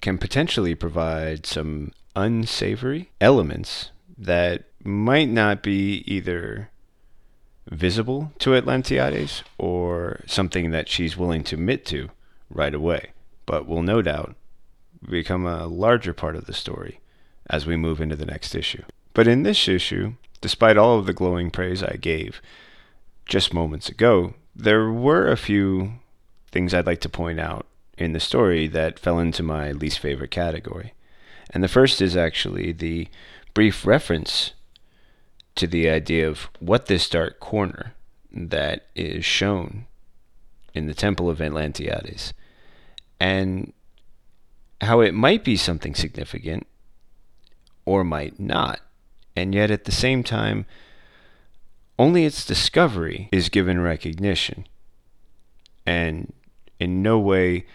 can 0.00 0.18
potentially 0.18 0.74
provide 0.74 1.46
some 1.46 1.92
unsavory 2.14 3.10
elements 3.20 3.90
that 4.18 4.64
might 4.84 5.28
not 5.28 5.62
be 5.62 6.04
either 6.06 6.70
visible 7.70 8.32
to 8.38 8.50
Atlantiades 8.50 9.42
or 9.58 10.20
something 10.26 10.70
that 10.70 10.88
she's 10.88 11.16
willing 11.16 11.42
to 11.44 11.56
admit 11.56 11.84
to 11.86 12.10
right 12.50 12.74
away, 12.74 13.10
but 13.46 13.66
will 13.66 13.82
no 13.82 14.02
doubt 14.02 14.34
become 15.08 15.46
a 15.46 15.66
larger 15.66 16.12
part 16.12 16.36
of 16.36 16.46
the 16.46 16.52
story 16.52 17.00
as 17.48 17.66
we 17.66 17.76
move 17.76 18.00
into 18.00 18.16
the 18.16 18.26
next 18.26 18.54
issue. 18.54 18.82
But 19.12 19.28
in 19.28 19.42
this 19.42 19.68
issue, 19.68 20.14
despite 20.40 20.76
all 20.76 20.98
of 20.98 21.06
the 21.06 21.12
glowing 21.12 21.50
praise 21.50 21.82
I 21.82 21.96
gave 21.96 22.40
just 23.26 23.54
moments 23.54 23.88
ago, 23.88 24.34
there 24.54 24.90
were 24.90 25.30
a 25.30 25.36
few 25.36 25.94
things 26.50 26.72
I'd 26.72 26.86
like 26.86 27.00
to 27.00 27.08
point 27.08 27.40
out 27.40 27.66
in 27.96 28.12
the 28.12 28.20
story 28.20 28.66
that 28.68 28.98
fell 28.98 29.18
into 29.18 29.42
my 29.42 29.72
least 29.72 29.98
favorite 29.98 30.30
category. 30.30 30.94
And 31.50 31.62
the 31.62 31.68
first 31.68 32.00
is 32.02 32.16
actually 32.16 32.72
the 32.72 33.08
brief 33.52 33.86
reference 33.86 34.52
to 35.56 35.66
the 35.66 35.88
idea 35.88 36.28
of 36.28 36.48
what 36.58 36.86
this 36.86 37.08
dark 37.08 37.40
corner 37.40 37.94
that 38.32 38.86
is 38.94 39.24
shown 39.24 39.86
in 40.72 40.86
the 40.86 40.94
Temple 40.94 41.30
of 41.30 41.38
Atlantiades 41.38 42.32
and 43.20 43.72
how 44.80 45.00
it 45.00 45.14
might 45.14 45.44
be 45.44 45.56
something 45.56 45.94
significant 45.94 46.66
or 47.84 48.04
might 48.04 48.40
not. 48.40 48.80
And 49.36 49.54
yet 49.54 49.70
at 49.70 49.84
the 49.84 49.92
same 49.92 50.22
time, 50.22 50.66
only 51.98 52.24
its 52.24 52.44
discovery 52.44 53.28
is 53.30 53.48
given 53.48 53.80
recognition. 53.80 54.66
And 55.86 56.32
in 56.80 57.02
no 57.02 57.18
way 57.18 57.66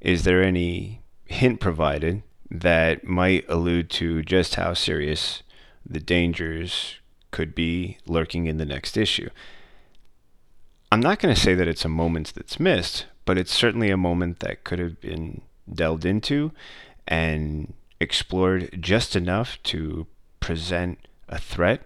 is 0.00 0.24
there 0.24 0.42
any 0.42 1.02
hint 1.26 1.60
provided 1.60 2.22
that 2.50 3.04
might 3.04 3.44
allude 3.48 3.90
to 3.90 4.22
just 4.22 4.54
how 4.54 4.74
serious 4.74 5.42
the 5.84 6.00
dangers 6.00 6.97
could 7.30 7.54
be 7.54 7.98
lurking 8.06 8.46
in 8.46 8.58
the 8.58 8.64
next 8.64 8.96
issue. 8.96 9.28
I'm 10.90 11.00
not 11.00 11.18
going 11.18 11.34
to 11.34 11.40
say 11.40 11.54
that 11.54 11.68
it's 11.68 11.84
a 11.84 11.88
moment 11.90 12.32
that's 12.34 12.58
missed, 12.58 13.06
but 13.24 13.36
it's 13.36 13.52
certainly 13.52 13.90
a 13.90 13.96
moment 13.96 14.40
that 14.40 14.64
could 14.64 14.78
have 14.78 15.00
been 15.00 15.42
delved 15.70 16.06
into 16.06 16.52
and 17.06 17.74
explored 18.00 18.78
just 18.80 19.14
enough 19.14 19.62
to 19.64 20.06
present 20.40 20.98
a 21.28 21.38
threat 21.38 21.82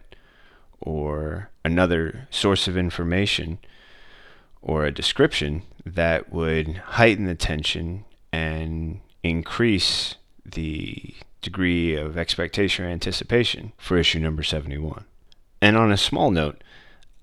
or 0.81 1.51
another 1.65 2.29
source 2.31 2.69
of 2.69 2.77
information 2.77 3.59
or 4.61 4.85
a 4.85 4.93
description 4.93 5.63
that 5.85 6.33
would 6.33 6.77
heighten 6.77 7.27
the 7.27 7.35
tension 7.35 8.05
and 8.33 9.01
increase 9.23 10.15
the 10.45 11.15
degree 11.41 11.97
of 11.97 12.17
expectation 12.17 12.85
or 12.85 12.89
anticipation 12.89 13.73
for 13.77 13.97
issue 13.99 14.21
number 14.21 14.43
71. 14.43 15.05
And 15.63 15.77
on 15.77 15.93
a 15.93 15.97
small 15.97 16.33
note, 16.33 16.63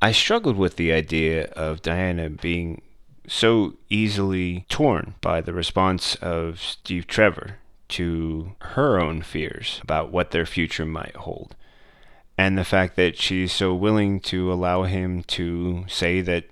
I 0.02 0.14
struggled 0.14 0.56
with 0.56 0.78
the 0.78 0.94
idea 0.94 1.48
of 1.52 1.82
Diana 1.82 2.30
being 2.30 2.82
so 3.28 3.74
easily 3.90 4.66
torn 4.70 5.16
by 5.22 5.42
the 5.42 5.54
response 5.54 6.16
of 6.16 6.60
Steve 6.60 7.06
Trevor 7.06 7.58
to 7.90 8.56
her 8.60 8.98
own 9.00 9.22
fears 9.22 9.80
about 9.84 10.12
what 10.12 10.32
their 10.32 10.46
future 10.46 10.86
might 10.86 11.16
hold 11.16 11.56
and 12.38 12.58
the 12.58 12.64
fact 12.64 12.96
that 12.96 13.18
she's 13.18 13.52
so 13.52 13.76
willing 13.76 14.22
to 14.22 14.54
allow 14.54 14.84
him 14.84 15.24
to 15.24 15.84
say 15.90 16.22
that 16.22 16.46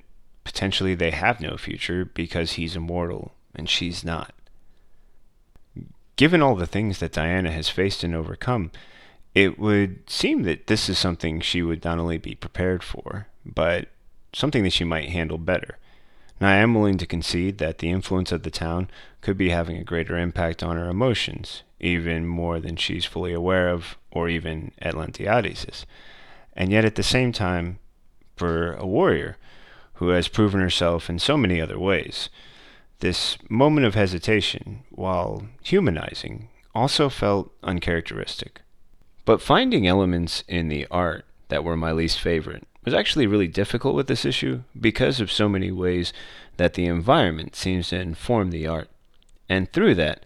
potentially 0.43 0.93
they 0.93 1.11
have 1.11 1.39
no 1.39 1.55
future 1.55 2.03
because 2.03 2.53
he's 2.53 2.75
immortal 2.75 3.31
and 3.55 3.69
she's 3.69 4.03
not. 4.03 4.33
Given 6.17 6.41
all 6.41 6.55
the 6.55 6.67
things 6.67 6.99
that 6.99 7.13
Diana 7.13 7.51
has 7.51 7.69
faced 7.69 8.03
and 8.03 8.13
overcome, 8.13 8.71
it 9.37 9.59
would 9.59 10.09
seem 10.09 10.41
that 10.43 10.65
this 10.65 10.89
is 10.89 10.97
something 10.97 11.39
she 11.39 11.61
would 11.61 11.85
not 11.85 11.99
only 11.99 12.17
be 12.17 12.33
prepared 12.33 12.81
for, 12.81 13.27
but 13.45 13.87
something 14.33 14.63
that 14.63 14.73
she 14.73 14.83
might 14.83 15.09
handle 15.09 15.37
better. 15.37 15.77
Now, 16.41 16.49
I 16.49 16.55
am 16.55 16.73
willing 16.73 16.97
to 16.97 17.05
concede 17.05 17.59
that 17.59 17.77
the 17.77 17.91
influence 17.91 18.31
of 18.31 18.41
the 18.41 18.49
town 18.49 18.89
could 19.21 19.37
be 19.37 19.49
having 19.49 19.77
a 19.77 19.83
greater 19.83 20.17
impact 20.17 20.63
on 20.63 20.75
her 20.75 20.89
emotions, 20.89 21.61
even 21.79 22.25
more 22.25 22.59
than 22.59 22.77
she's 22.77 23.05
fully 23.05 23.31
aware 23.31 23.69
of, 23.69 23.95
or 24.09 24.27
even 24.27 24.71
Atlantiades. 24.81 25.85
And 26.53 26.71
yet, 26.71 26.83
at 26.83 26.95
the 26.95 27.03
same 27.03 27.31
time, 27.31 27.77
for 28.37 28.73
a 28.73 28.87
warrior 28.87 29.37
who 29.95 30.09
has 30.09 30.27
proven 30.27 30.61
herself 30.61 31.11
in 31.11 31.19
so 31.19 31.37
many 31.37 31.61
other 31.61 31.77
ways, 31.77 32.29
This 32.99 33.37
moment 33.47 33.85
of 33.85 33.93
hesitation, 33.93 34.79
while 34.89 35.47
humanizing, 35.61 36.49
also 36.73 37.09
felt 37.09 37.51
uncharacteristic. 37.61 38.61
But 39.27 39.41
finding 39.41 39.85
elements 39.85 40.45
in 40.47 40.69
the 40.69 40.87
art 40.89 41.25
that 41.49 41.65
were 41.65 41.75
my 41.75 41.91
least 41.91 42.17
favorite 42.17 42.65
was 42.85 42.93
actually 42.93 43.27
really 43.27 43.49
difficult 43.49 43.93
with 43.93 44.07
this 44.07 44.23
issue 44.23 44.61
because 44.79 45.19
of 45.19 45.29
so 45.29 45.49
many 45.49 45.69
ways 45.69 46.13
that 46.55 46.75
the 46.75 46.85
environment 46.85 47.53
seems 47.53 47.89
to 47.89 47.99
inform 47.99 48.51
the 48.51 48.65
art. 48.67 48.89
And 49.49 49.69
through 49.69 49.95
that, 49.95 50.23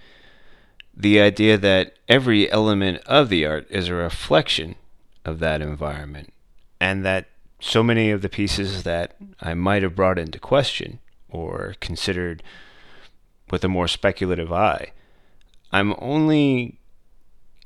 the 0.96 1.20
idea 1.20 1.58
that 1.58 1.96
every 2.08 2.52
element 2.52 3.02
of 3.08 3.30
the 3.30 3.44
art 3.44 3.66
is 3.72 3.90
a 3.90 3.96
reflection 3.96 4.76
of 5.26 5.40
that 5.40 5.64
environment, 5.64 6.32
and 6.80 7.04
that 7.04 7.26
so 7.60 7.82
many 7.82 8.12
of 8.12 8.22
the 8.22 8.30
pieces 8.30 8.84
that 8.84 9.16
I 9.42 9.56
might 9.56 9.82
have 9.82 9.96
brought 9.96 10.20
into 10.20 10.38
question 10.38 11.00
or 11.28 11.74
considered 11.80 12.44
with 13.50 13.64
a 13.64 13.68
more 13.68 13.88
speculative 13.88 14.54
eye, 14.54 14.92
I'm 15.72 15.96
only 15.98 16.78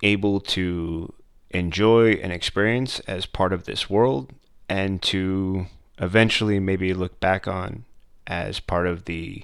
able 0.01 0.39
to 0.39 1.13
enjoy 1.55 2.11
and 2.11 2.31
experience 2.31 2.99
as 3.01 3.25
part 3.25 3.53
of 3.53 3.65
this 3.65 3.89
world 3.89 4.33
and 4.69 5.01
to 5.01 5.67
eventually 5.99 6.59
maybe 6.59 6.93
look 6.93 7.19
back 7.19 7.47
on 7.47 7.85
as 8.27 8.59
part 8.59 8.87
of 8.87 9.05
the 9.05 9.43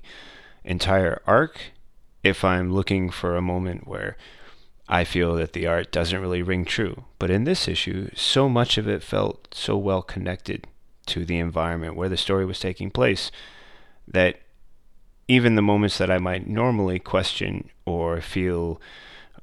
entire 0.63 1.21
arc 1.25 1.71
if 2.23 2.43
I'm 2.43 2.71
looking 2.71 3.09
for 3.09 3.35
a 3.35 3.41
moment 3.41 3.87
where 3.87 4.17
I 4.87 5.03
feel 5.03 5.35
that 5.35 5.53
the 5.53 5.67
art 5.67 5.91
doesn't 5.91 6.19
really 6.19 6.41
ring 6.41 6.65
true. 6.65 7.05
But 7.17 7.31
in 7.31 7.45
this 7.45 7.67
issue, 7.67 8.09
so 8.13 8.49
much 8.49 8.77
of 8.77 8.87
it 8.87 9.01
felt 9.01 9.53
so 9.53 9.77
well 9.77 10.01
connected 10.01 10.67
to 11.07 11.25
the 11.25 11.39
environment 11.39 11.95
where 11.95 12.09
the 12.09 12.17
story 12.17 12.45
was 12.45 12.59
taking 12.59 12.91
place 12.91 13.31
that 14.07 14.41
even 15.27 15.55
the 15.55 15.61
moments 15.61 15.97
that 15.97 16.11
I 16.11 16.17
might 16.17 16.47
normally 16.47 16.99
question 16.99 17.69
or 17.85 18.19
feel 18.21 18.81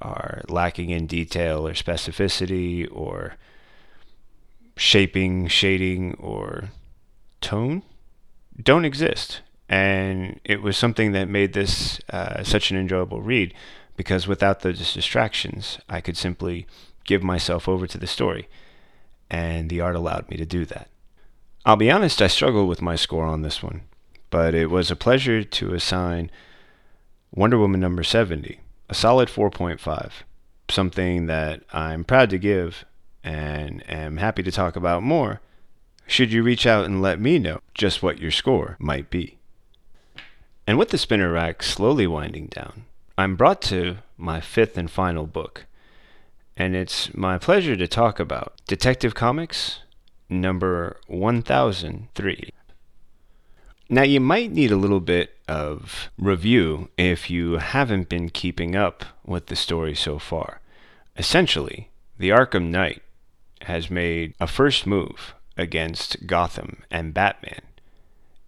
are 0.00 0.42
lacking 0.48 0.90
in 0.90 1.06
detail 1.06 1.66
or 1.66 1.72
specificity 1.72 2.88
or 2.90 3.36
shaping, 4.76 5.48
shading, 5.48 6.14
or 6.14 6.70
tone 7.40 7.82
don't 8.62 8.84
exist. 8.84 9.40
And 9.68 10.40
it 10.44 10.62
was 10.62 10.76
something 10.76 11.12
that 11.12 11.28
made 11.28 11.52
this 11.52 12.00
uh, 12.10 12.42
such 12.42 12.70
an 12.70 12.76
enjoyable 12.76 13.20
read 13.20 13.54
because 13.96 14.26
without 14.26 14.60
those 14.60 14.94
distractions, 14.94 15.78
I 15.88 16.00
could 16.00 16.16
simply 16.16 16.66
give 17.04 17.22
myself 17.22 17.68
over 17.68 17.86
to 17.86 17.98
the 17.98 18.06
story. 18.06 18.48
And 19.30 19.68
the 19.68 19.80
art 19.80 19.96
allowed 19.96 20.30
me 20.30 20.36
to 20.38 20.46
do 20.46 20.64
that. 20.66 20.88
I'll 21.66 21.76
be 21.76 21.90
honest, 21.90 22.22
I 22.22 22.28
struggled 22.28 22.68
with 22.68 22.80
my 22.80 22.96
score 22.96 23.26
on 23.26 23.42
this 23.42 23.62
one, 23.62 23.82
but 24.30 24.54
it 24.54 24.70
was 24.70 24.90
a 24.90 24.96
pleasure 24.96 25.44
to 25.44 25.74
assign 25.74 26.30
Wonder 27.34 27.58
Woman 27.58 27.80
number 27.80 28.02
70 28.02 28.58
a 28.88 28.94
solid 28.94 29.28
4.5, 29.28 30.10
something 30.70 31.26
that 31.26 31.62
I'm 31.72 32.04
proud 32.04 32.30
to 32.30 32.38
give 32.38 32.84
and 33.22 33.82
am 33.90 34.16
happy 34.16 34.42
to 34.42 34.52
talk 34.52 34.76
about 34.76 35.02
more 35.02 35.40
should 36.06 36.32
you 36.32 36.42
reach 36.42 36.66
out 36.66 36.86
and 36.86 37.02
let 37.02 37.20
me 37.20 37.38
know 37.38 37.60
just 37.74 38.02
what 38.02 38.18
your 38.18 38.30
score 38.30 38.76
might 38.78 39.10
be. 39.10 39.38
And 40.66 40.78
with 40.78 40.88
the 40.88 40.98
spinner 40.98 41.30
rack 41.32 41.62
slowly 41.62 42.06
winding 42.06 42.46
down, 42.46 42.84
I'm 43.16 43.36
brought 43.36 43.60
to 43.62 43.98
my 44.16 44.40
fifth 44.40 44.78
and 44.78 44.90
final 44.90 45.26
book, 45.26 45.66
and 46.56 46.74
it's 46.74 47.14
my 47.14 47.38
pleasure 47.38 47.76
to 47.76 47.86
talk 47.86 48.18
about 48.18 48.54
Detective 48.66 49.14
Comics 49.14 49.80
number 50.28 50.98
1003. 51.06 52.50
Now, 53.90 54.02
you 54.02 54.20
might 54.20 54.52
need 54.52 54.70
a 54.70 54.76
little 54.76 55.00
bit 55.00 55.34
of 55.48 56.10
review 56.18 56.90
if 56.98 57.30
you 57.30 57.56
haven't 57.56 58.10
been 58.10 58.28
keeping 58.28 58.76
up 58.76 59.02
with 59.24 59.46
the 59.46 59.56
story 59.56 59.94
so 59.94 60.18
far. 60.18 60.60
Essentially, 61.16 61.88
the 62.18 62.28
Arkham 62.28 62.70
Knight 62.70 63.02
has 63.62 63.90
made 63.90 64.34
a 64.38 64.46
first 64.46 64.86
move 64.86 65.34
against 65.56 66.26
Gotham 66.26 66.82
and 66.90 67.14
Batman 67.14 67.62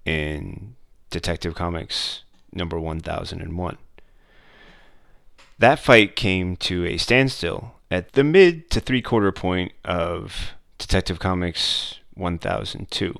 in 0.05 0.77
Detective 1.09 1.55
Comics 1.55 2.23
number 2.53 2.79
1001. 2.79 3.79
That 5.59 5.79
fight 5.79 6.17
came 6.17 6.57
to 6.57 6.85
a 6.85 6.99
standstill 6.99 7.75
at 7.91 8.13
the 8.13 8.25
mid 8.25 8.71
to 8.71 8.81
three 8.81 9.03
quarter 9.03 9.33
point 9.33 9.73
of 9.85 10.53
Detective 10.79 11.19
Comics 11.19 11.99
1002. 12.15 13.15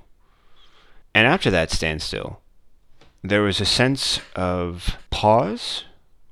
And 1.15 1.27
after 1.27 1.51
that 1.51 1.71
standstill, 1.71 2.41
there 3.23 3.43
was 3.43 3.61
a 3.61 3.67
sense 3.67 4.21
of 4.35 4.97
pause 5.11 5.85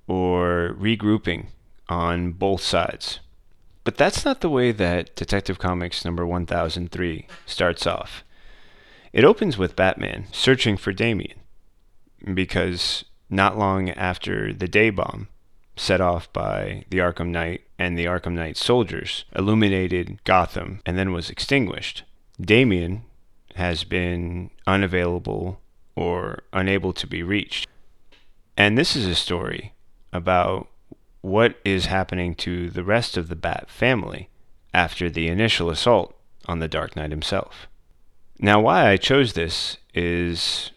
or 0.07 0.75
regrouping 0.79 1.47
on 1.89 2.33
both 2.33 2.63
sides. 2.63 3.21
But 3.85 3.97
that's 3.97 4.25
not 4.25 4.41
the 4.41 4.51
way 4.51 4.73
that 4.73 5.15
Detective 5.17 5.59
Comics 5.59 6.05
number 6.05 6.27
1003 6.27 7.27
starts 7.47 7.87
off. 7.87 8.25
It 9.13 9.25
opens 9.25 9.57
with 9.57 9.77
Batman 9.77 10.27
searching 10.33 10.77
for 10.77 10.93
Damian 10.93 11.41
because 12.35 13.05
not 13.31 13.59
long 13.59 13.91
after 13.91 14.53
the 14.53 14.69
day 14.69 14.91
bomb 14.91 15.29
set 15.77 16.01
off 16.01 16.31
by 16.33 16.85
the 16.91 16.99
Arkham 16.99 17.29
Knight 17.29 17.63
and 17.79 17.97
the 17.97 18.05
Arkham 18.07 18.33
Knight 18.33 18.57
soldiers 18.57 19.25
illuminated 19.35 20.23
Gotham 20.25 20.81
and 20.85 20.99
then 20.99 21.13
was 21.13 21.31
extinguished, 21.31 22.03
Damian 22.41 23.03
has 23.59 23.85
been 23.85 24.51
unavailable 24.67 25.61
or 25.95 26.39
unable 26.53 26.93
to 26.93 27.07
be 27.07 27.23
reached. 27.23 27.69
And 28.57 28.79
this 28.79 28.97
is 28.97 29.07
a 29.07 29.15
story 29.15 29.75
about 30.13 30.69
what 31.21 31.57
is 31.65 31.87
happening 31.87 32.35
to 32.37 32.71
the 32.71 32.85
rest 32.85 33.17
of 33.17 33.29
the 33.29 33.37
Bat 33.37 33.69
family 33.69 34.29
after 34.73 35.11
the 35.11 35.29
initial 35.29 35.71
assault 35.71 36.17
on 36.47 36.61
the 36.61 36.69
Dark 36.69 36.97
Knight 36.97 37.11
himself. 37.11 37.69
Now, 38.39 38.61
why 38.61 38.89
I 38.89 38.97
chose 38.97 39.33
this 39.33 39.77
is 39.93 40.71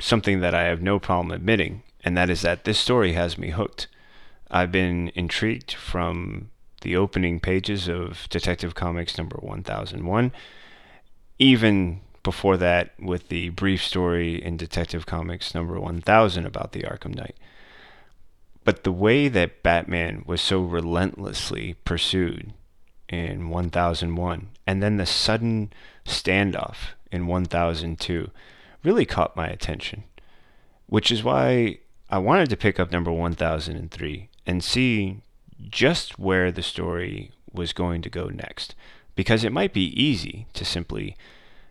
something 0.00 0.40
that 0.40 0.54
I 0.54 0.64
have 0.64 0.82
no 0.82 0.98
problem 0.98 1.30
admitting, 1.30 1.82
and 2.02 2.16
that 2.16 2.30
is 2.30 2.42
that 2.42 2.64
this 2.64 2.78
story 2.78 3.12
has 3.12 3.36
me 3.36 3.50
hooked. 3.50 3.86
I've 4.50 4.72
been 4.72 5.12
intrigued 5.14 5.72
from 5.72 6.50
the 6.80 6.96
opening 6.96 7.40
pages 7.40 7.88
of 7.88 8.26
Detective 8.30 8.74
Comics 8.74 9.18
number 9.18 9.36
1001 9.36 10.32
even 11.38 12.00
before 12.22 12.56
that 12.56 12.94
with 12.98 13.28
the 13.28 13.50
brief 13.50 13.82
story 13.82 14.42
in 14.42 14.56
Detective 14.56 15.06
Comics 15.06 15.54
number 15.54 15.78
1000 15.78 16.46
about 16.46 16.72
the 16.72 16.82
Arkham 16.82 17.14
Knight. 17.14 17.36
But 18.64 18.82
the 18.82 18.92
way 18.92 19.28
that 19.28 19.62
Batman 19.62 20.24
was 20.26 20.40
so 20.40 20.62
relentlessly 20.62 21.76
pursued 21.84 22.54
in 23.08 23.50
1001 23.50 24.48
and 24.66 24.82
then 24.82 24.96
the 24.96 25.06
sudden 25.06 25.70
standoff 26.06 26.94
in 27.12 27.26
1002 27.26 28.30
really 28.82 29.04
caught 29.04 29.36
my 29.36 29.46
attention, 29.46 30.04
which 30.86 31.12
is 31.12 31.22
why 31.22 31.78
I 32.08 32.18
wanted 32.18 32.48
to 32.50 32.56
pick 32.56 32.80
up 32.80 32.90
number 32.90 33.12
1003 33.12 34.28
and 34.46 34.64
see 34.64 35.20
just 35.60 36.18
where 36.18 36.50
the 36.50 36.62
story 36.62 37.32
was 37.52 37.72
going 37.72 38.02
to 38.02 38.10
go 38.10 38.28
next 38.28 38.74
because 39.14 39.44
it 39.44 39.52
might 39.52 39.72
be 39.72 40.00
easy 40.00 40.46
to 40.54 40.64
simply 40.64 41.16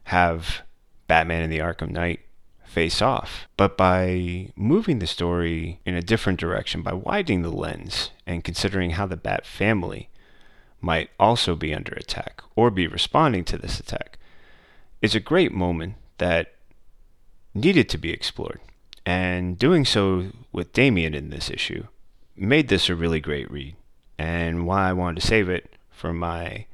have 0.05 0.61
Batman 1.07 1.43
and 1.43 1.51
the 1.51 1.59
Arkham 1.59 1.91
Knight 1.91 2.21
face 2.65 3.01
off. 3.01 3.47
But 3.55 3.77
by 3.77 4.51
moving 4.55 4.99
the 4.99 5.07
story 5.07 5.79
in 5.85 5.95
a 5.95 6.01
different 6.01 6.39
direction, 6.39 6.81
by 6.81 6.93
widening 6.93 7.41
the 7.41 7.51
lens 7.51 8.09
and 8.25 8.43
considering 8.43 8.91
how 8.91 9.05
the 9.05 9.17
Bat 9.17 9.45
family 9.45 10.09
might 10.81 11.09
also 11.19 11.55
be 11.55 11.73
under 11.73 11.93
attack 11.93 12.41
or 12.55 12.71
be 12.71 12.87
responding 12.87 13.45
to 13.45 13.57
this 13.57 13.79
attack, 13.79 14.17
is 15.01 15.15
a 15.15 15.19
great 15.19 15.51
moment 15.51 15.95
that 16.17 16.53
needed 17.53 17.89
to 17.89 17.97
be 17.97 18.11
explored. 18.11 18.59
And 19.05 19.59
doing 19.59 19.85
so 19.85 20.27
with 20.51 20.73
Damian 20.73 21.13
in 21.13 21.29
this 21.29 21.49
issue 21.49 21.87
made 22.35 22.69
this 22.69 22.89
a 22.89 22.95
really 22.95 23.19
great 23.19 23.51
read, 23.51 23.75
and 24.17 24.65
why 24.65 24.89
I 24.89 24.93
wanted 24.93 25.21
to 25.21 25.27
save 25.27 25.49
it 25.49 25.75
for 25.91 26.13
my 26.13 26.65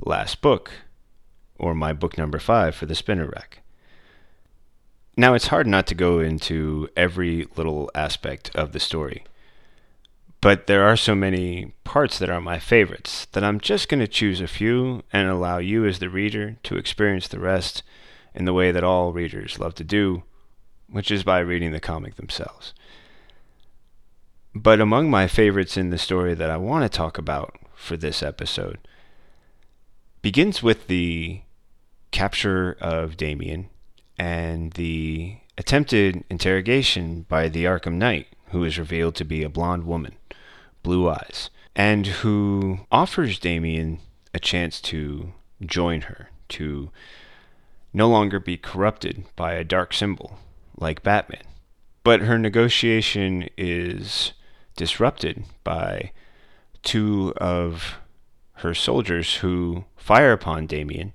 last 0.00 0.40
book, 0.40 0.72
or 1.58 1.74
my 1.74 1.92
book 1.92 2.18
number 2.18 2.38
five 2.38 2.74
for 2.74 2.86
the 2.86 2.94
spinner 2.94 3.26
rack. 3.26 3.60
Now, 5.16 5.34
it's 5.34 5.46
hard 5.46 5.66
not 5.66 5.86
to 5.88 5.94
go 5.94 6.18
into 6.18 6.88
every 6.96 7.46
little 7.56 7.90
aspect 7.94 8.50
of 8.56 8.72
the 8.72 8.80
story, 8.80 9.24
but 10.40 10.66
there 10.66 10.82
are 10.82 10.96
so 10.96 11.14
many 11.14 11.72
parts 11.84 12.18
that 12.18 12.28
are 12.28 12.40
my 12.40 12.58
favorites 12.58 13.26
that 13.32 13.44
I'm 13.44 13.60
just 13.60 13.88
going 13.88 14.00
to 14.00 14.08
choose 14.08 14.40
a 14.40 14.48
few 14.48 15.04
and 15.12 15.28
allow 15.28 15.58
you, 15.58 15.86
as 15.86 16.00
the 16.00 16.10
reader, 16.10 16.56
to 16.64 16.76
experience 16.76 17.28
the 17.28 17.38
rest 17.38 17.84
in 18.34 18.44
the 18.44 18.52
way 18.52 18.72
that 18.72 18.82
all 18.82 19.12
readers 19.12 19.60
love 19.60 19.74
to 19.76 19.84
do, 19.84 20.24
which 20.90 21.12
is 21.12 21.22
by 21.22 21.38
reading 21.38 21.70
the 21.70 21.80
comic 21.80 22.16
themselves. 22.16 22.74
But 24.52 24.80
among 24.80 25.10
my 25.10 25.28
favorites 25.28 25.76
in 25.76 25.90
the 25.90 25.98
story 25.98 26.34
that 26.34 26.50
I 26.50 26.56
want 26.56 26.82
to 26.82 26.94
talk 26.94 27.18
about 27.18 27.56
for 27.74 27.96
this 27.96 28.22
episode 28.22 28.78
begins 30.24 30.62
with 30.62 30.86
the 30.86 31.42
capture 32.10 32.78
of 32.80 33.14
Damian 33.14 33.68
and 34.16 34.72
the 34.72 35.36
attempted 35.58 36.24
interrogation 36.30 37.26
by 37.28 37.46
the 37.46 37.66
Arkham 37.66 37.96
Knight, 37.96 38.28
who 38.46 38.64
is 38.64 38.78
revealed 38.78 39.14
to 39.16 39.24
be 39.26 39.42
a 39.42 39.50
blonde 39.50 39.84
woman, 39.84 40.14
blue 40.82 41.10
eyes, 41.10 41.50
and 41.76 42.06
who 42.06 42.78
offers 42.90 43.38
Damian 43.38 43.98
a 44.32 44.38
chance 44.38 44.80
to 44.80 45.34
join 45.60 46.00
her, 46.00 46.30
to 46.48 46.90
no 47.92 48.08
longer 48.08 48.40
be 48.40 48.56
corrupted 48.56 49.24
by 49.36 49.52
a 49.52 49.62
dark 49.62 49.92
symbol 49.92 50.38
like 50.78 51.02
Batman. 51.02 51.44
But 52.02 52.22
her 52.22 52.38
negotiation 52.38 53.50
is 53.58 54.32
disrupted 54.74 55.44
by 55.64 56.12
two 56.82 57.34
of 57.36 57.96
her 58.56 58.74
soldiers 58.74 59.36
who 59.36 59.84
fire 59.96 60.32
upon 60.32 60.66
Damian 60.66 61.12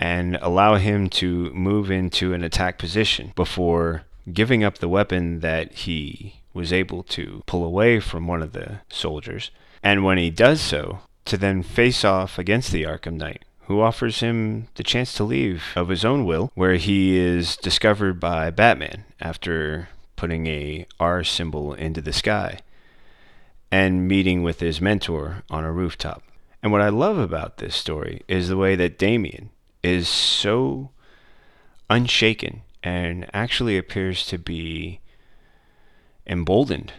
and 0.00 0.36
allow 0.40 0.76
him 0.76 1.08
to 1.08 1.50
move 1.52 1.90
into 1.90 2.32
an 2.32 2.42
attack 2.42 2.78
position 2.78 3.32
before 3.36 4.02
giving 4.32 4.64
up 4.64 4.78
the 4.78 4.88
weapon 4.88 5.40
that 5.40 5.72
he 5.72 6.40
was 6.52 6.72
able 6.72 7.02
to 7.02 7.42
pull 7.46 7.64
away 7.64 8.00
from 8.00 8.26
one 8.26 8.42
of 8.42 8.52
the 8.52 8.80
soldiers. 8.88 9.50
And 9.82 10.04
when 10.04 10.18
he 10.18 10.30
does 10.30 10.60
so, 10.60 11.00
to 11.26 11.36
then 11.36 11.62
face 11.62 12.04
off 12.04 12.38
against 12.38 12.70
the 12.70 12.84
Arkham 12.84 13.16
Knight, 13.16 13.44
who 13.66 13.80
offers 13.80 14.20
him 14.20 14.68
the 14.74 14.82
chance 14.82 15.14
to 15.14 15.24
leave 15.24 15.64
of 15.74 15.88
his 15.88 16.04
own 16.04 16.24
will, 16.24 16.50
where 16.54 16.74
he 16.76 17.16
is 17.16 17.56
discovered 17.56 18.20
by 18.20 18.50
Batman 18.50 19.04
after 19.20 19.88
putting 20.16 20.46
a 20.46 20.86
R 21.00 21.24
symbol 21.24 21.74
into 21.74 22.00
the 22.00 22.12
sky 22.12 22.58
and 23.70 24.06
meeting 24.06 24.42
with 24.42 24.60
his 24.60 24.80
mentor 24.80 25.42
on 25.50 25.64
a 25.64 25.72
rooftop. 25.72 26.22
And 26.64 26.72
what 26.72 26.80
I 26.80 26.88
love 26.88 27.18
about 27.18 27.58
this 27.58 27.76
story 27.76 28.22
is 28.26 28.48
the 28.48 28.56
way 28.56 28.74
that 28.74 28.98
Damian 28.98 29.50
is 29.82 30.08
so 30.08 30.92
unshaken 31.90 32.62
and 32.82 33.28
actually 33.34 33.76
appears 33.76 34.24
to 34.28 34.38
be 34.38 35.00
emboldened 36.26 36.94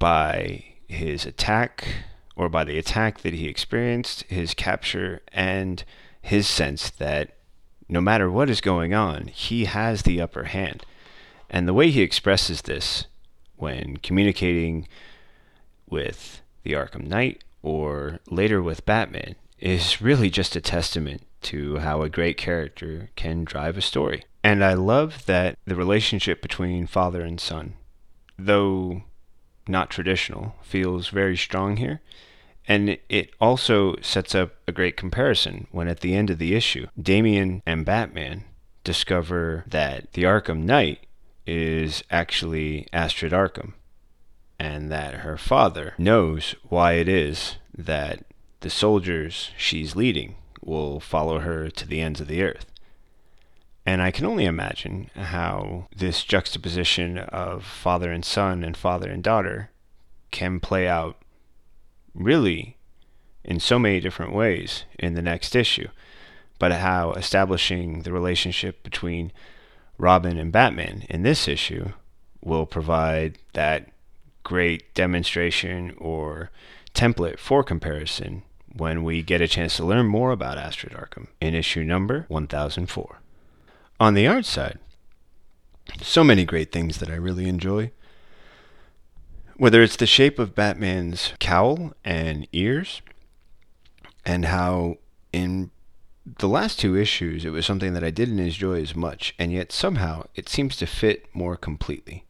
by 0.00 0.64
his 0.88 1.26
attack 1.26 1.86
or 2.34 2.48
by 2.48 2.64
the 2.64 2.76
attack 2.76 3.20
that 3.20 3.34
he 3.34 3.46
experienced, 3.46 4.24
his 4.24 4.52
capture, 4.52 5.22
and 5.32 5.84
his 6.20 6.48
sense 6.48 6.90
that 6.90 7.36
no 7.88 8.00
matter 8.00 8.28
what 8.28 8.50
is 8.50 8.60
going 8.60 8.94
on, 8.94 9.28
he 9.28 9.66
has 9.66 10.02
the 10.02 10.20
upper 10.20 10.44
hand. 10.44 10.84
And 11.48 11.68
the 11.68 11.74
way 11.74 11.92
he 11.92 12.02
expresses 12.02 12.62
this 12.62 13.06
when 13.54 13.98
communicating 13.98 14.88
with 15.88 16.42
the 16.64 16.72
Arkham 16.72 17.06
Knight 17.06 17.44
or 17.64 18.20
later 18.30 18.62
with 18.62 18.84
Batman 18.84 19.34
is 19.58 20.02
really 20.02 20.28
just 20.28 20.54
a 20.54 20.60
testament 20.60 21.22
to 21.40 21.78
how 21.78 22.02
a 22.02 22.10
great 22.10 22.36
character 22.36 23.10
can 23.16 23.42
drive 23.42 23.78
a 23.78 23.80
story. 23.80 24.24
And 24.42 24.62
I 24.62 24.74
love 24.74 25.24
that 25.24 25.58
the 25.64 25.74
relationship 25.74 26.42
between 26.42 26.86
father 26.86 27.22
and 27.22 27.40
son, 27.40 27.74
though 28.38 29.04
not 29.66 29.88
traditional, 29.88 30.56
feels 30.62 31.08
very 31.08 31.38
strong 31.38 31.78
here. 31.78 32.02
And 32.68 32.98
it 33.08 33.30
also 33.40 33.96
sets 34.02 34.34
up 34.34 34.52
a 34.68 34.72
great 34.72 34.98
comparison 34.98 35.66
when 35.70 35.88
at 35.88 36.00
the 36.00 36.14
end 36.14 36.28
of 36.28 36.38
the 36.38 36.54
issue, 36.54 36.86
Damian 37.00 37.62
and 37.64 37.86
Batman 37.86 38.44
discover 38.84 39.64
that 39.66 40.12
the 40.12 40.24
Arkham 40.24 40.64
Knight 40.64 41.06
is 41.46 42.04
actually 42.10 42.86
Astrid 42.92 43.32
Arkham 43.32 43.72
and 44.58 44.90
that 44.90 45.14
her 45.16 45.36
father 45.36 45.94
knows 45.98 46.54
why 46.68 46.92
it 46.92 47.08
is 47.08 47.56
that 47.76 48.24
the 48.60 48.70
soldiers 48.70 49.50
she's 49.56 49.96
leading 49.96 50.36
will 50.62 51.00
follow 51.00 51.40
her 51.40 51.68
to 51.70 51.86
the 51.86 52.00
ends 52.00 52.20
of 52.20 52.28
the 52.28 52.42
earth. 52.42 52.66
And 53.86 54.00
I 54.00 54.10
can 54.10 54.24
only 54.24 54.46
imagine 54.46 55.10
how 55.14 55.88
this 55.94 56.24
juxtaposition 56.24 57.18
of 57.18 57.64
father 57.64 58.10
and 58.10 58.24
son 58.24 58.64
and 58.64 58.76
father 58.76 59.10
and 59.10 59.22
daughter 59.22 59.70
can 60.30 60.58
play 60.58 60.88
out 60.88 61.18
really 62.14 62.78
in 63.44 63.60
so 63.60 63.78
many 63.78 64.00
different 64.00 64.32
ways 64.32 64.84
in 64.98 65.14
the 65.14 65.22
next 65.22 65.54
issue, 65.54 65.88
but 66.58 66.72
how 66.72 67.12
establishing 67.12 68.02
the 68.02 68.12
relationship 68.12 68.82
between 68.82 69.32
Robin 69.98 70.38
and 70.38 70.50
Batman 70.50 71.04
in 71.10 71.22
this 71.22 71.46
issue 71.46 71.90
will 72.42 72.66
provide 72.66 73.38
that 73.52 73.90
great 74.44 74.94
demonstration 74.94 75.94
or 75.98 76.50
template 76.94 77.38
for 77.38 77.64
comparison 77.64 78.42
when 78.72 79.02
we 79.02 79.22
get 79.22 79.40
a 79.40 79.48
chance 79.48 79.76
to 79.76 79.84
learn 79.84 80.06
more 80.06 80.30
about 80.30 80.58
Astrid 80.58 80.92
Arkham 80.92 81.28
in 81.40 81.54
issue 81.54 81.82
number 81.82 82.24
1004. 82.28 83.20
On 84.00 84.14
the 84.14 84.26
art 84.26 84.44
side, 84.44 84.78
so 86.00 86.24
many 86.24 86.44
great 86.44 86.72
things 86.72 86.98
that 86.98 87.10
I 87.10 87.14
really 87.14 87.48
enjoy. 87.48 87.90
Whether 89.56 89.82
it's 89.82 89.96
the 89.96 90.06
shape 90.06 90.38
of 90.38 90.54
Batman's 90.54 91.32
cowl 91.38 91.92
and 92.04 92.48
ears, 92.52 93.02
and 94.24 94.46
how 94.46 94.98
in 95.32 95.70
the 96.38 96.48
last 96.48 96.80
two 96.80 96.96
issues 96.96 97.44
it 97.44 97.50
was 97.50 97.66
something 97.66 97.92
that 97.92 98.02
I 98.04 98.10
didn't 98.10 98.40
enjoy 98.40 98.80
as 98.80 98.96
much, 98.96 99.34
and 99.38 99.52
yet 99.52 99.70
somehow 99.70 100.26
it 100.34 100.48
seems 100.48 100.76
to 100.78 100.86
fit 100.86 101.26
more 101.34 101.56
completely. 101.56 102.24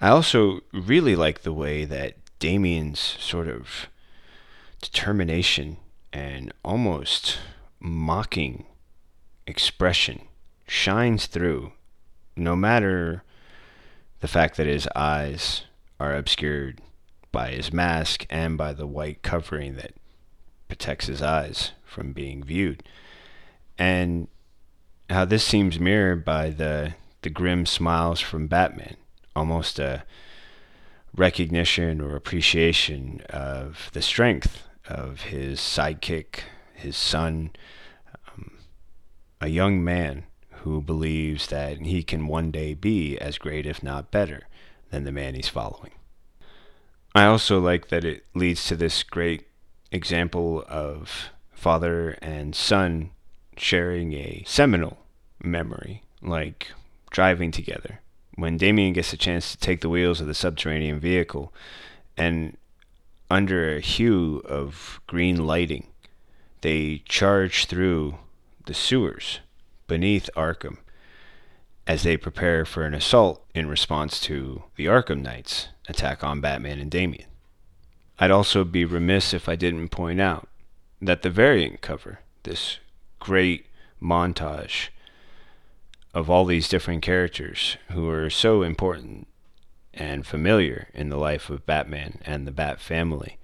I 0.00 0.08
also 0.08 0.60
really 0.72 1.14
like 1.14 1.42
the 1.42 1.52
way 1.52 1.84
that 1.84 2.14
Damian's 2.38 2.98
sort 2.98 3.48
of 3.48 3.88
determination 4.80 5.76
and 6.12 6.52
almost 6.64 7.38
mocking 7.78 8.64
expression 9.46 10.22
shines 10.66 11.26
through 11.26 11.72
no 12.36 12.56
matter 12.56 13.22
the 14.20 14.28
fact 14.28 14.56
that 14.56 14.66
his 14.66 14.88
eyes 14.96 15.64
are 15.98 16.14
obscured 16.14 16.80
by 17.32 17.50
his 17.50 17.72
mask 17.72 18.26
and 18.30 18.56
by 18.56 18.72
the 18.72 18.86
white 18.86 19.22
covering 19.22 19.76
that 19.76 19.92
protects 20.68 21.06
his 21.06 21.20
eyes 21.20 21.72
from 21.84 22.12
being 22.12 22.42
viewed. 22.42 22.82
And 23.78 24.28
how 25.10 25.24
this 25.24 25.44
seems 25.44 25.78
mirrored 25.78 26.24
by 26.24 26.50
the 26.50 26.94
the 27.22 27.30
grim 27.30 27.66
smiles 27.66 28.18
from 28.20 28.46
Batman, 28.46 28.96
almost 29.40 29.78
a 29.78 30.04
recognition 31.16 31.98
or 31.98 32.14
appreciation 32.14 33.22
of 33.30 33.88
the 33.94 34.02
strength 34.02 34.68
of 34.86 35.22
his 35.22 35.58
sidekick, 35.58 36.40
his 36.74 36.94
son, 36.94 37.50
um, 38.28 38.58
a 39.40 39.48
young 39.48 39.82
man 39.82 40.24
who 40.62 40.82
believes 40.82 41.46
that 41.46 41.78
he 41.78 42.02
can 42.02 42.26
one 42.26 42.50
day 42.50 42.74
be 42.74 43.16
as 43.16 43.38
great, 43.38 43.64
if 43.64 43.82
not 43.82 44.10
better, 44.10 44.46
than 44.90 45.04
the 45.04 45.12
man 45.12 45.34
he's 45.34 45.48
following. 45.48 45.92
I 47.14 47.24
also 47.24 47.58
like 47.58 47.88
that 47.88 48.04
it 48.04 48.26
leads 48.34 48.66
to 48.66 48.76
this 48.76 49.02
great 49.02 49.46
example 49.90 50.62
of 50.68 51.30
father 51.50 52.18
and 52.20 52.54
son 52.54 53.10
sharing 53.56 54.12
a 54.12 54.44
seminal 54.46 54.98
memory, 55.42 56.02
like 56.20 56.72
driving 57.10 57.50
together. 57.50 58.00
When 58.34 58.56
Damian 58.56 58.92
gets 58.92 59.12
a 59.12 59.16
chance 59.16 59.50
to 59.52 59.58
take 59.58 59.80
the 59.80 59.88
wheels 59.88 60.20
of 60.20 60.26
the 60.26 60.34
subterranean 60.34 61.00
vehicle 61.00 61.52
and 62.16 62.56
under 63.30 63.76
a 63.76 63.80
hue 63.80 64.42
of 64.44 65.00
green 65.06 65.46
lighting, 65.46 65.86
they 66.62 67.02
charge 67.06 67.66
through 67.66 68.16
the 68.66 68.74
sewers 68.74 69.40
beneath 69.86 70.30
Arkham 70.36 70.78
as 71.86 72.02
they 72.02 72.16
prepare 72.16 72.64
for 72.64 72.84
an 72.84 72.94
assault 72.94 73.44
in 73.54 73.68
response 73.68 74.20
to 74.20 74.64
the 74.76 74.86
Arkham 74.86 75.22
Knights' 75.22 75.68
attack 75.88 76.22
on 76.22 76.40
Batman 76.40 76.78
and 76.78 76.90
Damian. 76.90 77.26
I'd 78.18 78.30
also 78.30 78.64
be 78.64 78.84
remiss 78.84 79.32
if 79.32 79.48
I 79.48 79.56
didn't 79.56 79.88
point 79.88 80.20
out 80.20 80.48
that 81.00 81.22
the 81.22 81.30
variant 81.30 81.80
cover, 81.80 82.20
this 82.42 82.78
great 83.18 83.66
montage 84.00 84.90
of 86.12 86.28
all 86.28 86.44
these 86.44 86.68
different 86.68 87.02
characters 87.02 87.76
who 87.92 88.08
are 88.08 88.30
so 88.30 88.62
important 88.62 89.26
and 89.94 90.26
familiar 90.26 90.88
in 90.94 91.08
the 91.08 91.16
life 91.16 91.50
of 91.50 91.66
Batman 91.66 92.20
and 92.24 92.46
the 92.46 92.52
Bat 92.52 92.80
family, 92.80 93.38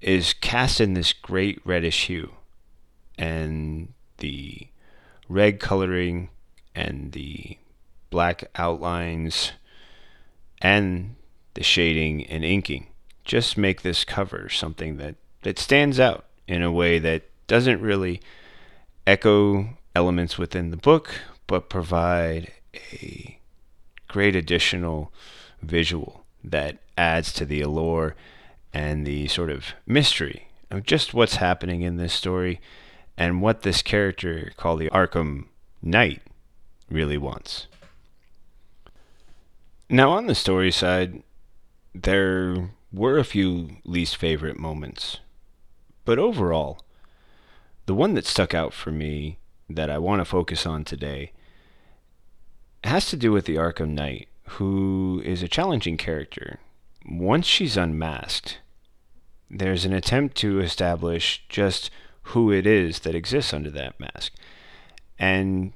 is 0.00 0.34
cast 0.34 0.80
in 0.80 0.94
this 0.94 1.12
great 1.12 1.60
reddish 1.64 2.06
hue. 2.06 2.32
And 3.16 3.92
the 4.18 4.68
red 5.28 5.60
coloring 5.60 6.30
and 6.74 7.12
the 7.12 7.58
black 8.10 8.44
outlines 8.56 9.52
and 10.60 11.16
the 11.54 11.62
shading 11.62 12.26
and 12.26 12.44
inking 12.44 12.88
just 13.24 13.56
make 13.56 13.82
this 13.82 14.04
cover 14.04 14.48
something 14.48 14.98
that, 14.98 15.14
that 15.42 15.58
stands 15.58 15.98
out 15.98 16.26
in 16.46 16.62
a 16.62 16.72
way 16.72 16.98
that 16.98 17.22
doesn't 17.46 17.80
really 17.80 18.20
echo 19.06 19.68
elements 19.94 20.36
within 20.36 20.70
the 20.70 20.76
book, 20.76 21.20
but 21.46 21.68
provide 21.68 22.52
a 22.92 23.38
great 24.08 24.36
additional 24.36 25.12
visual 25.62 26.24
that 26.42 26.78
adds 26.96 27.32
to 27.32 27.44
the 27.44 27.60
allure 27.60 28.14
and 28.72 29.06
the 29.06 29.26
sort 29.28 29.50
of 29.50 29.74
mystery 29.86 30.48
of 30.70 30.84
just 30.84 31.14
what's 31.14 31.36
happening 31.36 31.82
in 31.82 31.96
this 31.96 32.12
story 32.12 32.60
and 33.16 33.40
what 33.40 33.62
this 33.62 33.82
character 33.82 34.52
called 34.56 34.80
the 34.80 34.90
Arkham 34.90 35.46
Knight 35.80 36.22
really 36.90 37.18
wants. 37.18 37.66
Now, 39.88 40.10
on 40.10 40.26
the 40.26 40.34
story 40.34 40.72
side, 40.72 41.22
there 41.94 42.70
were 42.92 43.18
a 43.18 43.24
few 43.24 43.76
least 43.84 44.16
favorite 44.16 44.58
moments. 44.58 45.18
But 46.04 46.18
overall, 46.18 46.80
the 47.86 47.94
one 47.94 48.14
that 48.14 48.26
stuck 48.26 48.54
out 48.54 48.72
for 48.72 48.90
me 48.90 49.38
that 49.68 49.90
I 49.90 49.98
want 49.98 50.20
to 50.20 50.24
focus 50.24 50.66
on 50.66 50.84
today 50.84 51.32
has 52.86 53.08
to 53.10 53.16
do 53.16 53.32
with 53.32 53.46
the 53.46 53.56
Arkham 53.56 53.90
Knight, 53.90 54.28
who 54.50 55.22
is 55.24 55.42
a 55.42 55.48
challenging 55.48 55.96
character. 55.96 56.58
Once 57.06 57.46
she's 57.46 57.76
unmasked, 57.76 58.58
there's 59.50 59.84
an 59.84 59.92
attempt 59.92 60.36
to 60.36 60.60
establish 60.60 61.44
just 61.48 61.90
who 62.28 62.50
it 62.50 62.66
is 62.66 63.00
that 63.00 63.14
exists 63.14 63.52
under 63.52 63.70
that 63.70 63.98
mask. 64.00 64.32
And 65.18 65.72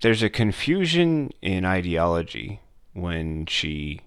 there's 0.00 0.22
a 0.22 0.30
confusion 0.30 1.30
in 1.42 1.64
ideology 1.64 2.60
when 2.92 3.46
she 3.46 4.00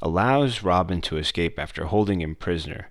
allows 0.00 0.62
Robin 0.62 1.00
to 1.02 1.16
escape 1.16 1.58
after 1.58 1.86
holding 1.86 2.20
him 2.20 2.34
prisoner, 2.34 2.90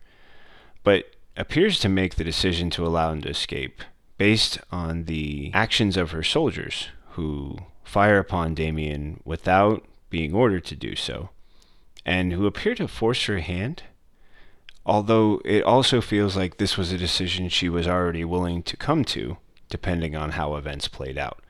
but 0.83 1.05
appears 1.37 1.79
to 1.79 1.89
make 1.89 2.15
the 2.15 2.23
decision 2.23 2.69
to 2.71 2.85
allow 2.85 3.11
him 3.11 3.21
to 3.21 3.29
escape 3.29 3.81
based 4.17 4.57
on 4.71 5.05
the 5.05 5.51
actions 5.53 5.97
of 5.97 6.11
her 6.11 6.23
soldiers 6.23 6.89
who 7.11 7.57
fire 7.85 8.19
upon 8.19 8.55
Damian 8.55 9.21
without 9.23 9.85
being 10.09 10.33
ordered 10.33 10.65
to 10.65 10.75
do 10.75 10.95
so, 10.95 11.29
and 12.05 12.33
who 12.33 12.45
appear 12.45 12.75
to 12.75 12.87
force 12.87 13.25
her 13.25 13.39
hand. 13.39 13.83
Although 14.85 15.41
it 15.45 15.63
also 15.63 16.01
feels 16.01 16.35
like 16.35 16.57
this 16.57 16.77
was 16.77 16.91
a 16.91 16.97
decision 16.97 17.47
she 17.49 17.69
was 17.69 17.87
already 17.87 18.25
willing 18.25 18.61
to 18.63 18.77
come 18.77 19.05
to, 19.05 19.37
depending 19.69 20.15
on 20.15 20.31
how 20.31 20.55
events 20.55 20.87
played 20.87 21.17
out. 21.17 21.41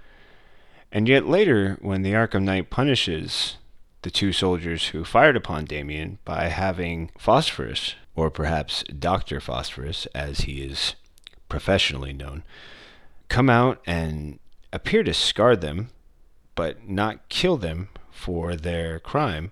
And 0.92 1.08
yet 1.10 1.28
later, 1.28 1.78
when 1.82 2.04
the 2.04 2.14
Arkham 2.14 2.44
Knight 2.44 2.70
punishes 2.70 3.58
the 4.04 4.12
two 4.12 4.32
soldiers 4.32 4.90
who 4.90 5.04
fired 5.04 5.36
upon 5.36 5.66
Damian 5.66 6.20
by 6.24 6.48
having 6.48 7.10
Phosphorus, 7.18 7.96
or 8.16 8.30
perhaps 8.30 8.84
Dr. 8.84 9.42
Phosphorus, 9.42 10.06
as 10.16 10.42
he 10.42 10.62
is 10.62 10.96
professionally 11.50 12.14
known, 12.14 12.44
come 13.28 13.50
out 13.50 13.82
and 13.86 14.40
appear 14.72 15.04
to 15.04 15.14
scar 15.14 15.56
them, 15.56 15.90
but 16.56 16.88
not 16.88 17.30
kill 17.30 17.58
them 17.58 17.89
for 18.12 18.56
their 18.56 18.99
crime 18.99 19.51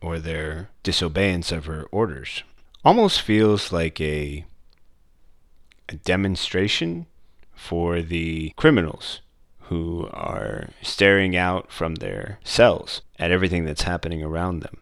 or 0.00 0.18
their 0.18 0.68
disobeyance 0.82 1.50
of 1.50 1.66
her 1.66 1.84
orders. 1.90 2.42
Almost 2.84 3.22
feels 3.22 3.72
like 3.72 4.00
a, 4.00 4.44
a 5.88 5.94
demonstration 5.94 7.06
for 7.54 8.02
the 8.02 8.52
criminals 8.56 9.20
who 9.72 10.08
are 10.12 10.68
staring 10.82 11.36
out 11.36 11.70
from 11.70 11.96
their 11.96 12.38
cells 12.44 13.02
at 13.18 13.30
everything 13.30 13.64
that's 13.64 13.82
happening 13.82 14.22
around 14.22 14.60
them. 14.60 14.78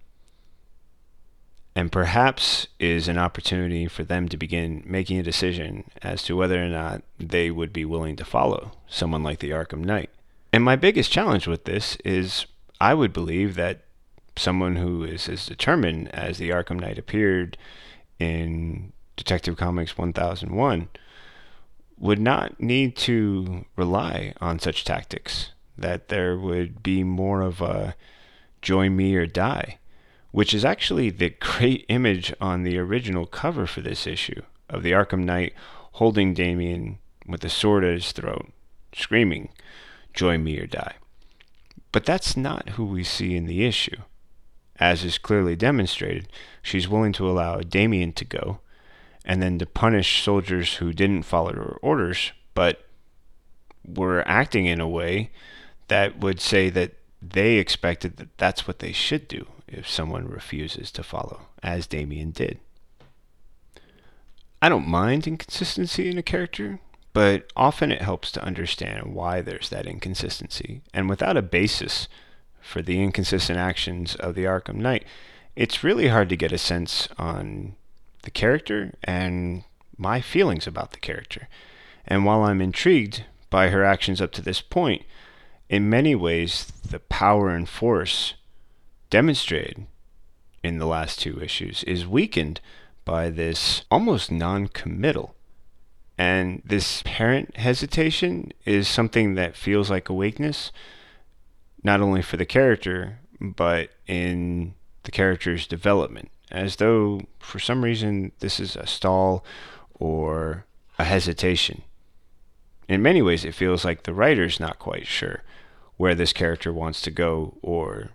And 1.77 1.93
perhaps 1.93 2.67
is 2.81 3.07
an 3.07 3.17
opportunity 3.17 3.87
for 3.87 4.03
them 4.03 4.29
to 4.29 4.37
begin 4.37 4.83
making 4.85 5.19
a 5.19 5.23
decision 5.23 5.85
as 6.03 6.23
to 6.25 6.37
whether 6.37 6.63
or 6.63 6.69
not 6.69 7.03
they 7.19 7.51
would 7.51 7.73
be 7.73 7.85
willing 7.85 8.17
to 8.17 8.25
follow 8.25 8.73
someone 8.89 9.23
like 9.23 9.39
the 9.39 9.51
Arkham 9.51 9.85
Knight. 9.85 10.11
And 10.53 10.65
my 10.65 10.77
biggest 10.77 11.13
challenge 11.13 11.47
with 11.47 11.65
this 11.65 11.97
is 12.05 12.47
I 12.81 12.95
would 12.95 13.13
believe 13.13 13.55
that 13.55 13.83
someone 14.37 14.77
who 14.77 15.05
is 15.05 15.29
as 15.29 15.47
determined 15.47 16.09
as 16.15 16.39
the 16.39 16.51
Arkham 16.51 16.81
Knight 16.81 16.99
appeared 16.99 17.57
in 18.19 18.93
Detective 19.17 19.57
Comics 19.57 19.97
1001 19.97 20.89
would 21.99 22.19
not 22.19 22.59
need 22.61 22.97
to 22.97 23.67
rely 23.77 24.33
on 24.41 24.59
such 24.59 24.85
tactics, 24.85 25.51
that 25.77 26.09
there 26.09 26.37
would 26.37 26.83
be 26.83 27.05
more 27.05 27.43
of 27.43 27.61
a 27.61 27.95
join 28.63 28.97
me 28.97 29.15
or 29.15 29.27
die, 29.27 29.79
which 30.31 30.55
is 30.55 30.65
actually 30.65 31.11
the 31.11 31.31
great 31.41 31.85
image 31.89 32.33
on 32.41 32.63
the 32.63 32.79
original 32.79 33.27
cover 33.27 33.67
for 33.67 33.83
this 33.83 34.07
issue 34.07 34.41
of 34.69 34.83
the 34.83 34.93
Arkham 34.93 35.25
Knight 35.25 35.53
holding 35.93 36.33
Damian 36.33 36.99
with 37.27 37.45
a 37.45 37.51
sword 37.51 37.85
at 37.85 37.93
his 37.93 38.13
throat, 38.13 38.51
screaming, 38.95 39.51
Join 40.15 40.45
me 40.45 40.59
or 40.59 40.67
die. 40.67 40.95
But 41.93 42.05
that's 42.05 42.37
not 42.37 42.71
who 42.71 42.85
we 42.85 43.05
see 43.05 43.37
in 43.37 43.47
the 43.47 43.65
issue. 43.65 43.97
As 44.77 45.05
is 45.05 45.19
clearly 45.19 45.57
demonstrated, 45.57 46.29
she's 46.63 46.89
willing 46.89 47.13
to 47.15 47.29
allow 47.29 47.61
Damian 47.61 48.13
to 48.15 48.25
go 48.25 48.61
and 49.25 49.43
then 49.43 49.59
to 49.59 49.67
punish 49.67 50.23
soldiers 50.23 50.75
who 50.77 50.93
didn't 50.93 51.25
follow 51.25 51.53
her 51.53 51.79
orders, 51.83 52.33
but 52.55 52.87
were 53.85 54.27
acting 54.27 54.67
in 54.67 54.81
a 54.81 54.89
way 54.89 55.31
that 55.89 56.19
would 56.19 56.41
say 56.41 56.71
that 56.71 56.93
they 57.21 57.57
expected 57.57 58.17
that 58.17 58.37
that's 58.39 58.67
what 58.67 58.79
they 58.79 58.93
should 58.93 59.29
do 59.29 59.47
if 59.69 59.89
someone 59.89 60.27
refuses 60.27 60.91
to 60.93 61.03
follow, 61.03 61.43
as 61.63 61.87
Damian 61.87 62.31
did. 62.31 62.59
I 64.63 64.69
don't 64.69 64.89
mind 64.89 65.27
inconsistency 65.27 66.09
in 66.09 66.19
a 66.19 66.23
character, 66.23 66.81
but 67.13 67.51
often 67.57 67.91
it 67.91 68.03
helps 68.03 68.31
to 68.33 68.45
understand 68.45 69.15
why 69.15 69.41
there's 69.41 69.69
that 69.71 69.87
inconsistency. 69.87 70.83
And 70.95 71.09
without 71.09 71.37
a 71.37 71.43
basis 71.43 72.09
for 72.61 72.83
the 72.83 73.03
inconsistent 73.03 73.59
actions 73.59 74.15
of 74.15 74.35
the 74.35 74.45
Arkham 74.45 74.77
Knight, 74.77 75.05
it's 75.57 75.83
really 75.83 76.09
hard 76.09 76.29
to 76.29 76.37
get 76.37 76.53
a 76.53 76.59
sense 76.59 77.09
on 77.19 77.75
the 78.23 78.31
character 78.31 78.93
and 79.03 79.65
my 79.97 80.21
feelings 80.21 80.67
about 80.67 80.93
the 80.93 81.01
character. 81.01 81.49
And 82.07 82.25
while 82.25 82.43
I'm 82.43 82.61
intrigued 82.61 83.25
by 83.51 83.69
her 83.69 83.85
actions 83.85 84.21
up 84.21 84.33
to 84.33 84.43
this 84.43 84.61
point, 84.61 85.03
in 85.69 85.91
many 85.91 86.15
ways, 86.15 86.65
the 86.89 87.01
power 87.01 87.51
and 87.51 87.69
force 87.69 88.35
demonstrated 89.09 89.87
in 90.63 90.79
the 90.79 90.87
last 90.87 91.21
two 91.21 91.43
issues 91.43 91.85
is 91.85 92.07
weakened 92.07 92.61
by 93.05 93.31
this 93.31 93.83
almost 93.91 94.31
non 94.31 94.69
committal. 94.69 95.35
And 96.21 96.61
this 96.67 97.03
parent 97.07 97.57
hesitation 97.57 98.53
is 98.67 98.87
something 98.87 99.37
that 99.37 99.57
feels 99.57 99.89
like 99.89 100.11
a 100.11 100.15
weakness, 100.15 100.71
not 101.83 102.03
only 102.03 102.21
for 102.21 102.37
the 102.37 102.45
character, 102.45 103.21
but 103.41 103.89
in 104.07 104.75
the 105.05 105.13
character's 105.13 105.67
development 105.67 106.31
as 106.51 106.77
though 106.77 107.23
for 107.39 107.59
some 107.59 107.83
reason 107.83 108.33
this 108.41 108.61
is 108.61 108.77
a 108.77 108.87
stall 108.87 109.43
or 109.95 110.67
a 110.99 111.05
hesitation. 111.05 111.85
In 112.87 113.01
many 113.01 113.23
ways, 113.23 113.47
it 113.47 113.55
feels 113.55 113.83
like 113.83 114.03
the 114.03 114.13
writer's 114.13 114.61
not 114.61 114.79
quite 114.79 115.07
sure 115.07 115.43
where 115.97 116.15
this 116.15 116.35
character 116.35 116.71
wants 116.71 117.01
to 117.01 117.11
go 117.11 117.57
or 117.63 118.11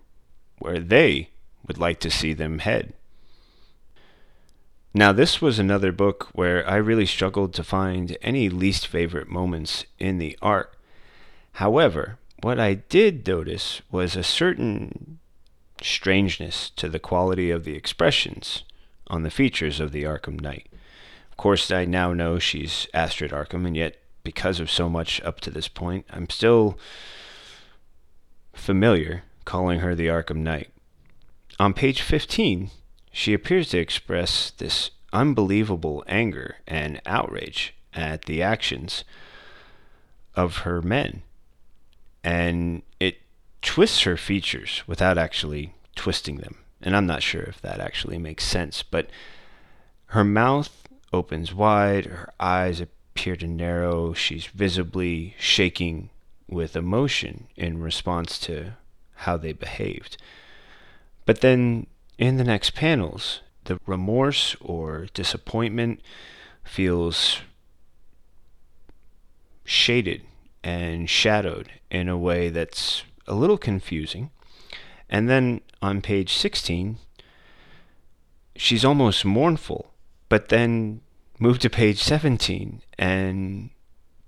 where 0.59 0.79
they 0.79 1.29
would 1.65 1.79
like 1.79 1.99
to 2.01 2.11
see 2.11 2.33
them 2.33 2.59
head. 2.59 2.93
Now, 4.97 5.11
this 5.11 5.41
was 5.41 5.59
another 5.59 5.91
book 5.91 6.29
where 6.31 6.65
I 6.65 6.77
really 6.77 7.05
struggled 7.05 7.53
to 7.55 7.65
find 7.65 8.15
any 8.21 8.47
least 8.47 8.87
favorite 8.87 9.27
moments 9.27 9.83
in 9.99 10.19
the 10.19 10.37
art. 10.41 10.73
However, 11.55 12.17
what 12.41 12.61
I 12.61 12.75
did 12.75 13.27
notice 13.27 13.81
was 13.91 14.15
a 14.15 14.23
certain 14.23 15.19
strangeness 15.81 16.69
to 16.77 16.87
the 16.87 16.97
quality 16.97 17.51
of 17.51 17.65
the 17.65 17.75
expressions 17.75 18.63
on 19.07 19.23
the 19.23 19.29
features 19.29 19.81
of 19.81 19.91
the 19.91 20.03
Arkham 20.03 20.39
Knight. 20.39 20.67
Of 21.29 21.35
course, 21.35 21.69
I 21.71 21.83
now 21.83 22.13
know 22.13 22.39
she's 22.39 22.87
Astrid 22.93 23.31
Arkham, 23.31 23.67
and 23.67 23.75
yet, 23.75 23.97
because 24.23 24.61
of 24.61 24.71
so 24.71 24.87
much 24.87 25.19
up 25.23 25.41
to 25.41 25.51
this 25.51 25.67
point, 25.67 26.05
I'm 26.09 26.29
still 26.29 26.79
familiar 28.53 29.23
calling 29.43 29.81
her 29.81 29.93
the 29.93 30.07
Arkham 30.07 30.37
Knight. 30.37 30.69
On 31.59 31.73
page 31.73 32.01
15, 32.01 32.71
she 33.15 33.33
appears 33.33 33.69
to 33.69 33.77
express 33.77 34.51
this 34.51 34.91
unbelievable 35.13 36.03
anger 36.05 36.57
and 36.67 37.01
outrage 37.05 37.73
at 37.93 38.25
the 38.25 38.41
actions 38.41 39.05
of 40.35 40.57
her 40.57 40.81
men. 40.81 41.21
And 42.25 42.81
it 42.99 43.19
twists 43.61 44.01
her 44.01 44.17
features 44.17 44.83
without 44.85 45.17
actually 45.17 45.75
twisting 45.95 46.39
them. 46.39 46.57
And 46.81 46.93
I'm 46.93 47.05
not 47.05 47.23
sure 47.23 47.43
if 47.43 47.61
that 47.61 47.79
actually 47.79 48.17
makes 48.17 48.43
sense, 48.43 48.83
but 48.83 49.09
her 50.07 50.25
mouth 50.25 50.85
opens 51.13 51.53
wide, 51.53 52.07
her 52.07 52.33
eyes 52.37 52.81
appear 52.81 53.37
to 53.37 53.47
narrow, 53.47 54.11
she's 54.11 54.47
visibly 54.47 55.35
shaking 55.39 56.09
with 56.49 56.75
emotion 56.75 57.47
in 57.55 57.79
response 57.79 58.37
to 58.39 58.73
how 59.19 59.37
they 59.37 59.53
behaved. 59.53 60.17
But 61.25 61.39
then 61.39 61.87
in 62.17 62.37
the 62.37 62.43
next 62.43 62.71
panels, 62.71 63.41
the 63.65 63.79
remorse 63.85 64.55
or 64.61 65.07
disappointment 65.13 66.01
feels 66.63 67.41
shaded 69.63 70.21
and 70.63 71.09
shadowed 71.09 71.69
in 71.91 72.07
a 72.07 72.17
way 72.17 72.49
that's 72.49 73.03
a 73.27 73.35
little 73.35 73.57
confusing. 73.57 74.31
And 75.09 75.29
then 75.29 75.61
on 75.81 76.01
page 76.01 76.33
16, 76.33 76.97
she's 78.55 78.85
almost 78.85 79.25
mournful, 79.25 79.91
but 80.29 80.49
then 80.49 81.01
move 81.39 81.59
to 81.59 81.69
page 81.69 82.01
17 82.01 82.81
and 82.97 83.69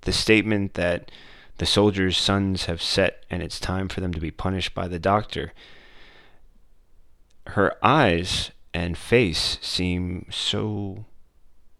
the 0.02 0.12
statement 0.12 0.74
that 0.74 1.10
the 1.56 1.66
soldiers' 1.66 2.18
sons 2.18 2.66
have 2.66 2.82
set 2.82 3.24
and 3.30 3.42
it's 3.42 3.58
time 3.58 3.88
for 3.88 4.00
them 4.00 4.14
to 4.14 4.20
be 4.20 4.30
punished 4.30 4.74
by 4.74 4.86
the 4.86 4.98
doctor 4.98 5.52
her 7.48 7.74
eyes 7.84 8.50
and 8.74 8.96
face 8.96 9.58
seem 9.60 10.26
so. 10.30 11.04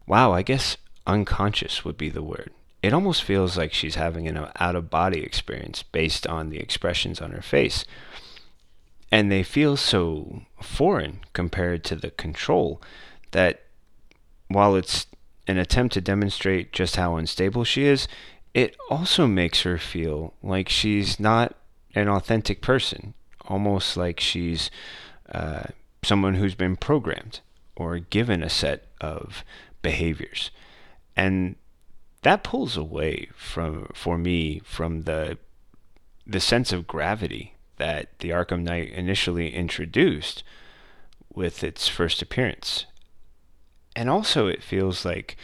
Wow, 0.07 0.33
I 0.33 0.41
guess 0.41 0.77
unconscious 1.05 1.85
would 1.85 1.97
be 1.97 2.09
the 2.09 2.23
word. 2.23 2.51
It 2.81 2.93
almost 2.93 3.23
feels 3.23 3.57
like 3.57 3.73
she's 3.73 3.95
having 3.95 4.27
an 4.27 4.47
out 4.59 4.75
of 4.75 4.89
body 4.89 5.21
experience 5.21 5.83
based 5.83 6.25
on 6.25 6.49
the 6.49 6.59
expressions 6.59 7.21
on 7.21 7.31
her 7.31 7.41
face. 7.41 7.85
And 9.11 9.31
they 9.31 9.43
feel 9.43 9.75
so 9.75 10.43
foreign 10.61 11.19
compared 11.33 11.83
to 11.85 11.95
the 11.95 12.11
control 12.11 12.81
that 13.31 13.63
while 14.47 14.75
it's 14.75 15.07
an 15.47 15.57
attempt 15.57 15.93
to 15.93 16.01
demonstrate 16.01 16.71
just 16.71 16.95
how 16.95 17.15
unstable 17.15 17.63
she 17.63 17.83
is, 17.83 18.07
it 18.53 18.75
also 18.89 19.27
makes 19.27 19.63
her 19.63 19.77
feel 19.77 20.33
like 20.41 20.69
she's 20.69 21.19
not 21.19 21.55
an 21.95 22.07
authentic 22.07 22.61
person, 22.61 23.13
almost 23.47 23.97
like 23.97 24.19
she's 24.19 24.71
uh, 25.33 25.63
someone 26.03 26.35
who's 26.35 26.55
been 26.55 26.75
programmed 26.75 27.41
or 27.75 27.99
given 27.99 28.43
a 28.43 28.49
set 28.49 28.87
of 29.01 29.43
behaviors. 29.81 30.51
And 31.15 31.55
that 32.21 32.43
pulls 32.43 32.75
away 32.75 33.29
from 33.35 33.89
for 33.93 34.17
me 34.17 34.59
from 34.63 35.03
the 35.03 35.37
the 36.27 36.39
sense 36.39 36.71
of 36.71 36.87
gravity 36.87 37.55
that 37.77 38.19
the 38.19 38.29
Arkham 38.29 38.61
Knight 38.61 38.91
initially 38.91 39.53
introduced 39.53 40.43
with 41.33 41.63
its 41.63 41.87
first 41.87 42.21
appearance. 42.21 42.85
And 43.95 44.09
also 44.09 44.47
it 44.47 44.61
feels 44.61 45.05
like 45.05 45.37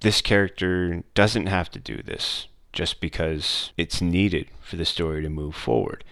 this 0.00 0.22
character 0.22 1.02
doesn't 1.14 1.46
have 1.46 1.70
to 1.72 1.78
do 1.78 2.02
this 2.02 2.46
just 2.72 3.00
because 3.00 3.72
it's 3.76 4.00
needed 4.00 4.48
for 4.60 4.76
the 4.76 4.84
story 4.84 5.22
to 5.22 5.28
move 5.28 5.54
forward. 5.54 6.04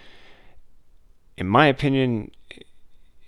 In 1.37 1.47
my 1.47 1.67
opinion, 1.67 2.31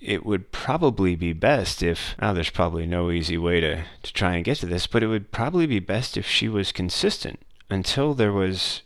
it 0.01 0.25
would 0.25 0.53
probably 0.53 1.17
be 1.17 1.33
best 1.33 1.83
if 1.83 2.15
now 2.21 2.33
there's 2.33 2.51
probably 2.51 2.87
no 2.87 3.11
easy 3.11 3.37
way 3.37 3.61
to, 3.61 3.85
to 4.03 4.13
try 4.13 4.37
and 4.37 4.45
get 4.45 4.59
to 4.59 4.67
this, 4.67 4.87
but 4.87 5.03
it 5.03 5.09
would 5.09 5.33
probably 5.33 5.67
be 5.67 5.81
best 5.81 6.17
if 6.17 6.27
she 6.27 6.49
was 6.49 6.73
consistent 6.73 7.41
until 7.69 8.15
there 8.15 8.33
was 8.33 8.83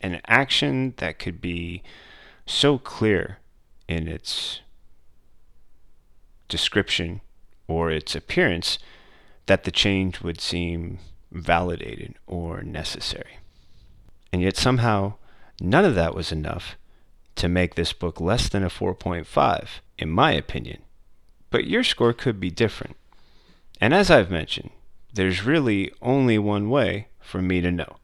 an 0.00 0.20
action 0.26 0.94
that 0.98 1.18
could 1.18 1.40
be 1.40 1.82
so 2.46 2.78
clear 2.78 3.38
in 3.86 4.08
its 4.08 4.60
description 6.48 7.20
or 7.66 7.90
its 7.90 8.14
appearance 8.14 8.78
that 9.46 9.64
the 9.64 9.70
change 9.70 10.20
would 10.20 10.40
seem 10.40 10.98
validated 11.30 12.14
or 12.26 12.62
necessary. 12.62 13.38
And 14.32 14.42
yet 14.42 14.56
somehow 14.56 15.14
none 15.60 15.84
of 15.84 15.94
that 15.94 16.14
was 16.14 16.32
enough 16.32 16.76
to 17.38 17.48
make 17.48 17.74
this 17.74 17.92
book 17.92 18.20
less 18.20 18.48
than 18.48 18.62
a 18.62 18.68
4.5, 18.68 19.68
in 19.96 20.10
my 20.10 20.32
opinion. 20.32 20.82
But 21.50 21.66
your 21.66 21.84
score 21.84 22.12
could 22.12 22.38
be 22.38 22.50
different. 22.50 22.96
And 23.80 23.94
as 23.94 24.10
I've 24.10 24.30
mentioned, 24.30 24.70
there's 25.14 25.44
really 25.44 25.92
only 26.02 26.38
one 26.38 26.68
way 26.68 27.08
for 27.20 27.40
me 27.40 27.60
to 27.60 27.70
know. 27.70 27.96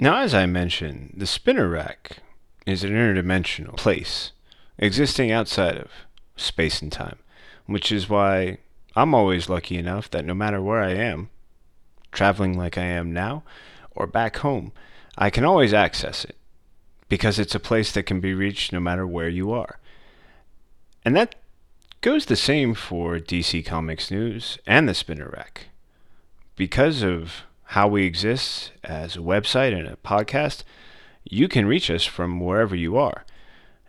Now, 0.00 0.18
as 0.18 0.34
I 0.34 0.46
mentioned, 0.46 1.14
the 1.16 1.26
spinner 1.26 1.68
rack 1.68 2.18
is 2.66 2.84
an 2.84 2.90
interdimensional 2.90 3.76
place 3.76 4.32
existing 4.78 5.32
outside 5.32 5.76
of 5.76 5.90
space 6.36 6.82
and 6.82 6.92
time, 6.92 7.18
which 7.66 7.90
is 7.90 8.08
why 8.08 8.58
I'm 8.94 9.14
always 9.14 9.48
lucky 9.48 9.76
enough 9.76 10.10
that 10.10 10.24
no 10.24 10.34
matter 10.34 10.62
where 10.62 10.82
I 10.82 10.94
am, 10.94 11.30
traveling 12.12 12.56
like 12.56 12.78
I 12.78 12.84
am 12.84 13.12
now, 13.12 13.42
or 13.90 14.06
back 14.06 14.38
home, 14.38 14.72
I 15.16 15.30
can 15.30 15.44
always 15.44 15.74
access 15.74 16.24
it 16.24 16.36
because 17.08 17.38
it's 17.38 17.54
a 17.54 17.60
place 17.60 17.92
that 17.92 18.04
can 18.04 18.20
be 18.20 18.34
reached 18.34 18.72
no 18.72 18.80
matter 18.80 19.06
where 19.06 19.28
you 19.28 19.52
are. 19.52 19.78
And 21.04 21.16
that 21.16 21.36
goes 22.00 22.26
the 22.26 22.36
same 22.36 22.74
for 22.74 23.18
DC 23.18 23.64
Comics 23.64 24.10
News 24.10 24.58
and 24.66 24.88
the 24.88 24.94
Spinner 24.94 25.32
Rack. 25.34 25.68
Because 26.56 27.02
of 27.02 27.44
how 27.64 27.88
we 27.88 28.04
exist 28.04 28.72
as 28.84 29.16
a 29.16 29.20
website 29.20 29.78
and 29.78 29.86
a 29.86 29.96
podcast, 29.96 30.62
you 31.24 31.48
can 31.48 31.66
reach 31.66 31.90
us 31.90 32.04
from 32.04 32.40
wherever 32.40 32.74
you 32.74 32.96
are. 32.96 33.24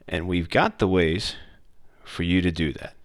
And 0.07 0.27
we've 0.27 0.49
got 0.49 0.79
the 0.79 0.87
ways 0.87 1.35
for 2.03 2.23
you 2.23 2.41
to 2.41 2.51
do 2.51 2.73
that. 2.73 2.95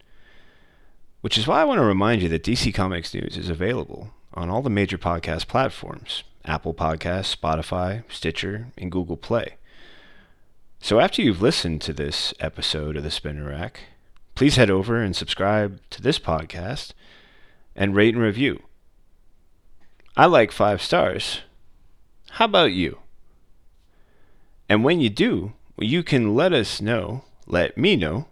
Which 1.21 1.39
is 1.39 1.47
why 1.47 1.61
I 1.61 1.65
want 1.65 1.79
to 1.79 1.85
remind 1.85 2.23
you 2.23 2.29
that 2.29 2.43
DC 2.43 2.75
Comics 2.75 3.15
News 3.15 3.37
is 3.37 3.49
available 3.49 4.11
on 4.35 4.51
all 4.51 4.63
the 4.63 4.71
major 4.71 4.99
podcast 4.99 5.47
platforms 5.47 6.23
Apple 6.45 6.75
Podcasts, 6.75 7.35
Spotify, 7.35 8.05
Stitcher, 8.11 8.69
and 8.77 8.93
Google 8.93 9.17
Play. 9.17 9.57
So 10.85 11.01
after 11.01 11.23
you've 11.23 11.41
listened 11.41 11.81
to 11.81 11.95
this 11.95 12.35
episode 12.41 12.99
of 12.99 13.05
the 13.05 13.11
Spinner 13.11 13.49
Rack, 13.49 13.81
please 14.35 14.57
head 14.57 14.69
over 14.69 15.03
and 15.03 15.17
subscribe 15.17 15.81
to 15.89 16.03
this 16.03 16.19
podcast 16.19 16.93
and 17.75 17.97
rate 17.97 18.15
and 18.15 18.23
review. 18.23 18.65
I 20.15 20.27
like 20.27 20.53
five 20.53 20.83
stars. 20.83 21.41
How 22.33 22.45
about 22.45 22.73
you? 22.73 22.99
And 24.69 24.85
when 24.85 25.01
you 25.01 25.09
do, 25.09 25.55
you 25.79 26.03
can 26.03 26.35
let 26.35 26.53
us 26.53 26.83
know, 26.83 27.25
let 27.47 27.79
me 27.79 27.97
know, 27.97 28.27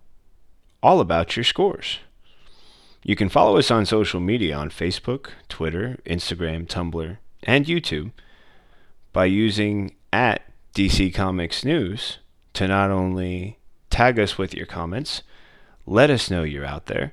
all 0.82 1.00
about 1.00 1.38
your 1.38 1.44
scores. 1.44 2.00
You 3.03 3.16
can 3.16 3.30
follow 3.30 3.57
us 3.57 3.70
on 3.70 3.86
social 3.86 4.20
media 4.20 4.55
on 4.55 4.68
Facebook, 4.68 5.28
Twitter, 5.48 5.98
Instagram, 6.05 6.66
Tumblr, 6.66 7.16
and 7.44 7.64
YouTube 7.64 8.12
by 9.11 9.24
using 9.24 9.94
at 10.12 10.42
DC 10.74 11.14
Comics 11.14 11.64
News 11.64 12.18
to 12.55 12.68
not 12.68 12.90
only 12.90 13.59
tag 13.90 14.18
us 14.18 14.38
with 14.38 14.55
your 14.55 14.66
comments, 14.66 15.22
let 15.86 16.11
us 16.11 16.30
know 16.30 16.42
you're 16.42 16.64
out 16.64 16.86
there, 16.86 17.12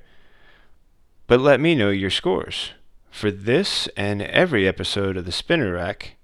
but 1.26 1.40
let 1.40 1.60
me 1.60 1.74
know 1.74 1.90
your 1.90 2.10
scores 2.10 2.70
for 3.10 3.30
this 3.30 3.88
and 3.96 4.22
every 4.22 4.66
episode 4.66 5.16
of 5.16 5.24
the 5.24 5.32
Spinner 5.32 5.72
Rack 5.72 6.16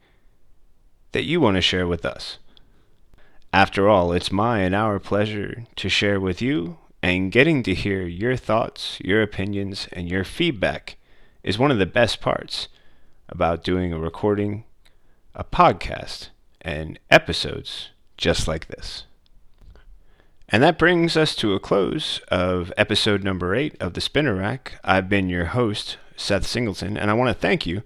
that 1.13 1.25
you 1.25 1.41
want 1.41 1.57
to 1.57 1.61
share 1.61 1.87
with 1.87 2.05
us. 2.05 2.39
After 3.53 3.89
all, 3.89 4.13
it's 4.13 4.31
my 4.31 4.61
and 4.61 4.75
our 4.75 4.99
pleasure 4.99 5.65
to 5.77 5.89
share 5.89 6.21
with 6.21 6.43
you, 6.43 6.79
and 7.03 7.33
getting 7.33 7.63
to 7.63 7.75
hear 7.75 8.03
your 8.03 8.37
thoughts, 8.37 8.99
your 9.01 9.23
opinions, 9.23 9.89
and 9.93 10.09
your 10.09 10.25
feedback 10.25 10.97
is 11.43 11.59
one 11.59 11.71
of 11.71 11.79
the 11.79 11.87
best 11.87 12.21
parts 12.21 12.69
about 13.29 13.65
doing 13.65 13.93
a 13.93 13.99
recording, 13.99 14.65
a 15.35 15.45
podcast, 15.45 16.31
and 16.61 16.99
episodes 17.11 17.91
just 18.17 18.49
like 18.49 18.69
this. 18.69 19.05
And 20.49 20.63
that 20.63 20.79
brings 20.79 21.17
us 21.17 21.35
to 21.37 21.55
a 21.55 21.61
close 21.61 22.21
of 22.29 22.73
episode 22.77 23.25
number 23.25 23.55
eight 23.55 23.77
of 23.81 23.95
the 23.95 24.01
Spinner 24.01 24.37
Rack. 24.37 24.79
I've 24.85 25.09
been 25.09 25.29
your 25.29 25.47
host, 25.47 25.99
Seth 26.17 26.47
Singleton, 26.47 26.97
and 26.97 27.11
I 27.11 27.15
want 27.15 27.29
to 27.29 27.41
thank 27.41 27.67
you 27.67 27.83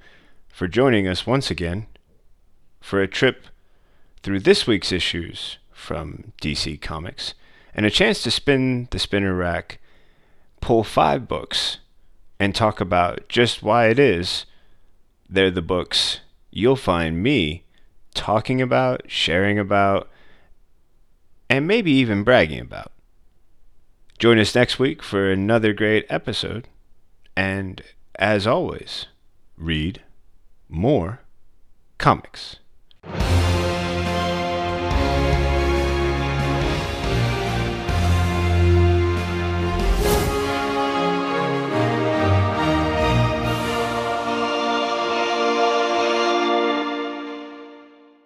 for 0.49 0.69
joining 0.69 1.09
us 1.09 1.27
once 1.27 1.51
again 1.51 1.87
for 2.81 3.01
a 3.01 3.09
trip 3.09 3.47
through 4.23 4.41
this 4.41 4.67
week's 4.67 4.93
issues 4.93 5.57
from 5.73 6.33
DC 6.43 6.81
Comics 6.83 7.33
and 7.75 7.87
a 7.87 7.91
chance 7.91 8.23
to 8.23 8.31
spin 8.31 8.89
the 8.91 8.99
Spinner 8.99 9.35
Rack, 9.35 9.81
pull 10.61 10.85
five 10.85 11.27
books, 11.27 11.79
and 12.39 12.55
talk 12.55 12.81
about 12.81 13.29
just 13.29 13.63
why 13.63 13.89
it 13.89 13.99
is 13.99 14.45
they're 15.31 15.51
the 15.51 15.63
books 15.63 16.21
you'll 16.51 16.77
find 16.77 17.23
me 17.23 17.65
talking 18.15 18.61
about, 18.61 19.03
sharing 19.07 19.59
about, 19.59 20.10
and 21.51 21.67
maybe 21.67 21.91
even 21.91 22.23
bragging 22.23 22.61
about. 22.61 22.93
Join 24.19 24.39
us 24.39 24.55
next 24.55 24.79
week 24.79 25.03
for 25.03 25.31
another 25.31 25.73
great 25.73 26.07
episode. 26.09 26.69
And 27.37 27.83
as 28.15 28.47
always, 28.47 29.07
read 29.59 30.03
more 30.69 31.21
comics. 31.99 32.57